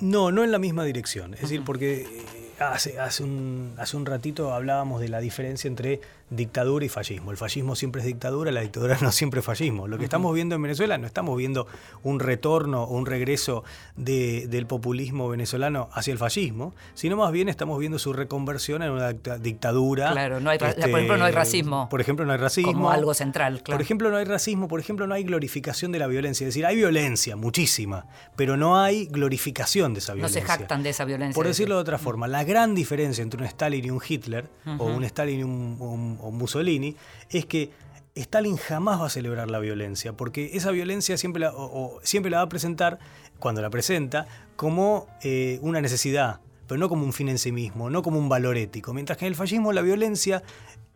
no, 0.00 0.30
no 0.30 0.44
en 0.44 0.52
la 0.52 0.58
misma 0.58 0.84
dirección. 0.84 1.34
Es 1.34 1.40
decir, 1.40 1.62
porque 1.64 2.02
eh, 2.02 2.62
hace, 2.62 3.00
hace, 3.00 3.24
un, 3.24 3.74
hace 3.78 3.96
un 3.96 4.06
ratito 4.06 4.52
hablábamos 4.52 5.00
de 5.00 5.08
la 5.08 5.20
diferencia 5.20 5.66
entre 5.68 6.00
dictadura 6.30 6.84
y 6.84 6.88
fascismo. 6.88 7.30
El 7.30 7.36
fascismo 7.36 7.74
siempre 7.76 8.00
es 8.02 8.06
dictadura, 8.06 8.52
la 8.52 8.60
dictadura 8.60 8.98
no 9.02 9.12
siempre 9.12 9.40
es 9.40 9.46
fascismo. 9.46 9.88
Lo 9.88 9.98
que 9.98 10.04
estamos 10.04 10.34
viendo 10.34 10.54
en 10.54 10.62
Venezuela 10.62 10.98
no 10.98 11.06
estamos 11.06 11.36
viendo 11.36 11.66
un 12.02 12.20
retorno 12.20 12.82
o 12.84 12.96
un 12.96 13.06
regreso 13.06 13.64
de- 13.96 14.46
del 14.48 14.66
populismo 14.66 15.28
venezolano 15.28 15.88
hacia 15.92 16.12
el 16.12 16.18
fascismo, 16.18 16.74
sino 16.94 17.16
más 17.16 17.32
bien 17.32 17.48
estamos 17.48 17.78
viendo 17.78 17.98
su 17.98 18.12
reconversión 18.12 18.82
en 18.82 18.90
una 18.90 19.08
dicta- 19.12 19.38
dictadura. 19.38 20.04
este, 20.08 20.14
Claro, 20.14 20.40
no 20.40 20.50
hay 20.50 20.58
ra- 20.58 20.74
por 20.74 20.88
ejemplo, 20.90 21.16
no 21.16 21.24
hay 21.24 21.32
racismo. 21.32 21.88
Por 21.88 22.00
ejemplo, 22.00 22.26
no 22.26 22.32
hay 22.32 22.38
racismo. 22.38 22.72
Como 22.72 22.90
algo 22.90 23.14
central, 23.14 23.62
claro. 23.62 23.76
Por 23.78 23.82
ejemplo, 23.82 24.10
no 24.10 24.16
hay 24.16 24.24
racismo, 24.24 24.68
por 24.68 24.80
ejemplo, 24.80 25.06
no 25.06 25.14
hay 25.14 25.24
glorificación 25.24 25.92
de 25.92 25.98
la 25.98 26.06
violencia. 26.06 26.44
Es 26.46 26.54
decir, 26.54 26.66
hay 26.66 26.76
violencia, 26.76 27.36
muchísima, 27.36 28.06
pero 28.36 28.56
no 28.56 28.78
hay 28.78 29.06
glorificación 29.06 29.94
de 29.94 30.00
esa 30.00 30.12
No 30.14 30.28
se 30.28 30.34
violencia. 30.40 30.44
jactan 30.58 30.82
de 30.82 30.90
esa 30.90 31.04
violencia. 31.04 31.34
Por 31.34 31.46
decirlo 31.46 31.76
de 31.76 31.80
otra 31.82 31.98
forma, 31.98 32.28
la 32.28 32.44
gran 32.44 32.74
diferencia 32.74 33.22
entre 33.22 33.40
un 33.40 33.46
Stalin 33.46 33.84
y 33.84 33.90
un 33.90 34.00
Hitler, 34.06 34.48
o 34.78 34.84
un 34.86 35.04
Stalin 35.04 35.40
y 35.40 35.42
un, 35.44 35.76
un- 35.80 36.17
o 36.20 36.30
Mussolini, 36.30 36.96
es 37.30 37.46
que 37.46 37.70
Stalin 38.14 38.56
jamás 38.56 39.00
va 39.00 39.06
a 39.06 39.10
celebrar 39.10 39.50
la 39.50 39.58
violencia, 39.60 40.12
porque 40.12 40.50
esa 40.54 40.70
violencia 40.70 41.16
siempre 41.16 41.40
la, 41.40 41.52
o 41.54 42.00
siempre 42.02 42.30
la 42.30 42.38
va 42.38 42.42
a 42.44 42.48
presentar, 42.48 42.98
cuando 43.38 43.62
la 43.62 43.70
presenta, 43.70 44.26
como 44.56 45.06
eh, 45.22 45.58
una 45.62 45.80
necesidad, 45.80 46.40
pero 46.66 46.78
no 46.78 46.88
como 46.88 47.04
un 47.04 47.12
fin 47.12 47.28
en 47.28 47.38
sí 47.38 47.52
mismo, 47.52 47.90
no 47.90 48.02
como 48.02 48.18
un 48.18 48.28
valor 48.28 48.56
ético. 48.56 48.92
Mientras 48.92 49.16
que 49.16 49.26
en 49.26 49.32
el 49.32 49.36
fascismo 49.36 49.72
la 49.72 49.82
violencia 49.82 50.42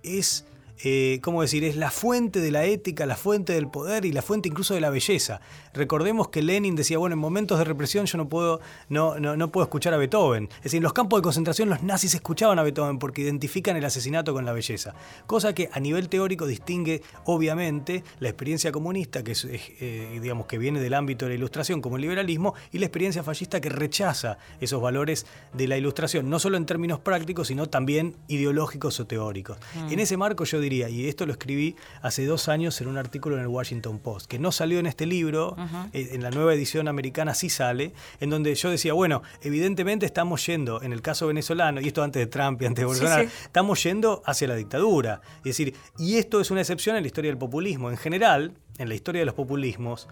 es 0.02 0.44
eh, 0.84 1.20
¿cómo 1.22 1.42
decir? 1.42 1.64
Es 1.64 1.76
la 1.76 1.90
fuente 1.90 2.40
de 2.40 2.50
la 2.50 2.64
ética, 2.64 3.06
la 3.06 3.16
fuente 3.16 3.52
del 3.52 3.68
poder 3.68 4.04
y 4.04 4.12
la 4.12 4.22
fuente 4.22 4.48
incluso 4.48 4.74
de 4.74 4.80
la 4.80 4.90
belleza. 4.90 5.40
Recordemos 5.74 6.28
que 6.28 6.42
Lenin 6.42 6.74
decía, 6.74 6.98
bueno, 6.98 7.14
en 7.14 7.20
momentos 7.20 7.58
de 7.58 7.64
represión 7.64 8.06
yo 8.06 8.18
no 8.18 8.28
puedo, 8.28 8.60
no, 8.88 9.18
no, 9.18 9.36
no 9.36 9.52
puedo 9.52 9.64
escuchar 9.64 9.94
a 9.94 9.96
Beethoven. 9.96 10.48
Es 10.56 10.64
decir, 10.64 10.78
en 10.78 10.82
los 10.82 10.92
campos 10.92 11.20
de 11.20 11.22
concentración 11.22 11.68
los 11.68 11.82
nazis 11.82 12.14
escuchaban 12.14 12.58
a 12.58 12.62
Beethoven 12.62 12.98
porque 12.98 13.22
identifican 13.22 13.76
el 13.76 13.84
asesinato 13.84 14.32
con 14.32 14.44
la 14.44 14.52
belleza. 14.52 14.94
Cosa 15.26 15.54
que 15.54 15.68
a 15.72 15.80
nivel 15.80 16.08
teórico 16.08 16.46
distingue, 16.46 17.02
obviamente, 17.24 18.02
la 18.18 18.28
experiencia 18.28 18.72
comunista, 18.72 19.22
que 19.22 19.32
es, 19.32 19.46
eh, 19.48 20.18
digamos, 20.20 20.46
que 20.46 20.58
viene 20.58 20.80
del 20.80 20.94
ámbito 20.94 21.26
de 21.26 21.30
la 21.30 21.36
ilustración 21.36 21.80
como 21.80 21.96
el 21.96 22.02
liberalismo, 22.02 22.54
y 22.72 22.78
la 22.78 22.86
experiencia 22.86 23.22
fascista 23.22 23.60
que 23.60 23.68
rechaza 23.68 24.38
esos 24.60 24.82
valores 24.82 25.26
de 25.52 25.68
la 25.68 25.76
ilustración, 25.76 26.28
no 26.28 26.38
solo 26.38 26.56
en 26.56 26.66
términos 26.66 26.98
prácticos, 26.98 27.48
sino 27.48 27.68
también 27.68 28.16
ideológicos 28.28 28.98
o 29.00 29.06
teóricos. 29.06 29.58
En 29.90 30.00
ese 30.00 30.16
marco 30.16 30.44
yo 30.44 30.60
diría, 30.60 30.71
y 30.72 31.08
esto 31.08 31.26
lo 31.26 31.32
escribí 31.32 31.76
hace 32.00 32.24
dos 32.26 32.48
años 32.48 32.80
en 32.80 32.88
un 32.88 32.98
artículo 32.98 33.36
en 33.36 33.42
el 33.42 33.48
Washington 33.48 33.98
Post, 33.98 34.26
que 34.26 34.38
no 34.38 34.52
salió 34.52 34.78
en 34.78 34.86
este 34.86 35.06
libro, 35.06 35.56
eh, 35.92 36.10
en 36.12 36.22
la 36.22 36.30
nueva 36.30 36.54
edición 36.54 36.88
americana 36.88 37.34
sí 37.34 37.50
sale, 37.50 37.92
en 38.20 38.30
donde 38.30 38.54
yo 38.54 38.70
decía, 38.70 38.92
bueno, 38.92 39.22
evidentemente 39.42 40.06
estamos 40.06 40.44
yendo, 40.46 40.82
en 40.82 40.92
el 40.92 41.02
caso 41.02 41.26
venezolano, 41.26 41.80
y 41.80 41.88
esto 41.88 42.02
antes 42.02 42.20
de 42.20 42.26
Trump 42.26 42.62
y 42.62 42.66
antes 42.66 42.82
de 42.82 42.86
Bolsonaro, 42.86 43.24
sí. 43.24 43.30
estamos 43.44 43.82
yendo 43.82 44.22
hacia 44.24 44.48
la 44.48 44.54
dictadura. 44.54 45.20
Es 45.38 45.44
decir, 45.44 45.74
y 45.98 46.16
esto 46.16 46.40
es 46.40 46.50
una 46.50 46.60
excepción 46.60 46.96
en 46.96 47.02
la 47.02 47.06
historia 47.06 47.30
del 47.30 47.38
populismo. 47.38 47.90
En 47.90 47.96
general, 47.96 48.52
en 48.78 48.88
la 48.88 48.94
historia 48.94 49.20
de 49.20 49.26
los 49.26 49.34
populismos, 49.34 50.08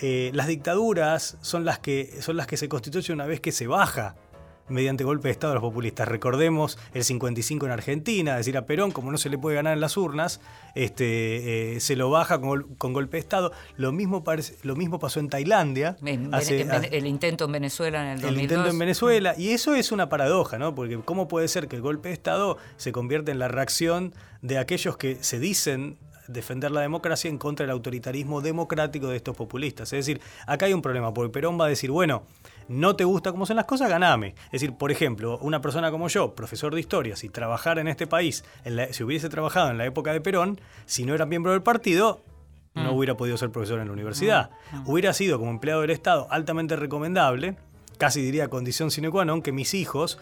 eh, 0.00 0.30
las 0.32 0.46
dictaduras 0.46 1.38
son 1.40 1.64
las, 1.64 1.80
que, 1.80 2.18
son 2.20 2.36
las 2.36 2.46
que 2.46 2.56
se 2.56 2.68
constituyen 2.68 3.14
una 3.14 3.26
vez 3.26 3.40
que 3.40 3.52
se 3.52 3.66
baja 3.66 4.14
mediante 4.68 5.04
golpe 5.04 5.28
de 5.28 5.32
Estado 5.32 5.52
a 5.52 5.54
los 5.54 5.62
populistas. 5.62 6.08
Recordemos 6.08 6.78
el 6.94 7.04
55 7.04 7.66
en 7.66 7.72
Argentina, 7.72 8.32
es 8.32 8.38
decir, 8.38 8.56
a 8.56 8.66
Perón, 8.66 8.90
como 8.90 9.10
no 9.10 9.18
se 9.18 9.28
le 9.28 9.38
puede 9.38 9.56
ganar 9.56 9.74
en 9.74 9.80
las 9.80 9.96
urnas, 9.96 10.40
este, 10.74 11.76
eh, 11.76 11.80
se 11.80 11.96
lo 11.96 12.10
baja 12.10 12.40
con, 12.40 12.74
con, 12.74 12.92
golpe 12.92 13.16
de 13.16 13.20
Estado. 13.20 13.52
Lo 13.76 13.92
mismo, 13.92 14.24
parece, 14.24 14.56
lo 14.62 14.76
mismo 14.76 14.98
pasó 14.98 15.20
en 15.20 15.28
Tailandia. 15.28 15.96
En, 16.04 16.34
hace, 16.34 16.62
en, 16.62 16.70
el 16.90 17.06
intento 17.06 17.46
en 17.46 17.52
Venezuela 17.52 18.02
en 18.02 18.08
el 18.08 18.20
2002. 18.20 18.36
El 18.36 18.42
intento 18.42 18.70
en 18.70 18.78
Venezuela. 18.78 19.34
Y 19.36 19.50
eso 19.50 19.74
es 19.74 19.92
una 19.92 20.08
paradoja, 20.08 20.58
¿no? 20.58 20.74
Porque 20.74 20.98
¿cómo 21.04 21.28
puede 21.28 21.48
ser 21.48 21.68
que 21.68 21.76
el 21.76 21.82
golpe 21.82 22.08
de 22.08 22.14
Estado 22.14 22.58
se 22.76 22.92
convierta 22.92 23.32
en 23.32 23.38
la 23.38 23.48
reacción 23.48 24.14
de 24.42 24.58
aquellos 24.58 24.96
que 24.96 25.18
se 25.22 25.38
dicen 25.38 25.98
defender 26.28 26.70
la 26.70 26.82
democracia 26.82 27.28
en 27.28 27.38
contra 27.38 27.64
del 27.64 27.72
autoritarismo 27.72 28.40
democrático 28.40 29.08
de 29.08 29.16
estos 29.16 29.34
populistas. 29.34 29.92
Es 29.92 30.06
decir, 30.06 30.20
acá 30.46 30.66
hay 30.66 30.74
un 30.74 30.82
problema, 30.82 31.12
porque 31.12 31.32
Perón 31.32 31.58
va 31.58 31.64
a 31.64 31.68
decir, 31.68 31.90
bueno, 31.90 32.22
no 32.68 32.96
te 32.96 33.04
gusta 33.04 33.32
cómo 33.32 33.46
son 33.46 33.56
las 33.56 33.64
cosas, 33.64 33.88
ganame. 33.88 34.34
Es 34.46 34.60
decir, 34.60 34.74
por 34.74 34.92
ejemplo, 34.92 35.38
una 35.38 35.60
persona 35.60 35.90
como 35.90 36.08
yo, 36.08 36.34
profesor 36.34 36.74
de 36.74 36.80
historia, 36.80 37.16
si 37.16 37.28
trabajara 37.28 37.80
en 37.80 37.88
este 37.88 38.06
país, 38.06 38.44
en 38.64 38.76
la, 38.76 38.92
si 38.92 39.02
hubiese 39.02 39.28
trabajado 39.28 39.70
en 39.70 39.78
la 39.78 39.86
época 39.86 40.12
de 40.12 40.20
Perón, 40.20 40.60
si 40.86 41.04
no 41.04 41.14
era 41.14 41.26
miembro 41.26 41.52
del 41.52 41.62
partido, 41.62 42.22
no 42.74 42.92
hubiera 42.92 43.16
podido 43.16 43.36
ser 43.36 43.50
profesor 43.50 43.80
en 43.80 43.88
la 43.88 43.92
universidad. 43.92 44.50
Hubiera 44.86 45.12
sido 45.12 45.38
como 45.38 45.50
empleado 45.50 45.80
del 45.80 45.90
Estado 45.90 46.28
altamente 46.30 46.76
recomendable, 46.76 47.56
casi 47.96 48.22
diría 48.22 48.48
condición 48.48 48.90
sine 48.90 49.10
qua 49.10 49.24
non, 49.24 49.42
que 49.42 49.50
mis 49.50 49.74
hijos 49.74 50.18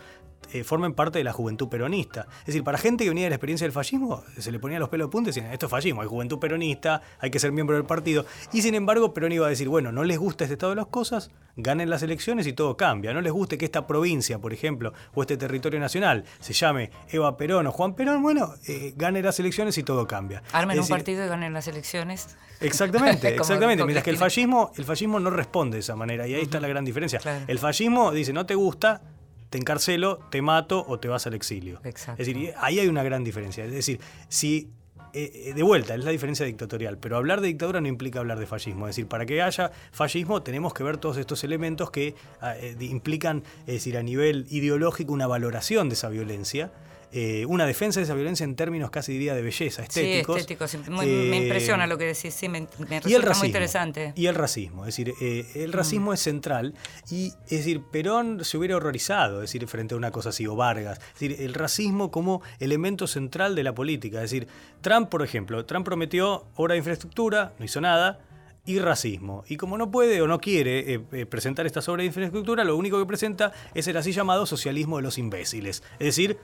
eh, 0.53 0.63
formen 0.65 0.95
parte 0.95 1.19
de 1.19 1.25
la 1.25 1.33
juventud 1.33 1.69
peronista. 1.69 2.27
Es 2.41 2.47
decir, 2.47 2.63
para 2.63 2.79
gente 2.79 3.05
que 3.05 3.11
venía 3.11 3.25
de 3.25 3.31
la 3.31 3.37
experiencia 3.37 3.65
del 3.65 3.73
fascismo, 3.73 4.23
se 4.39 4.53
le 4.53 4.59
ponía 4.59 4.79
los 4.79 4.89
pelos 4.89 5.09
de 5.09 5.11
punta 5.11 5.31
y 5.31 5.33
decían, 5.33 5.53
esto 5.53 5.67
es 5.67 5.71
fascismo, 5.71 6.03
hay 6.03 6.09
juventud 6.09 6.39
peronista, 6.39 7.03
hay 7.19 7.31
que 7.31 7.39
ser 7.41 7.53
miembro 7.53 7.77
del 7.77 7.85
partido. 7.85 8.25
Y 8.53 8.63
sin 8.63 8.75
embargo, 8.75 9.13
Perón 9.13 9.33
iba 9.33 9.47
a 9.47 9.51
decir, 9.51 9.69
bueno, 9.69 9.91
no 9.91 10.05
les 10.05 10.19
gusta 10.19 10.45
este 10.45 10.55
estado 10.55 10.71
de 10.71 10.77
las 10.77 10.87
cosas, 10.87 11.31
ganen 11.57 11.91
las 11.91 12.03
elecciones 12.03 12.47
y 12.47 12.53
todo 12.53 12.77
cambia. 12.77 13.13
No 13.13 13.21
les 13.21 13.33
guste 13.33 13.59
que 13.59 13.65
esta 13.65 13.87
provincia, 13.87 14.39
por 14.39 14.53
ejemplo, 14.53 14.93
o 15.15 15.23
este 15.23 15.37
territorio 15.37 15.81
nacional 15.81 16.25
se 16.39 16.53
llame 16.53 16.91
Eva 17.09 17.37
Perón 17.37 17.67
o 17.67 17.73
Juan 17.73 17.95
Perón, 17.95 18.23
bueno, 18.23 18.55
eh, 18.69 18.93
ganen 18.97 19.25
las 19.25 19.41
elecciones 19.41 19.77
y 19.79 19.83
todo 19.83 20.07
cambia. 20.07 20.43
Armen 20.53 20.79
un 20.79 20.87
partido 20.87 21.25
y 21.25 21.29
ganen 21.29 21.53
las 21.53 21.67
elecciones. 21.67 22.37
Exactamente, 22.61 23.29
exactamente. 23.35 23.85
Mientras 23.85 24.05
que 24.05 24.11
el 24.11 24.17
fascismo, 24.17 24.73
el 24.77 24.85
fascismo 24.85 25.19
no 25.19 25.31
responde 25.31 25.77
de 25.77 25.81
esa 25.81 25.97
manera, 25.97 26.27
y 26.27 26.35
ahí 26.35 26.41
uh 26.41 26.43
-huh. 26.43 26.47
está 26.47 26.61
la 26.61 26.69
gran 26.69 26.85
diferencia. 26.85 27.19
Claro. 27.19 27.45
El 27.49 27.59
fascismo 27.59 28.13
dice, 28.13 28.33
no 28.33 28.47
te 28.47 28.55
gusta, 28.55 29.03
te 29.51 29.59
encarcelo, 29.59 30.19
te 30.31 30.43
mato 30.43 30.85
o 30.87 30.99
te 30.99 31.09
vas 31.09 31.27
al 31.27 31.35
exilio. 31.35 31.81
Exacto. 31.85 32.23
Es 32.23 32.29
decir, 32.29 32.53
ahí 32.59 32.79
hay 32.79 32.89
una 32.89 33.03
gran 33.03 33.25
diferencia. 33.25 33.65
Es 33.65 33.73
decir, 33.73 34.01
si 34.29 34.71
eh, 35.19 35.53
de 35.55 35.63
vuelta, 35.63 35.95
es 35.95 36.05
la 36.05 36.11
diferencia 36.11 36.45
dictatorial, 36.45 36.99
pero 36.99 37.17
hablar 37.17 37.41
de 37.41 37.49
dictadura 37.49 37.81
no 37.81 37.89
implica 37.89 38.19
hablar 38.19 38.39
de 38.39 38.47
fascismo. 38.47 38.87
Es 38.87 38.97
decir, 38.97 39.09
para 39.09 39.25
que 39.25 39.41
haya 39.41 39.71
fascismo 39.91 40.43
tenemos 40.43 40.75
que 40.75 40.83
ver 40.83 40.99
todos 40.99 41.17
estos 41.17 41.43
elementos 41.43 41.91
que 41.91 42.15
eh, 42.43 42.77
implican, 42.81 43.43
es 43.61 43.75
decir, 43.75 43.97
a 43.97 44.03
nivel 44.03 44.47
ideológico 44.51 45.15
una 45.15 45.27
valoración 45.27 45.89
de 45.89 45.95
esa 45.95 46.11
violencia. 46.11 46.71
Eh, 47.13 47.47
una 47.47 47.67
defensa 47.67 48.01
de 48.01 48.05
esa 48.05 48.15
violencia 48.15 48.45
en 48.45 48.57
términos 48.57 48.91
casi 48.91 49.13
diría 49.13 49.35
de 49.35 49.43
belleza, 49.43 49.83
estéticos. 49.83 50.37
Sí, 50.37 50.41
estéticos. 50.41 50.89
Muy, 50.89 51.07
eh, 51.07 51.27
me 51.31 51.37
impresiona 51.39 51.87
lo 51.87 51.97
que 51.97 52.05
decís, 52.05 52.35
sí, 52.35 52.49
me, 52.49 52.67
me 52.89 53.01
resulta 53.01 53.29
racismo, 53.29 53.39
muy 53.39 53.47
interesante. 53.47 54.13
Y 54.17 54.27
el 54.27 54.35
racismo, 54.35 54.85
es 54.85 54.97
decir, 54.97 55.15
eh, 55.21 55.47
el 55.55 55.73
racismo 55.73 56.11
mm. 56.11 56.15
es 56.15 56.21
central 56.21 56.75
y, 57.11 57.33
es 57.45 57.59
decir, 57.59 57.83
Perón 57.91 58.45
se 58.45 58.59
hubiera 58.59 58.77
horrorizado, 58.77 59.43
es 59.43 59.53
decir, 59.53 59.67
frente 59.69 59.95
a 59.95 59.99
una 59.99 60.11
cosa 60.11 60.31
así, 60.31 60.47
o 60.47 60.57
Vargas, 60.57 60.99
es 60.99 61.21
decir, 61.21 61.37
el 61.41 61.55
racismo 61.55 62.11
como 62.11 62.43
elemento 62.59 63.07
central 63.07 63.55
de 63.55 63.63
la 63.63 63.75
política, 63.75 64.23
es 64.23 64.31
decir, 64.31 64.49
Trump, 64.81 65.09
por 65.09 65.23
ejemplo, 65.23 65.65
Trump 65.65 65.85
prometió 65.85 66.47
obra 66.57 66.73
de 66.73 66.79
infraestructura, 66.79 67.55
no 67.59 67.65
hizo 67.65 67.81
nada, 67.81 68.21
y 68.67 68.81
racismo. 68.81 69.45
Y 69.49 69.57
como 69.57 69.79
no 69.79 69.91
puede 69.91 70.21
o 70.21 70.27
no 70.27 70.41
quiere 70.41 70.95
eh, 70.95 71.01
eh, 71.13 71.27
presentar 71.27 71.67
esta 71.67 71.81
sobre 71.81 72.03
de 72.03 72.09
infraestructura, 72.09 72.65
lo 72.65 72.77
único 72.77 72.99
que 72.99 73.07
presenta 73.07 73.53
es 73.75 73.87
el 73.87 73.97
así 73.97 74.13
llamado 74.13 74.45
socialismo 74.45 74.97
de 74.97 75.05
los 75.05 75.19
imbéciles. 75.19 75.83
Es 75.99 76.07
decir, 76.07 76.37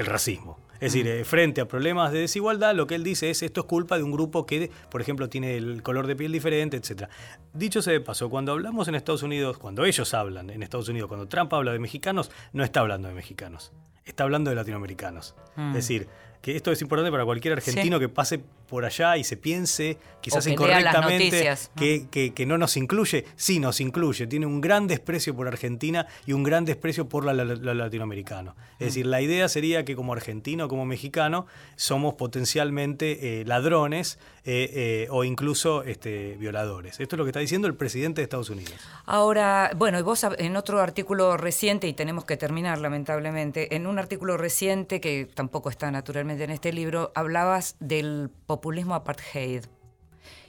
el 0.00 0.06
racismo. 0.06 0.58
Es 0.74 0.94
decir, 0.94 1.06
eh, 1.06 1.24
frente 1.24 1.60
a 1.60 1.68
problemas 1.68 2.10
de 2.10 2.20
desigualdad, 2.20 2.74
lo 2.74 2.86
que 2.86 2.94
él 2.94 3.04
dice 3.04 3.28
es 3.28 3.42
esto 3.42 3.60
es 3.60 3.66
culpa 3.66 3.98
de 3.98 4.02
un 4.02 4.12
grupo 4.12 4.46
que, 4.46 4.70
por 4.90 5.02
ejemplo, 5.02 5.28
tiene 5.28 5.58
el 5.58 5.82
color 5.82 6.06
de 6.06 6.16
piel 6.16 6.32
diferente, 6.32 6.78
etc. 6.78 7.04
Dicho 7.52 7.82
sea 7.82 7.92
de 7.92 8.00
paso, 8.00 8.30
cuando 8.30 8.52
hablamos 8.52 8.88
en 8.88 8.94
Estados 8.94 9.22
Unidos, 9.22 9.58
cuando 9.58 9.84
ellos 9.84 10.14
hablan 10.14 10.48
en 10.48 10.62
Estados 10.62 10.88
Unidos, 10.88 11.08
cuando 11.08 11.28
Trump 11.28 11.52
habla 11.52 11.72
de 11.72 11.78
mexicanos, 11.78 12.30
no 12.54 12.64
está 12.64 12.80
hablando 12.80 13.08
de 13.08 13.14
mexicanos, 13.14 13.72
está 14.06 14.24
hablando 14.24 14.48
de 14.48 14.56
latinoamericanos. 14.56 15.34
Mm. 15.56 15.68
Es 15.68 15.74
decir, 15.74 16.08
que 16.42 16.56
esto 16.56 16.72
es 16.72 16.80
importante 16.80 17.10
para 17.10 17.24
cualquier 17.24 17.54
argentino 17.54 17.98
sí. 17.98 18.00
que 18.00 18.08
pase 18.08 18.40
por 18.68 18.84
allá 18.84 19.16
y 19.16 19.24
se 19.24 19.36
piense, 19.36 19.98
quizás 20.20 20.44
que 20.44 20.52
incorrectamente, 20.52 21.54
que, 21.76 22.06
que, 22.08 22.32
que, 22.32 22.46
no 22.46 22.56
nos 22.56 22.76
incluye. 22.76 23.24
Sí, 23.36 23.58
nos 23.58 23.80
incluye. 23.80 24.26
Tiene 24.28 24.46
un 24.46 24.60
gran 24.60 24.86
desprecio 24.86 25.34
por 25.34 25.48
Argentina 25.48 26.06
y 26.24 26.32
un 26.32 26.44
gran 26.44 26.64
desprecio 26.64 27.08
por 27.08 27.24
la, 27.24 27.34
la, 27.34 27.74
latinoamericano. 27.74 28.54
Es 28.74 28.78
mm. 28.78 28.84
decir, 28.84 29.06
la 29.06 29.20
idea 29.20 29.48
sería 29.48 29.84
que 29.84 29.96
como 29.96 30.12
argentino, 30.12 30.68
como 30.68 30.86
mexicano, 30.86 31.46
somos 31.74 32.14
potencialmente 32.14 33.40
eh, 33.40 33.44
ladrones 33.44 34.18
eh, 34.44 34.70
eh, 34.72 35.08
o 35.10 35.24
incluso 35.24 35.82
este, 35.82 36.36
violadores. 36.38 37.00
Esto 37.00 37.16
es 37.16 37.18
lo 37.18 37.24
que 37.24 37.30
está 37.30 37.40
diciendo 37.40 37.66
el 37.66 37.74
presidente 37.74 38.20
de 38.20 38.24
Estados 38.24 38.50
Unidos. 38.50 38.74
Ahora, 39.04 39.72
bueno, 39.76 39.98
y 39.98 40.02
vos 40.02 40.24
en 40.38 40.56
otro 40.56 40.80
artículo 40.80 41.36
reciente, 41.36 41.88
y 41.88 41.92
tenemos 41.92 42.24
que 42.24 42.36
terminar 42.36 42.78
lamentablemente, 42.78 43.74
en 43.74 43.86
un 43.86 43.98
artículo 43.98 44.36
reciente 44.36 45.00
que 45.00 45.28
tampoco 45.34 45.70
está 45.70 45.90
naturalmente 45.90 46.29
en 46.38 46.50
este 46.50 46.72
libro, 46.72 47.10
hablabas 47.14 47.76
del 47.80 48.30
populismo 48.46 48.94
apartheid. 48.94 49.64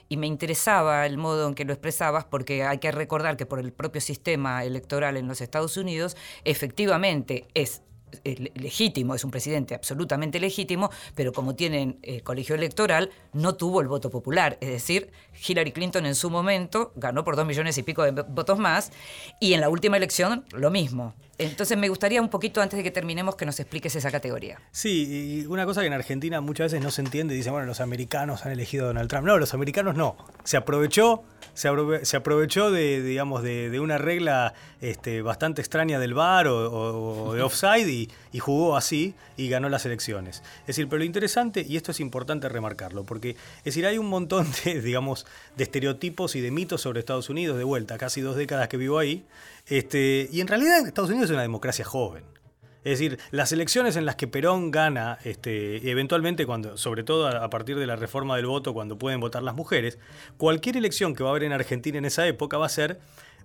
Y 0.08 0.16
me 0.16 0.26
interesaba 0.26 1.06
el 1.06 1.16
modo 1.16 1.48
en 1.48 1.54
que 1.54 1.64
lo 1.64 1.72
expresabas 1.72 2.24
porque 2.24 2.64
hay 2.64 2.78
que 2.78 2.92
recordar 2.92 3.36
que 3.36 3.46
por 3.46 3.58
el 3.58 3.72
propio 3.72 4.00
sistema 4.00 4.62
electoral 4.64 5.16
en 5.16 5.26
los 5.26 5.40
Estados 5.40 5.76
Unidos 5.76 6.16
efectivamente 6.44 7.48
es 7.54 7.82
legítimo, 8.24 9.14
es 9.14 9.24
un 9.24 9.30
presidente 9.30 9.74
absolutamente 9.74 10.40
legítimo, 10.40 10.90
pero 11.14 11.32
como 11.32 11.54
tienen 11.54 11.98
eh, 12.02 12.20
colegio 12.20 12.54
electoral, 12.54 13.10
no 13.32 13.54
tuvo 13.54 13.80
el 13.80 13.88
voto 13.88 14.10
popular. 14.10 14.58
Es 14.60 14.70
decir, 14.70 15.10
Hillary 15.46 15.72
Clinton 15.72 16.06
en 16.06 16.14
su 16.14 16.30
momento 16.30 16.92
ganó 16.96 17.24
por 17.24 17.36
dos 17.36 17.46
millones 17.46 17.76
y 17.78 17.82
pico 17.82 18.02
de 18.02 18.22
votos 18.22 18.58
más, 18.58 18.92
y 19.40 19.54
en 19.54 19.60
la 19.60 19.68
última 19.68 19.96
elección 19.96 20.44
lo 20.52 20.70
mismo. 20.70 21.14
Entonces 21.38 21.76
me 21.76 21.88
gustaría 21.88 22.20
un 22.20 22.28
poquito 22.28 22.60
antes 22.60 22.76
de 22.76 22.82
que 22.82 22.90
terminemos 22.90 23.36
que 23.36 23.46
nos 23.46 23.58
expliques 23.58 23.96
esa 23.96 24.10
categoría. 24.10 24.60
Sí, 24.70 25.40
y 25.42 25.46
una 25.46 25.64
cosa 25.64 25.80
que 25.80 25.86
en 25.86 25.92
Argentina 25.92 26.40
muchas 26.40 26.72
veces 26.72 26.84
no 26.84 26.90
se 26.90 27.02
entiende, 27.02 27.34
dicen, 27.34 27.52
bueno, 27.52 27.66
los 27.66 27.80
americanos 27.80 28.44
han 28.44 28.52
elegido 28.52 28.84
a 28.84 28.86
Donald 28.88 29.08
Trump. 29.08 29.26
No, 29.26 29.38
los 29.38 29.54
americanos 29.54 29.96
no. 29.96 30.16
Se 30.44 30.56
aprovechó, 30.56 31.24
se, 31.54 31.68
aprove 31.68 32.04
se 32.04 32.16
aprovechó 32.16 32.70
de, 32.70 33.02
digamos, 33.02 33.42
de, 33.42 33.70
de, 33.70 33.80
una 33.80 33.98
regla 33.98 34.54
este, 34.80 35.22
bastante 35.22 35.62
extraña 35.62 35.98
del 35.98 36.14
VAR 36.14 36.46
o, 36.48 36.70
o, 36.70 37.28
o 37.28 37.34
de 37.34 37.42
offside 37.42 37.88
y, 37.88 38.01
y, 38.32 38.38
jugó 38.38 38.76
así 38.76 39.14
y 39.36 39.48
ganó 39.48 39.68
las 39.68 39.86
elecciones. 39.86 40.42
Es 40.60 40.68
decir, 40.68 40.88
pero 40.88 40.98
lo 40.98 41.04
interesante, 41.04 41.64
y 41.68 41.76
esto 41.76 41.90
es 41.90 42.00
importante 42.00 42.48
remarcarlo, 42.48 43.04
porque 43.04 43.30
es 43.58 43.64
decir, 43.64 43.86
hay 43.86 43.98
un 43.98 44.08
montón 44.08 44.46
de, 44.64 44.80
digamos, 44.82 45.26
de 45.56 45.64
estereotipos 45.64 46.36
y 46.36 46.40
de 46.40 46.50
mitos 46.50 46.80
sobre 46.82 47.00
Estados 47.00 47.30
Unidos 47.30 47.58
de 47.58 47.64
vuelta, 47.64 47.98
casi 47.98 48.20
dos 48.20 48.36
décadas 48.36 48.68
que 48.68 48.76
vivo 48.76 48.98
ahí, 48.98 49.24
este, 49.66 50.28
y 50.32 50.40
en 50.40 50.48
realidad 50.48 50.86
Estados 50.86 51.10
Unidos 51.10 51.30
es 51.30 51.34
una 51.34 51.42
democracia 51.42 51.84
joven. 51.84 52.24
Es 52.84 52.98
decir, 52.98 53.20
las 53.30 53.52
elecciones 53.52 53.94
en 53.94 54.04
las 54.04 54.16
que 54.16 54.26
Perón 54.26 54.72
gana, 54.72 55.18
este, 55.22 55.88
eventualmente, 55.88 56.46
cuando, 56.46 56.76
sobre 56.76 57.04
todo 57.04 57.28
a 57.28 57.48
partir 57.48 57.78
de 57.78 57.86
la 57.86 57.94
reforma 57.94 58.34
del 58.34 58.46
voto, 58.46 58.74
cuando 58.74 58.98
pueden 58.98 59.20
votar 59.20 59.44
las 59.44 59.54
mujeres, 59.54 59.98
cualquier 60.36 60.76
elección 60.76 61.14
que 61.14 61.22
va 61.22 61.28
a 61.28 61.32
haber 61.32 61.44
en 61.44 61.52
Argentina 61.52 61.98
en 61.98 62.06
esa 62.06 62.26
época 62.26 62.58
va 62.58 62.66
a 62.66 62.70
ser 62.70 62.98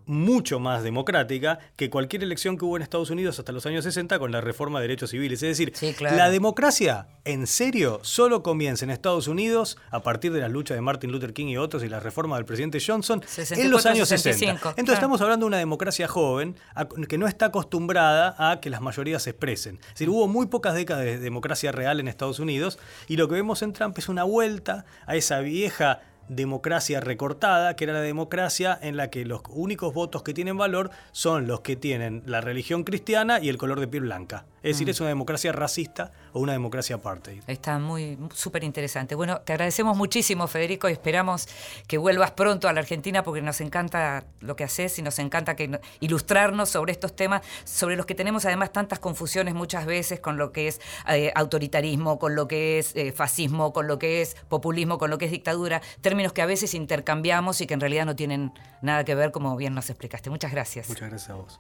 mucho 0.08 0.60
más 0.60 0.84
democrática 0.84 1.60
que 1.76 1.90
cualquier 1.90 2.24
elección 2.24 2.58
que 2.58 2.66
hubo 2.66 2.78
en 2.78 2.82
Estados 2.84 3.10
Unidos 3.10 3.38
hasta 3.40 3.52
los 3.52 3.66
años 3.66 3.84
60 3.84 4.18
con 4.20 4.32
la 4.32 4.42
reforma 4.42 4.80
de 4.80 4.88
derechos 4.88 5.12
civiles. 5.12 5.44
Es 5.44 5.50
decir, 5.58 5.74
Sí, 5.76 5.94
claro. 5.94 6.16
la 6.16 6.30
democracia, 6.30 7.08
en 7.26 7.46
serio, 7.46 8.00
solo 8.04 8.42
comienza 8.42 8.86
en 8.86 8.92
Estados 8.92 9.28
Unidos 9.28 9.78
a 9.92 10.02
partir 10.02 10.32
de 10.34 10.40
las 10.40 10.50
luchas 10.52 10.76
de 10.76 10.82
Martin 10.82 11.12
Luther 11.12 11.34
King 11.34 11.48
y 11.48 11.58
otros 11.58 11.84
y 11.84 11.90
la 11.90 12.00
reforma 12.00 12.38
del 12.38 12.46
presidente 12.46 12.80
Johnson 12.86 13.22
en 13.22 13.28
64, 13.28 13.70
los 13.72 13.86
años 13.86 14.08
65, 14.10 14.54
60. 14.54 14.70
Entonces 14.70 14.84
claro. 14.86 14.94
estamos 14.96 15.22
hablando 15.22 15.46
de 15.46 15.48
una 15.48 15.58
democracia 15.58 16.08
joven 16.08 16.56
a- 16.74 16.88
que 16.88 17.18
no 17.18 17.28
está 17.28 17.48
acostumbrada 17.48 18.36
a 18.40 18.60
que 18.62 18.70
las 18.70 18.82
mayorías 18.82 19.24
se 19.24 19.32
expresen. 19.32 19.76
Es 19.84 19.90
decir, 19.96 20.10
hubo 20.10 20.28
muy 20.28 20.48
pocas 20.48 20.74
décadas 20.74 21.04
de 21.04 21.20
democracia 21.20 21.72
real 21.72 22.00
en 22.00 22.08
Estados 22.08 22.40
Unidos 22.40 22.80
y 23.08 23.18
lo 23.18 23.28
que 23.28 23.36
vemos 23.36 23.62
en 23.62 23.74
Trump 23.74 23.98
es 23.98 24.08
una 24.10 24.24
vuelta 24.24 24.86
a 25.06 25.16
esa 25.16 25.40
vieja 25.40 26.02
democracia 26.30 27.00
recortada, 27.00 27.76
que 27.76 27.86
era 27.86 27.94
la 27.94 28.02
democracia 28.02 28.78
en 28.82 28.98
la 28.98 29.10
que 29.10 29.26
los 29.26 29.42
únicos 29.50 29.94
votos 29.94 30.24
que 30.24 30.34
tienen 30.34 30.58
valor 30.58 30.92
son 31.12 31.48
los 31.48 31.62
que 31.62 31.76
tienen 31.76 32.24
la 32.26 32.42
religión 32.42 32.84
cristiana 32.84 33.40
y 33.40 33.50
el 33.50 33.58
color 33.58 33.80
de 33.80 33.88
piel 33.88 34.04
blanca. 34.04 34.46
Es 34.64 34.76
decir, 34.76 34.90
es 34.90 35.00
una 35.00 35.10
democracia 35.10 35.54
racista 35.54 36.12
o 36.34 36.40
una 36.40 36.52
democracia 36.52 36.98
apartheid. 36.98 37.42
Está 37.48 37.80
muy 37.80 38.18
súper 38.34 38.64
interesante. 38.66 39.16
Bueno, 39.16 39.40
te 39.42 39.54
agradecemos 39.54 39.96
muchísimo, 39.96 40.48
Federico, 40.48 40.90
y 40.90 40.92
esperamos 40.92 41.48
que 41.88 41.98
vuelvas 41.98 42.32
pronto 42.32 42.68
a 42.68 42.74
la 42.74 42.82
Argentina 42.82 43.24
porque 43.24 43.42
nos 43.42 43.62
encanta 43.62 44.26
lo 44.42 44.56
que 44.56 44.66
haces 44.66 45.00
y 45.00 45.02
nos 45.02 45.20
encanta 45.20 45.56
que 45.56 45.80
ilustrarnos 46.02 46.70
sobre 46.70 46.92
estos 46.92 47.16
temas, 47.16 47.44
sobre 47.64 47.96
los 47.96 48.06
que 48.06 48.16
tenemos 48.16 48.46
además 48.46 48.74
tantas 48.74 49.00
confusiones 49.00 49.54
muchas 49.54 49.86
veces 49.86 50.20
con 50.20 50.38
lo 50.38 50.52
que 50.52 50.68
es 50.68 50.82
eh, 51.08 51.32
autoritarismo, 51.36 52.20
con 52.20 52.36
lo 52.36 52.48
que 52.48 52.80
es 52.80 52.96
eh, 52.96 53.14
fascismo, 53.14 53.72
con 53.72 53.88
lo 53.88 54.00
que 54.00 54.22
es 54.22 54.36
populismo, 54.50 54.98
con 54.98 55.10
lo 55.10 55.18
que 55.18 55.26
es 55.26 55.32
dictadura, 55.32 55.82
términos 56.18 56.34
que 56.34 56.42
a 56.42 56.48
veces 56.48 56.74
intercambiamos 56.74 57.62
y 57.62 57.68
que 57.68 57.76
en 57.76 57.80
realidad 57.80 58.08
no 58.08 58.16
tienen 58.16 58.52
nada 58.82 59.04
que 59.04 59.14
ver, 59.14 59.32
como 59.32 59.56
bien 59.56 59.76
nos 59.76 59.92
explicaste. 59.92 60.32
Muchas 60.32 60.52
gracias. 60.52 60.90
Muchas 60.90 61.10
gracias 61.10 61.30
a 61.30 61.36
vos. 61.36 61.60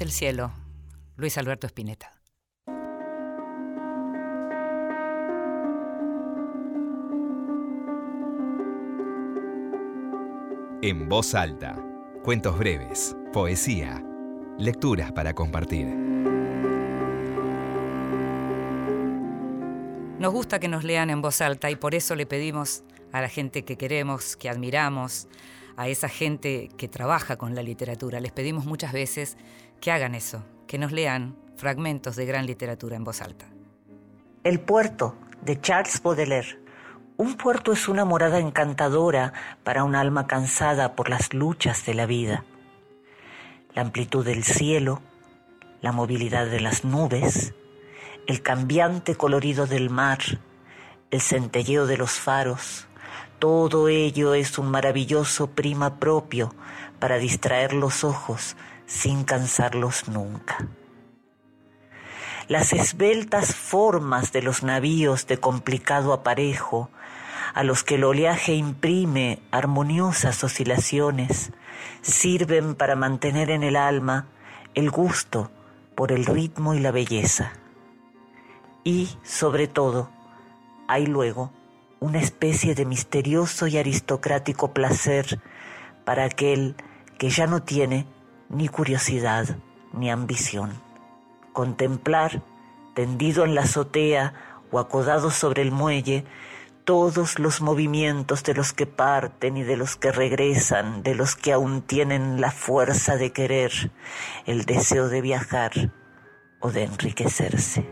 El 0.00 0.10
cielo, 0.10 0.52
Luis 1.16 1.36
Alberto 1.36 1.66
Spinetta. 1.66 2.12
En 10.80 11.08
voz 11.08 11.34
alta. 11.34 11.76
Cuentos 12.24 12.58
breves, 12.58 13.14
poesía, 13.34 14.02
lecturas 14.58 15.12
para 15.12 15.34
compartir. 15.34 15.86
Nos 20.18 20.32
gusta 20.32 20.58
que 20.58 20.68
nos 20.68 20.84
lean 20.84 21.10
en 21.10 21.20
voz 21.20 21.42
alta 21.42 21.70
y 21.70 21.76
por 21.76 21.94
eso 21.94 22.14
le 22.14 22.24
pedimos 22.24 22.82
a 23.12 23.20
la 23.20 23.28
gente 23.28 23.64
que 23.64 23.76
queremos, 23.76 24.36
que 24.36 24.48
admiramos, 24.48 25.28
a 25.76 25.88
esa 25.88 26.08
gente 26.08 26.68
que 26.76 26.88
trabaja 26.88 27.36
con 27.36 27.54
la 27.54 27.62
literatura, 27.62 28.20
les 28.20 28.32
pedimos 28.32 28.64
muchas 28.64 28.92
veces 28.92 29.36
que 29.82 29.90
hagan 29.90 30.14
eso, 30.14 30.44
que 30.68 30.78
nos 30.78 30.92
lean 30.92 31.36
fragmentos 31.56 32.14
de 32.14 32.24
gran 32.24 32.46
literatura 32.46 32.96
en 32.96 33.02
voz 33.02 33.20
alta. 33.20 33.46
El 34.44 34.60
puerto, 34.60 35.16
de 35.42 35.60
Charles 35.60 36.00
Baudelaire. 36.00 36.60
Un 37.16 37.34
puerto 37.34 37.72
es 37.72 37.88
una 37.88 38.04
morada 38.04 38.38
encantadora 38.38 39.32
para 39.64 39.82
un 39.82 39.96
alma 39.96 40.28
cansada 40.28 40.94
por 40.94 41.10
las 41.10 41.34
luchas 41.34 41.84
de 41.84 41.94
la 41.94 42.06
vida. 42.06 42.44
La 43.74 43.82
amplitud 43.82 44.24
del 44.24 44.44
cielo, 44.44 45.02
la 45.80 45.90
movilidad 45.90 46.46
de 46.46 46.60
las 46.60 46.84
nubes, 46.84 47.52
el 48.28 48.40
cambiante 48.40 49.16
colorido 49.16 49.66
del 49.66 49.90
mar, 49.90 50.20
el 51.10 51.20
centelleo 51.20 51.86
de 51.86 51.96
los 51.96 52.12
faros, 52.12 52.86
todo 53.40 53.88
ello 53.88 54.34
es 54.34 54.58
un 54.58 54.70
maravilloso 54.70 55.48
prima 55.48 55.98
propio 55.98 56.54
para 57.00 57.18
distraer 57.18 57.72
los 57.72 58.04
ojos 58.04 58.56
sin 58.92 59.24
cansarlos 59.24 60.06
nunca. 60.08 60.68
Las 62.46 62.74
esbeltas 62.74 63.54
formas 63.54 64.32
de 64.32 64.42
los 64.42 64.62
navíos 64.62 65.26
de 65.26 65.38
complicado 65.38 66.12
aparejo, 66.12 66.90
a 67.54 67.62
los 67.62 67.84
que 67.84 67.94
el 67.94 68.04
oleaje 68.04 68.54
imprime 68.54 69.40
armoniosas 69.50 70.44
oscilaciones, 70.44 71.52
sirven 72.02 72.74
para 72.74 72.94
mantener 72.94 73.50
en 73.50 73.62
el 73.62 73.76
alma 73.76 74.26
el 74.74 74.90
gusto 74.90 75.50
por 75.94 76.12
el 76.12 76.26
ritmo 76.26 76.74
y 76.74 76.80
la 76.80 76.90
belleza. 76.90 77.52
Y, 78.84 79.08
sobre 79.22 79.68
todo, 79.68 80.10
hay 80.86 81.06
luego 81.06 81.50
una 81.98 82.20
especie 82.20 82.74
de 82.74 82.84
misterioso 82.84 83.66
y 83.66 83.78
aristocrático 83.78 84.74
placer 84.74 85.40
para 86.04 86.24
aquel 86.24 86.76
que 87.16 87.30
ya 87.30 87.46
no 87.46 87.62
tiene 87.62 88.06
ni 88.52 88.68
curiosidad 88.68 89.56
ni 89.92 90.10
ambición. 90.10 90.70
Contemplar, 91.52 92.42
tendido 92.94 93.44
en 93.44 93.54
la 93.54 93.62
azotea 93.62 94.34
o 94.70 94.78
acodado 94.78 95.30
sobre 95.30 95.62
el 95.62 95.72
muelle, 95.72 96.24
todos 96.84 97.38
los 97.38 97.60
movimientos 97.60 98.42
de 98.42 98.54
los 98.54 98.72
que 98.72 98.86
parten 98.86 99.56
y 99.56 99.62
de 99.62 99.76
los 99.76 99.96
que 99.96 100.12
regresan, 100.12 101.02
de 101.02 101.14
los 101.14 101.36
que 101.36 101.52
aún 101.52 101.82
tienen 101.82 102.40
la 102.40 102.50
fuerza 102.50 103.16
de 103.16 103.32
querer, 103.32 103.72
el 104.46 104.64
deseo 104.64 105.08
de 105.08 105.20
viajar 105.20 105.72
o 106.60 106.70
de 106.70 106.84
enriquecerse. 106.84 107.88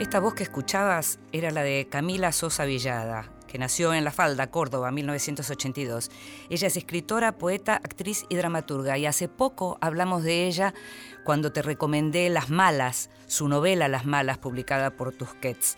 Esta 0.00 0.20
voz 0.20 0.34
que 0.34 0.42
escuchabas 0.42 1.18
era 1.32 1.50
la 1.50 1.62
de 1.62 1.88
Camila 1.88 2.32
Sosa 2.32 2.64
Villada, 2.64 3.30
nació 3.58 3.94
en 3.94 4.04
La 4.04 4.10
Falda, 4.10 4.50
Córdoba, 4.50 4.90
1982. 4.90 6.10
Ella 6.50 6.66
es 6.66 6.76
escritora, 6.76 7.38
poeta, 7.38 7.74
actriz 7.76 8.24
y 8.28 8.36
dramaturga 8.36 8.98
y 8.98 9.06
hace 9.06 9.28
poco 9.28 9.78
hablamos 9.80 10.22
de 10.22 10.46
ella 10.46 10.74
cuando 11.24 11.52
te 11.52 11.62
recomendé 11.62 12.28
Las 12.30 12.50
Malas, 12.50 13.10
su 13.26 13.48
novela 13.48 13.88
Las 13.88 14.06
Malas, 14.06 14.38
publicada 14.38 14.90
por 14.90 15.12
Tusquets. 15.12 15.76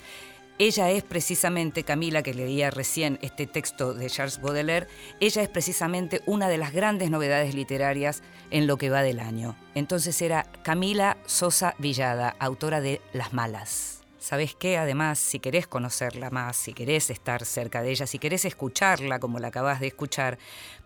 Ella 0.60 0.90
es 0.90 1.04
precisamente, 1.04 1.84
Camila, 1.84 2.24
que 2.24 2.34
leía 2.34 2.70
recién 2.70 3.20
este 3.22 3.46
texto 3.46 3.94
de 3.94 4.10
Charles 4.10 4.40
Baudelaire, 4.42 4.88
ella 5.20 5.40
es 5.42 5.48
precisamente 5.48 6.20
una 6.26 6.48
de 6.48 6.58
las 6.58 6.72
grandes 6.72 7.10
novedades 7.10 7.54
literarias 7.54 8.22
en 8.50 8.66
lo 8.66 8.76
que 8.76 8.90
va 8.90 9.02
del 9.02 9.20
año. 9.20 9.56
Entonces 9.76 10.20
era 10.20 10.42
Camila 10.64 11.16
Sosa 11.26 11.76
Villada, 11.78 12.34
autora 12.40 12.80
de 12.80 13.00
Las 13.12 13.32
Malas. 13.32 13.97
¿Sabes 14.18 14.54
qué? 14.54 14.76
Además, 14.76 15.18
si 15.18 15.38
querés 15.38 15.66
conocerla 15.66 16.30
más, 16.30 16.56
si 16.56 16.72
querés 16.72 17.10
estar 17.10 17.44
cerca 17.44 17.82
de 17.82 17.90
ella, 17.90 18.06
si 18.06 18.18
querés 18.18 18.44
escucharla 18.44 19.20
como 19.20 19.38
la 19.38 19.48
acabas 19.48 19.80
de 19.80 19.86
escuchar, 19.86 20.38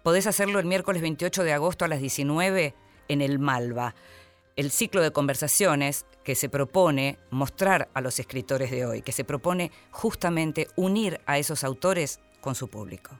podés 0.03 0.27
hacerlo 0.27 0.59
el 0.59 0.67
miércoles 0.67 1.03
28 1.03 1.45
de 1.45 1.53
agosto 1.53 1.85
a 1.85 1.89
las 1.89 2.01
19 2.01 2.75
en 3.09 3.21
el 3.23 3.39
Malva 3.39 3.95
el 4.57 4.71
ciclo 4.71 5.03
de 5.03 5.13
conversaciones 5.13 6.07
que 6.25 6.35
se 6.35 6.49
propone 6.49 7.19
mostrar 7.31 7.89
a 7.95 8.01
los 8.01 8.19
escritores 8.19 8.71
de 8.71 8.87
hoy, 8.87 9.03
que 9.03 9.13
se 9.13 9.25
propone 9.25 9.73
justamente 9.91 10.69
unir 10.77 11.21
a 11.27 11.39
esos 11.39 11.65
autores 11.65 12.21
con 12.41 12.55
su 12.55 12.69
público. 12.69 13.19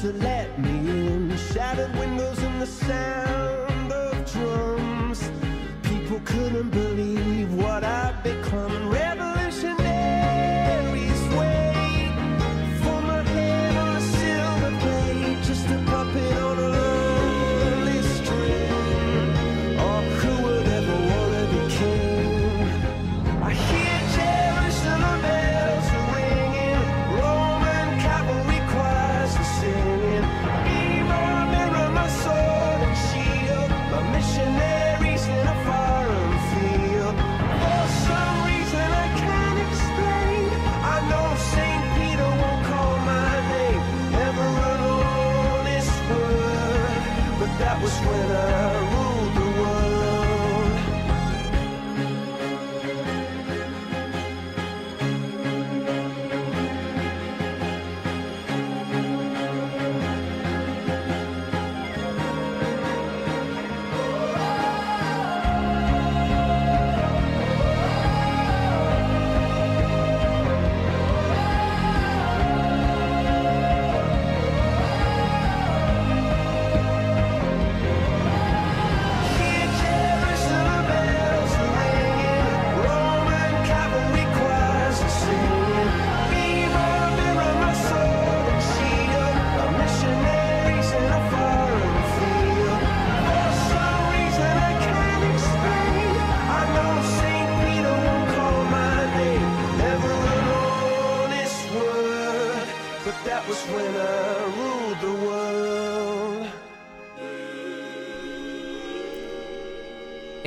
To 0.00 0.12
let 0.12 0.56
me 0.60 0.70
in. 0.70 1.36
Shattered 1.36 1.92
windows 1.98 2.38
and 2.38 2.62
the 2.62 2.66
sound 2.66 3.90
of 3.92 4.32
drums. 4.32 5.28
People 5.82 6.20
couldn't 6.24 6.70
believe 6.70 7.52
what 7.52 7.82
I'd 7.82 8.07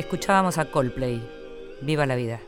Escuchábamos 0.01 0.57
a 0.57 0.65
Coldplay, 0.65 1.21
Viva 1.81 2.07
la 2.07 2.15
vida. 2.15 2.41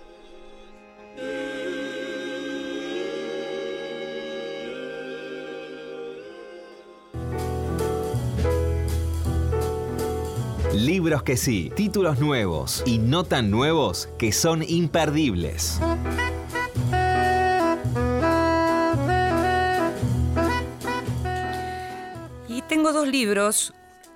Libros 10.74 11.22
que 11.22 11.38
sí, 11.38 11.72
títulos 11.76 12.20
nuevos 12.20 12.82
y 12.88 12.98
no 12.98 13.24
tan 13.24 13.52
nuevos 13.52 14.10
que 14.18 14.32
son 14.32 14.64
imperdibles. 14.68 15.80
Y 22.50 22.64
tengo 22.64 22.92
dos 22.92 23.08
libros 23.08 23.76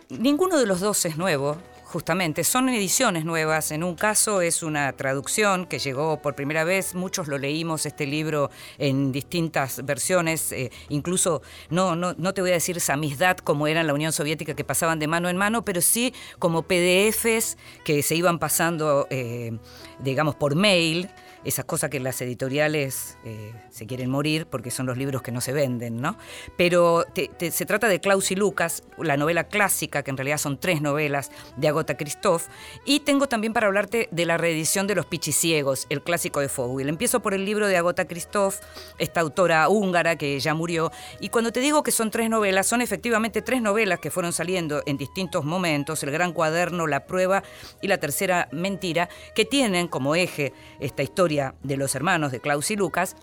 Ninguno 0.10 0.58
de 0.58 0.66
los 0.66 0.80
dos 0.80 1.04
es 1.06 1.18
nuevo, 1.18 1.58
justamente. 1.88 2.44
Son 2.44 2.70
ediciones 2.70 3.26
nuevas. 3.26 3.72
En 3.72 3.84
un 3.84 3.96
caso 3.96 4.42
es 4.42 4.62
una 4.62 4.92
traducción 4.94 5.66
que 5.66 5.80
llegó 5.80 6.22
por 6.22 6.36
primera 6.36 6.64
vez. 6.64 6.96
Muchos 6.96 7.28
lo 7.28 7.38
leímos, 7.38 7.86
este 7.86 8.06
libro, 8.06 8.52
en 8.78 9.12
distintas 9.12 9.84
versiones. 9.86 10.52
eh, 10.52 10.72
incluso, 10.90 11.42
no, 11.70 11.96
no, 11.96 12.14
no 12.18 12.34
te 12.34 12.42
voy 12.42 12.52
a 12.52 12.56
decir 12.56 12.80
samizdat 12.82 13.42
como 13.42 13.68
era 13.68 13.82
en 13.82 13.88
la 13.88 13.94
Unión 13.94 14.12
Soviética, 14.12 14.54
que 14.54 14.64
pasaban 14.64 15.00
de 15.00 15.08
mano 15.08 15.30
en 15.30 15.38
mano, 15.38 15.64
pero 15.64 15.82
sí 15.82 16.14
como 16.40 16.64
PDFs 16.64 17.58
que 17.84 18.04
se 18.04 18.16
iban 18.16 18.38
pasando, 18.38 19.08
eh, 19.10 19.58
digamos, 20.00 20.36
por 20.36 20.56
mail 20.56 21.10
esas 21.48 21.64
cosas 21.64 21.90
que 21.90 22.02
las 22.02 22.22
editoriales 22.22 23.18
eh, 23.24 23.54
se 23.70 23.88
quieren 23.88 24.10
morir 24.10 24.48
porque 24.48 24.70
son 24.70 24.86
los 24.86 24.98
libros 24.98 25.22
que 25.22 25.32
no 25.32 25.40
se 25.40 25.54
venden, 25.54 26.02
¿no? 26.02 26.18
Pero 26.58 27.06
se 27.14 27.66
trata 27.66 27.88
de 27.88 28.02
Klaus 28.02 28.32
y 28.32 28.36
Lucas, 28.36 28.84
la 28.98 29.16
novela 29.16 29.46
clásica, 29.46 30.04
que 30.04 30.12
en 30.12 30.18
realidad 30.18 30.40
son 30.40 30.60
tres 30.60 30.82
novelas 30.82 31.32
de 31.56 31.70
Agota 31.70 31.96
Christoph, 31.96 32.48
y 32.84 33.00
tengo 33.00 33.28
también 33.28 33.54
para 33.54 33.68
hablarte 33.68 34.10
de 34.12 34.26
la 34.26 34.38
reedición 34.38 34.88
de 34.88 34.96
Los 34.96 35.06
Pichiciegos, 35.06 35.88
el 35.90 36.04
clásico 36.04 36.42
de 36.42 36.50
Fogwill. 36.50 36.90
Empiezo 36.90 37.22
por 37.22 37.34
el 37.34 37.46
libro 37.46 37.68
de 37.68 37.78
Agota 37.78 38.06
Christoph, 38.06 38.58
esta 38.98 39.22
autora 39.22 39.70
húngara 39.70 40.18
que 40.18 40.38
ya 40.42 40.54
murió, 40.54 40.92
y 41.22 41.30
cuando 41.30 41.54
te 41.54 41.62
digo 41.62 41.82
que 41.82 41.92
son 41.92 42.12
tres 42.12 42.30
novelas, 42.30 42.68
son 42.68 42.82
efectivamente 42.82 43.42
tres 43.42 43.62
novelas 43.62 44.00
que 44.00 44.12
fueron 44.12 44.34
saliendo 44.34 44.84
en 44.86 44.98
distintos 44.98 45.46
momentos, 45.46 46.04
El 46.04 46.12
Gran 46.12 46.34
Cuaderno, 46.34 46.88
La 46.88 47.06
Prueba 47.06 47.42
y 47.82 47.88
La 47.88 48.00
Tercera 48.00 48.50
Mentira, 48.52 49.08
que 49.34 49.46
tienen 49.46 49.88
como 49.88 50.14
eje 50.14 50.52
esta 50.82 51.04
historia 51.04 51.37
de 51.64 51.78
los 51.78 51.96
hermanos 51.96 52.32
de 52.32 52.40
Klaus 52.40 52.72
y 52.72 52.76
Lucas, 52.76 53.16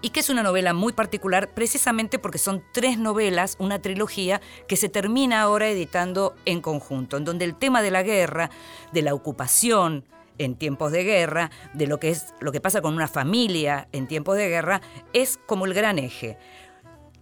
y 0.00 0.10
que 0.10 0.20
es 0.20 0.28
una 0.28 0.42
novela 0.42 0.74
muy 0.74 0.92
particular 0.92 1.54
precisamente 1.54 2.18
porque 2.18 2.38
son 2.38 2.62
tres 2.72 2.98
novelas, 2.98 3.56
una 3.58 3.80
trilogía 3.80 4.40
que 4.68 4.76
se 4.76 4.90
termina 4.90 5.40
ahora 5.40 5.68
editando 5.68 6.34
en 6.44 6.60
conjunto, 6.60 7.16
en 7.16 7.24
donde 7.24 7.46
el 7.46 7.54
tema 7.54 7.80
de 7.80 7.90
la 7.90 8.02
guerra, 8.02 8.50
de 8.92 9.02
la 9.02 9.14
ocupación 9.14 10.04
en 10.36 10.56
tiempos 10.56 10.92
de 10.92 11.04
guerra, 11.04 11.50
de 11.72 11.86
lo 11.86 11.98
que 11.98 12.10
es 12.10 12.34
lo 12.40 12.52
que 12.52 12.60
pasa 12.60 12.82
con 12.82 12.94
una 12.94 13.08
familia 13.08 13.88
en 13.92 14.06
tiempos 14.06 14.36
de 14.36 14.48
guerra, 14.48 14.82
es 15.12 15.38
como 15.46 15.64
el 15.64 15.72
gran 15.72 15.98
eje. 15.98 16.36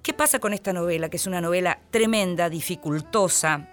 ¿Qué 0.03 0.13
pasa 0.13 0.41
con 0.41 0.53
esta 0.53 0.73
novela? 0.73 1.09
Que 1.09 1.19
es 1.19 1.29
una 1.29 1.41
novela 1.41 1.79
tremenda, 1.93 2.51
dificultosa, 2.51 3.69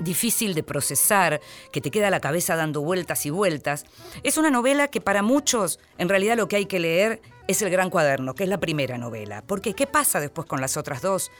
difícil 0.00 0.54
de 0.54 0.62
procesar, 0.62 1.40
que 1.70 1.80
te 1.80 1.90
queda 1.90 2.10
la 2.10 2.20
cabeza 2.20 2.56
dando 2.56 2.80
vueltas 2.80 3.26
y 3.26 3.30
vueltas. 3.30 3.84
Es 4.22 4.38
una 4.38 4.50
novela 4.50 4.88
que 4.88 5.00
para 5.00 5.22
muchos 5.22 5.78
en 5.98 6.08
realidad 6.08 6.36
lo 6.36 6.48
que 6.48 6.56
hay 6.56 6.66
que 6.66 6.80
leer 6.80 7.20
es 7.48 7.62
El 7.62 7.70
Gran 7.70 7.90
Cuaderno, 7.90 8.34
que 8.34 8.44
es 8.44 8.48
la 8.48 8.60
primera 8.60 8.98
novela. 8.98 9.42
Porque 9.46 9.74
¿qué 9.74 9.86
pasa 9.86 10.20
después 10.20 10.46
con 10.46 10.60
las 10.60 10.76
otras 10.76 11.02
dos? 11.02 11.30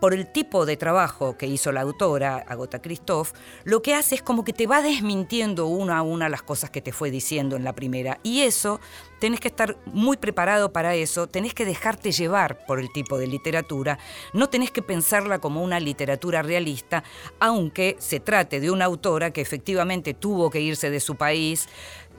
Por 0.00 0.14
el 0.14 0.30
tipo 0.30 0.66
de 0.66 0.76
trabajo 0.76 1.36
que 1.36 1.46
hizo 1.46 1.72
la 1.72 1.80
autora, 1.80 2.36
Agota 2.46 2.80
Christoph, 2.80 3.32
lo 3.64 3.82
que 3.82 3.94
hace 3.94 4.14
es 4.14 4.22
como 4.22 4.44
que 4.44 4.52
te 4.52 4.66
va 4.66 4.82
desmintiendo 4.82 5.66
una 5.66 5.98
a 5.98 6.02
una 6.02 6.28
las 6.28 6.42
cosas 6.42 6.70
que 6.70 6.80
te 6.80 6.92
fue 6.92 7.10
diciendo 7.10 7.56
en 7.56 7.64
la 7.64 7.74
primera. 7.74 8.20
Y 8.22 8.42
eso, 8.42 8.80
tenés 9.18 9.40
que 9.40 9.48
estar 9.48 9.76
muy 9.86 10.16
preparado 10.16 10.72
para 10.72 10.94
eso, 10.94 11.26
tenés 11.26 11.54
que 11.54 11.64
dejarte 11.64 12.12
llevar 12.12 12.64
por 12.66 12.78
el 12.78 12.92
tipo 12.92 13.18
de 13.18 13.26
literatura, 13.26 13.98
no 14.32 14.48
tenés 14.48 14.70
que 14.70 14.82
pensarla 14.82 15.40
como 15.40 15.62
una 15.62 15.80
literatura 15.80 16.42
realista, 16.42 17.02
aunque 17.40 17.96
se 17.98 18.20
trate 18.20 18.60
de 18.60 18.70
una 18.70 18.84
autora 18.84 19.32
que 19.32 19.40
efectivamente 19.40 20.14
tuvo 20.14 20.50
que 20.50 20.60
irse 20.60 20.90
de 20.90 21.00
su 21.00 21.16
país, 21.16 21.68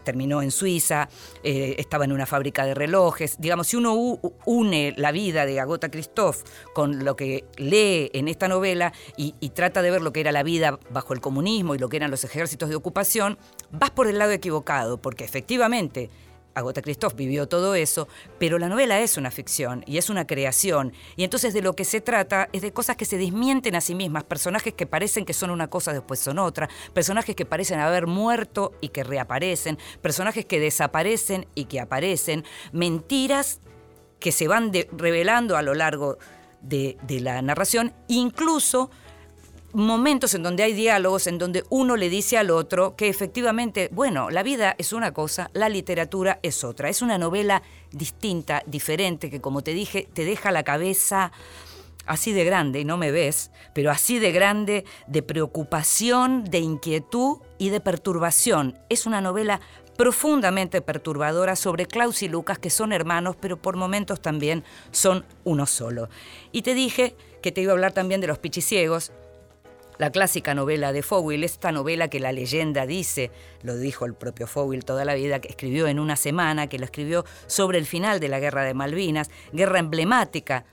terminó 0.10 0.41
en 0.41 0.49
Suiza, 0.49 1.07
eh, 1.43 1.76
estaba 1.78 2.03
en 2.03 2.12
una 2.12 2.26
fábrica 2.26 2.66
de 2.66 2.74
relojes. 2.74 3.36
Digamos, 3.38 3.68
si 3.68 3.78
uno 3.78 3.93
une 4.45 4.95
la 4.97 5.12
vida 5.12 5.45
de 5.45 5.60
Agota 5.60 5.91
Christoph 5.91 6.38
con 6.74 7.05
lo 7.05 7.16
que 7.16 7.45
lee 7.57 8.10
en 8.14 8.28
esta 8.28 8.47
novela 8.47 8.91
y 9.18 9.49
trata 9.49 9.84
de 9.84 9.91
ver 9.91 10.01
lo 10.01 10.12
que 10.12 10.22
era 10.22 10.32
la 10.32 10.41
vida 10.41 10.80
bajo 10.89 11.14
el 11.14 11.22
comunismo 11.22 11.76
y 11.76 11.78
lo 11.78 11.89
que 11.89 11.97
eran 11.97 12.10
los 12.10 12.24
ejércitos 12.24 12.70
de 12.70 12.76
ocupación, 12.76 13.38
vas 13.72 13.91
por 13.91 14.07
el 14.07 14.18
lado 14.18 14.32
equivocado, 14.32 14.99
porque 14.99 15.26
efectivamente 15.26 16.10
Agota 16.60 16.82
Christoph 16.82 17.16
vivió 17.16 17.47
todo 17.47 17.76
eso, 17.76 18.07
pero 18.38 18.60
la 18.60 18.70
novela 18.70 18.99
es 18.99 19.18
una 19.18 19.32
ficción 19.32 19.84
y 19.88 19.97
es 19.97 20.10
una 20.10 20.28
creación. 20.28 20.93
Y 21.16 21.24
entonces 21.24 21.53
de 21.53 21.62
lo 21.62 21.76
que 21.76 21.86
se 21.86 22.01
trata 22.01 22.49
es 22.53 22.62
de 22.62 22.72
cosas 22.72 22.95
que 22.95 23.05
se 23.05 23.18
desmienten 23.18 23.76
a 23.76 23.82
sí 23.82 23.95
mismas, 23.95 24.24
personajes 24.24 24.74
que 24.74 24.86
parecen 24.86 25.26
que 25.26 25.34
son 25.34 25.49
una 25.49 25.70
cosa, 25.70 25.93
después 25.93 26.20
son 26.20 26.39
otra, 26.39 26.70
personajes 26.93 27.36
que 27.36 27.45
parecen 27.45 27.80
haber 27.80 28.07
muerto 28.07 28.74
y 28.82 28.89
que 28.89 29.03
reaparecen, 29.03 29.78
personajes 30.01 30.45
que 30.45 30.60
desaparecen 30.60 31.47
y 31.55 31.66
que 31.66 31.80
aparecen, 31.80 32.45
mentiras 32.72 33.60
que 34.20 34.32
se 34.32 34.47
van 34.47 34.72
revelando 34.91 35.57
a 35.57 35.62
lo 35.62 35.74
largo 35.74 36.18
de 36.62 36.97
la 37.22 37.41
narración, 37.41 37.93
incluso 38.07 38.91
momentos 39.74 40.34
en 40.34 40.44
donde 40.44 40.64
hay 40.64 40.74
diálogos, 40.74 41.28
en 41.28 41.38
donde 41.38 41.64
uno 41.70 41.96
le 41.96 42.10
dice 42.10 42.38
al 42.38 42.50
otro 42.50 42.96
que 42.96 43.10
efectivamente, 43.10 43.90
bueno, 43.92 44.30
la 44.30 44.44
vida 44.44 44.76
es 44.78 44.94
una 44.94 45.14
cosa, 45.14 45.50
la 45.54 45.70
literatura 45.70 46.40
es 46.42 46.64
otra. 46.64 46.90
Es 46.90 47.02
una 47.02 47.18
novela 47.18 47.62
distinta, 47.92 48.64
diferente, 48.66 49.30
que 49.30 49.42
como 49.42 49.62
te 49.62 49.74
dije, 49.74 50.08
te 50.14 50.26
deja 50.26 50.52
la 50.52 50.64
cabeza 50.64 51.32
así 52.06 52.34
de 52.34 52.44
grande, 52.44 52.80
y 52.80 52.86
no 52.86 52.98
me 52.98 53.12
ves, 53.12 53.52
pero 53.76 53.92
así 53.92 54.18
de 54.18 54.32
grande 54.32 54.84
de 55.06 55.22
preocupación, 55.22 56.44
de 56.44 56.58
inquietud 56.58 57.38
y 57.60 57.70
de 57.70 57.82
perturbación. 57.82 58.80
Es 58.90 59.06
una 59.06 59.22
novela 59.22 59.62
profundamente 59.96 60.82
perturbadora 60.82 61.56
sobre 61.56 61.86
Klaus 61.86 62.24
y 62.24 62.30
Lucas, 62.30 62.58
que 62.58 62.72
son 62.72 62.94
hermanos, 62.94 63.36
pero 63.40 63.62
por 63.62 63.76
momentos 63.76 64.22
también 64.22 64.64
son 64.92 65.24
uno 65.44 65.68
solo. 65.68 66.10
Y 66.52 66.64
te 66.64 66.74
dije 66.74 67.16
que 67.44 67.52
te 67.52 67.62
iba 67.62 67.74
a 67.74 67.76
hablar 67.76 67.92
también 67.92 68.22
de 68.22 68.28
los 68.28 68.40
pichiciegos, 68.40 69.12
la 70.00 70.12
clásica 70.12 70.56
novela 70.56 70.93
de 70.93 71.04
Fowell, 71.04 71.43
esta 71.43 71.74
novela 71.74 72.08
que 72.08 72.22
la 72.22 72.32
leyenda 72.32 72.86
dice, 72.86 73.32
lo 73.64 73.76
dijo 73.76 74.06
el 74.06 74.14
propio 74.14 74.47
Fowell 74.47 74.86
toda 74.86 75.04
la 75.04 75.14
vida, 75.14 75.39
que 75.39 75.50
escribió 75.50 75.88
en 75.88 76.00
una 76.00 76.16
semana, 76.16 76.68
que 76.68 76.80
lo 76.80 76.86
escribió 76.86 77.26
sobre 77.47 77.78
el 77.78 77.86
final 77.86 78.22
de 78.22 78.30
la 78.30 78.39
Guerra 78.39 78.64
de 78.64 78.74
Malvinas, 78.74 79.30
guerra 79.52 79.78
emblemática, 79.78 80.64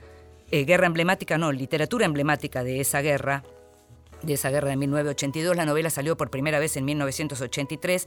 eh, 0.53 0.65
guerra 0.65 0.87
emblemática 0.87 1.39
no, 1.39 1.51
literatura 1.51 2.07
emblemática 2.07 2.63
de 2.63 2.81
esa 2.81 3.01
guerra, 3.01 3.43
de 4.23 4.35
esa 4.35 4.51
guerra 4.51 4.69
de 4.69 4.77
1982. 4.77 5.57
La 5.57 5.67
novela 5.67 5.91
salió 5.91 6.17
por 6.17 6.31
primera 6.31 6.61
vez 6.61 6.77
en 6.77 6.85
1983. 6.85 8.07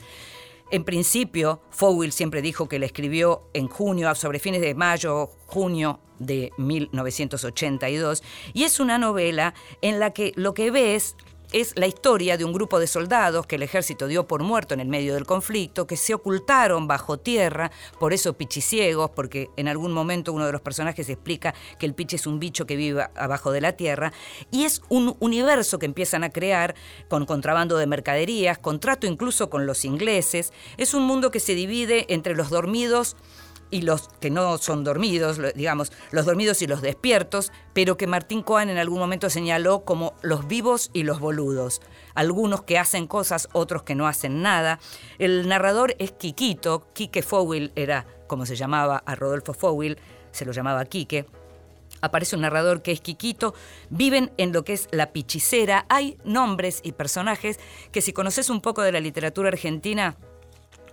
En 0.72 0.86
principio, 0.86 1.62
Fowell 1.70 2.14
siempre 2.14 2.42
dijo 2.42 2.70
que 2.70 2.80
la 2.80 2.86
escribió 2.86 3.50
en 3.54 3.68
junio, 3.68 4.16
sobre 4.16 4.40
fines 4.40 4.62
de 4.62 4.74
mayo, 4.74 5.28
junio 5.48 6.00
de 6.20 6.52
1982. 6.58 8.24
Y 8.54 8.64
es 8.64 8.80
una 8.80 8.98
novela 8.98 9.54
en 9.82 10.00
la 10.00 10.12
que 10.12 10.34
lo 10.36 10.54
que 10.54 10.72
ves 10.72 11.16
es 11.52 11.74
la 11.78 11.88
historia 11.88 12.38
de 12.38 12.46
un 12.46 12.54
grupo 12.54 12.80
de 12.80 12.86
soldados 12.86 13.48
que 13.48 13.56
el 13.56 13.64
ejército 13.64 14.08
dio 14.08 14.28
por 14.28 14.44
muerto 14.44 14.76
en 14.76 14.80
el 14.80 14.88
medio 14.88 15.16
del 15.16 15.26
conflicto, 15.26 15.88
que 15.88 15.98
se 15.98 16.14
ocultaron 16.14 16.88
bajo 16.88 17.18
tierra, 17.18 17.72
por 18.00 18.14
eso 18.14 18.34
pichiciegos, 18.34 19.10
porque 19.12 19.50
en 19.58 19.68
algún 19.68 19.92
momento 19.92 20.32
uno 20.32 20.46
de 20.46 20.52
los 20.52 20.62
personajes 20.62 21.10
explica 21.10 21.56
que 21.80 21.88
el 21.88 21.96
piche 21.96 22.18
es 22.18 22.28
un 22.28 22.40
bicho 22.40 22.68
que 22.68 22.76
vive 22.76 23.08
abajo 23.16 23.52
de 23.52 23.62
la 23.62 23.74
tierra, 23.74 24.14
y 24.52 24.66
es 24.66 24.82
un 24.90 25.16
universo 25.20 25.80
que 25.80 25.88
empiezan 25.88 26.24
a 26.24 26.30
crear 26.30 26.76
con 27.08 27.26
contrabando 27.26 27.78
de 27.78 27.88
mercaderías, 27.88 28.60
contrato 28.60 29.08
incluso 29.08 29.50
con 29.50 29.66
los 29.66 29.86
ingleses, 29.86 30.54
es 30.78 30.94
un 30.94 31.04
mundo 31.04 31.32
que 31.32 31.40
se 31.40 31.56
divide 31.56 32.06
entre 32.14 32.36
los 32.36 32.50
dormidos, 32.50 33.16
y 33.72 33.82
los 33.82 34.10
que 34.20 34.30
no 34.30 34.58
son 34.58 34.84
dormidos, 34.84 35.40
digamos, 35.56 35.92
los 36.12 36.26
dormidos 36.26 36.62
y 36.62 36.68
los 36.68 36.82
despiertos, 36.82 37.52
pero 37.74 37.98
que 37.98 38.08
Martín 38.08 38.42
Cohen 38.42 38.70
en 38.70 38.78
algún 38.78 39.00
momento 39.00 39.30
señaló 39.30 39.86
como 39.86 40.14
los 40.22 40.48
vivos 40.48 40.90
y 40.94 41.04
los 41.04 41.20
boludos. 41.20 41.82
Algunos 42.16 42.64
que 42.64 42.80
hacen 42.80 43.08
cosas, 43.08 43.48
otros 43.54 43.84
que 43.84 43.96
no 43.96 44.08
hacen 44.08 44.42
nada. 44.42 44.80
El 45.20 45.48
narrador 45.48 45.96
es 46.00 46.12
Quiquito, 46.12 46.88
Quique 46.94 47.22
Fowell 47.22 47.72
era 47.76 48.06
como 48.28 48.46
se 48.46 48.56
llamaba 48.56 49.04
a 49.06 49.16
Rodolfo 49.16 49.54
Fowell, 49.54 49.98
se 50.32 50.46
lo 50.46 50.54
llamaba 50.54 50.86
Quique. 50.86 51.26
Aparece 52.02 52.36
un 52.36 52.44
narrador 52.44 52.82
que 52.82 52.92
es 52.92 53.02
Quiquito, 53.02 53.54
viven 53.90 54.32
en 54.38 54.54
lo 54.54 54.64
que 54.64 54.74
es 54.74 54.88
la 54.92 55.12
pichicera. 55.12 55.86
Hay 55.90 56.18
nombres 56.24 56.80
y 56.84 56.94
personajes 56.94 57.60
que 57.92 58.02
si 58.02 58.14
conoces 58.14 58.50
un 58.50 58.62
poco 58.62 58.84
de 58.84 58.94
la 58.94 59.02
literatura 59.02 59.50
argentina, 59.50 60.16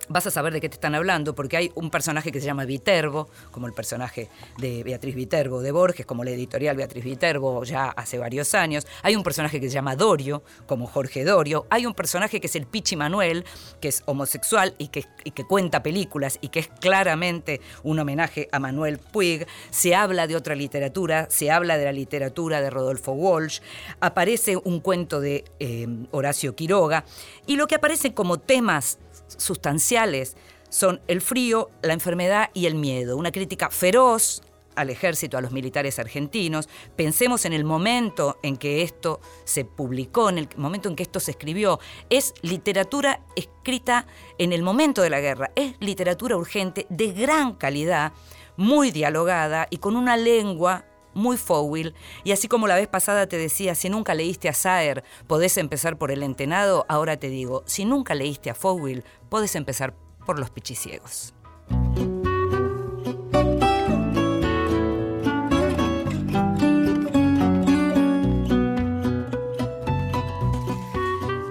vas 0.09 0.27
a 0.27 0.31
saber 0.31 0.53
de 0.53 0.61
qué 0.61 0.69
te 0.69 0.75
están 0.75 0.95
hablando, 0.95 1.35
porque 1.35 1.57
hay 1.57 1.71
un 1.75 1.89
personaje 1.89 2.31
que 2.31 2.39
se 2.39 2.45
llama 2.45 2.65
Viterbo, 2.65 3.29
como 3.51 3.67
el 3.67 3.73
personaje 3.73 4.29
de 4.57 4.83
Beatriz 4.83 5.15
Viterbo 5.15 5.61
de 5.61 5.71
Borges, 5.71 6.05
como 6.05 6.23
la 6.23 6.31
editorial 6.31 6.75
Beatriz 6.77 7.03
Viterbo 7.03 7.63
ya 7.63 7.89
hace 7.89 8.17
varios 8.17 8.53
años. 8.55 8.87
Hay 9.03 9.15
un 9.15 9.23
personaje 9.23 9.59
que 9.59 9.67
se 9.67 9.73
llama 9.73 9.95
Dorio, 9.95 10.43
como 10.65 10.87
Jorge 10.87 11.23
Dorio. 11.23 11.65
Hay 11.69 11.85
un 11.85 11.93
personaje 11.93 12.39
que 12.39 12.47
es 12.47 12.55
el 12.55 12.65
Pichi 12.65 12.95
Manuel, 12.95 13.45
que 13.79 13.89
es 13.89 14.03
homosexual 14.05 14.75
y 14.77 14.89
que, 14.89 15.05
y 15.23 15.31
que 15.31 15.45
cuenta 15.45 15.83
películas 15.83 16.37
y 16.41 16.49
que 16.49 16.59
es 16.59 16.67
claramente 16.67 17.61
un 17.83 17.99
homenaje 17.99 18.47
a 18.51 18.59
Manuel 18.59 18.99
Puig. 18.99 19.45
Se 19.69 19.95
habla 19.95 20.27
de 20.27 20.35
otra 20.35 20.55
literatura, 20.55 21.27
se 21.29 21.51
habla 21.51 21.77
de 21.77 21.85
la 21.85 21.91
literatura 21.91 22.61
de 22.61 22.69
Rodolfo 22.69 23.11
Walsh. 23.11 23.59
Aparece 23.99 24.57
un 24.57 24.79
cuento 24.79 25.21
de 25.21 25.45
eh, 25.59 25.87
Horacio 26.11 26.55
Quiroga. 26.55 27.05
Y 27.45 27.55
lo 27.55 27.67
que 27.67 27.75
aparece 27.75 28.13
como 28.13 28.39
temas 28.39 28.99
sustanciales 29.27 30.35
son 30.69 31.01
el 31.07 31.21
frío, 31.21 31.69
la 31.81 31.93
enfermedad 31.93 32.49
y 32.53 32.65
el 32.65 32.75
miedo. 32.75 33.17
Una 33.17 33.31
crítica 33.31 33.69
feroz 33.69 34.41
al 34.75 34.89
ejército, 34.91 35.37
a 35.37 35.41
los 35.41 35.51
militares 35.51 35.97
argentinos, 35.97 36.69
pensemos 36.95 37.45
en 37.45 37.53
el 37.53 37.63
momento 37.63 38.37
en 38.43 38.57
que 38.57 38.83
esto 38.83 39.19
se 39.43 39.65
publicó, 39.65 40.29
en 40.29 40.37
el 40.37 40.49
momento 40.55 40.87
en 40.87 40.95
que 40.95 41.03
esto 41.03 41.19
se 41.19 41.31
escribió. 41.31 41.79
Es 42.09 42.33
literatura 42.43 43.21
escrita 43.35 44.05
en 44.37 44.53
el 44.53 44.61
momento 44.61 45.01
de 45.01 45.09
la 45.09 45.19
guerra, 45.19 45.51
es 45.55 45.75
literatura 45.79 46.37
urgente 46.37 46.85
de 46.89 47.11
gran 47.11 47.55
calidad, 47.55 48.13
muy 48.55 48.91
dialogada 48.91 49.67
y 49.69 49.77
con 49.77 49.95
una 49.95 50.15
lengua 50.15 50.85
muy 51.17 51.35
Fowell, 51.35 51.95
y 52.23 52.31
así 52.31 52.47
como 52.47 52.67
la 52.67 52.75
vez 52.75 52.87
pasada 52.87 53.27
te 53.27 53.37
decía, 53.37 53.75
si 53.75 53.89
nunca 53.89 54.13
leíste 54.13 54.47
a 54.47 54.53
Saer, 54.53 55.03
podés 55.25 55.57
empezar 55.57 55.97
por 55.97 56.11
el 56.11 56.23
entenado, 56.23 56.85
ahora 56.87 57.17
te 57.17 57.29
digo, 57.29 57.63
si 57.65 57.85
nunca 57.85 58.15
leíste 58.15 58.49
a 58.49 58.55
Fowell, 58.55 59.03
podés 59.29 59.55
empezar 59.55 59.95
por 60.25 60.39
los 60.39 60.49
pichiciegos. 60.49 61.33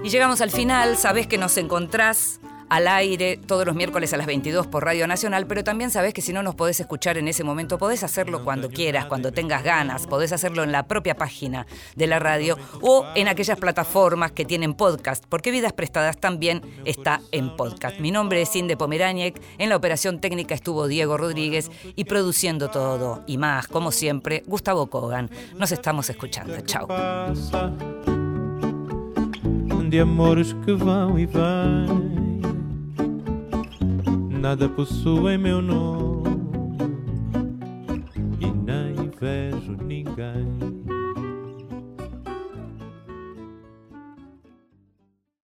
Y 0.05 0.09
llegamos 0.09 0.41
al 0.41 0.53
final, 0.53 0.97
sabés 0.97 1.27
que 1.27 1.37
nos 1.37 1.57
encontrás 1.57 2.41
al 2.69 2.89
aire 2.89 3.37
todos 3.37 3.67
los 3.67 3.75
miércoles 3.75 4.13
a 4.13 4.17
las 4.17 4.27
22 4.27 4.67
por 4.67 4.85
Radio 4.85 5.07
Nacional, 5.07 5.47
pero 5.47 5.65
también 5.65 5.91
sabés 5.91 6.15
que 6.15 6.23
si 6.23 6.33
no 6.33 6.43
nos 6.43 6.55
podés 6.55 6.81
escuchar 6.81 7.19
en 7.19 7.29
ese 7.29 7.45
momento, 7.45 7.79
podés 7.79 8.03
hacerlo 8.03 8.45
cuando 8.45 8.69
quieras, 8.69 9.07
cuando 9.07 9.33
tengas 9.33 9.63
ganas, 9.63 10.07
podés 10.07 10.33
hacerlo 10.33 10.63
en 10.63 10.73
la 10.73 10.87
propia 10.87 11.17
página 11.17 11.67
de 11.95 12.07
la 12.07 12.19
radio 12.19 12.57
o 12.81 13.07
en 13.15 13.29
aquellas 13.29 13.59
plataformas 13.59 14.33
que 14.33 14.45
tienen 14.45 14.75
podcast, 14.75 15.25
porque 15.29 15.51
Vidas 15.51 15.73
Prestadas 15.73 16.19
también 16.19 16.63
está 16.85 17.21
en 17.33 17.57
podcast. 17.57 17.99
Mi 18.01 18.11
nombre 18.11 18.43
es 18.43 18.55
Inde 18.57 18.77
Pomeraniec, 18.77 19.41
en 19.59 19.69
la 19.69 19.77
operación 19.77 20.21
técnica 20.21 20.55
estuvo 20.55 20.89
Diego 20.89 21.17
Rodríguez 21.17 21.71
y 21.95 22.05
produciendo 22.05 22.71
todo 22.71 23.23
y 23.27 23.39
más, 23.39 23.69
como 23.69 23.93
siempre, 23.93 24.43
Gustavo 24.47 24.89
Kogan. 24.89 25.31
Nos 25.57 25.73
estamos 25.73 26.11
escuchando. 26.11 26.61
Chao. 26.63 26.87
de 29.89 30.01
amores 30.01 30.53
que 30.53 30.75
vão 30.75 31.19
e 31.19 31.27
vêm. 31.27 32.26
Nada 34.47 34.69
possui 34.69 35.37
meu 35.37 35.61
nome 35.61 36.31
e 38.41 38.47
nem 38.47 39.11
vejo 39.21 39.73
ninguém. 39.85 40.56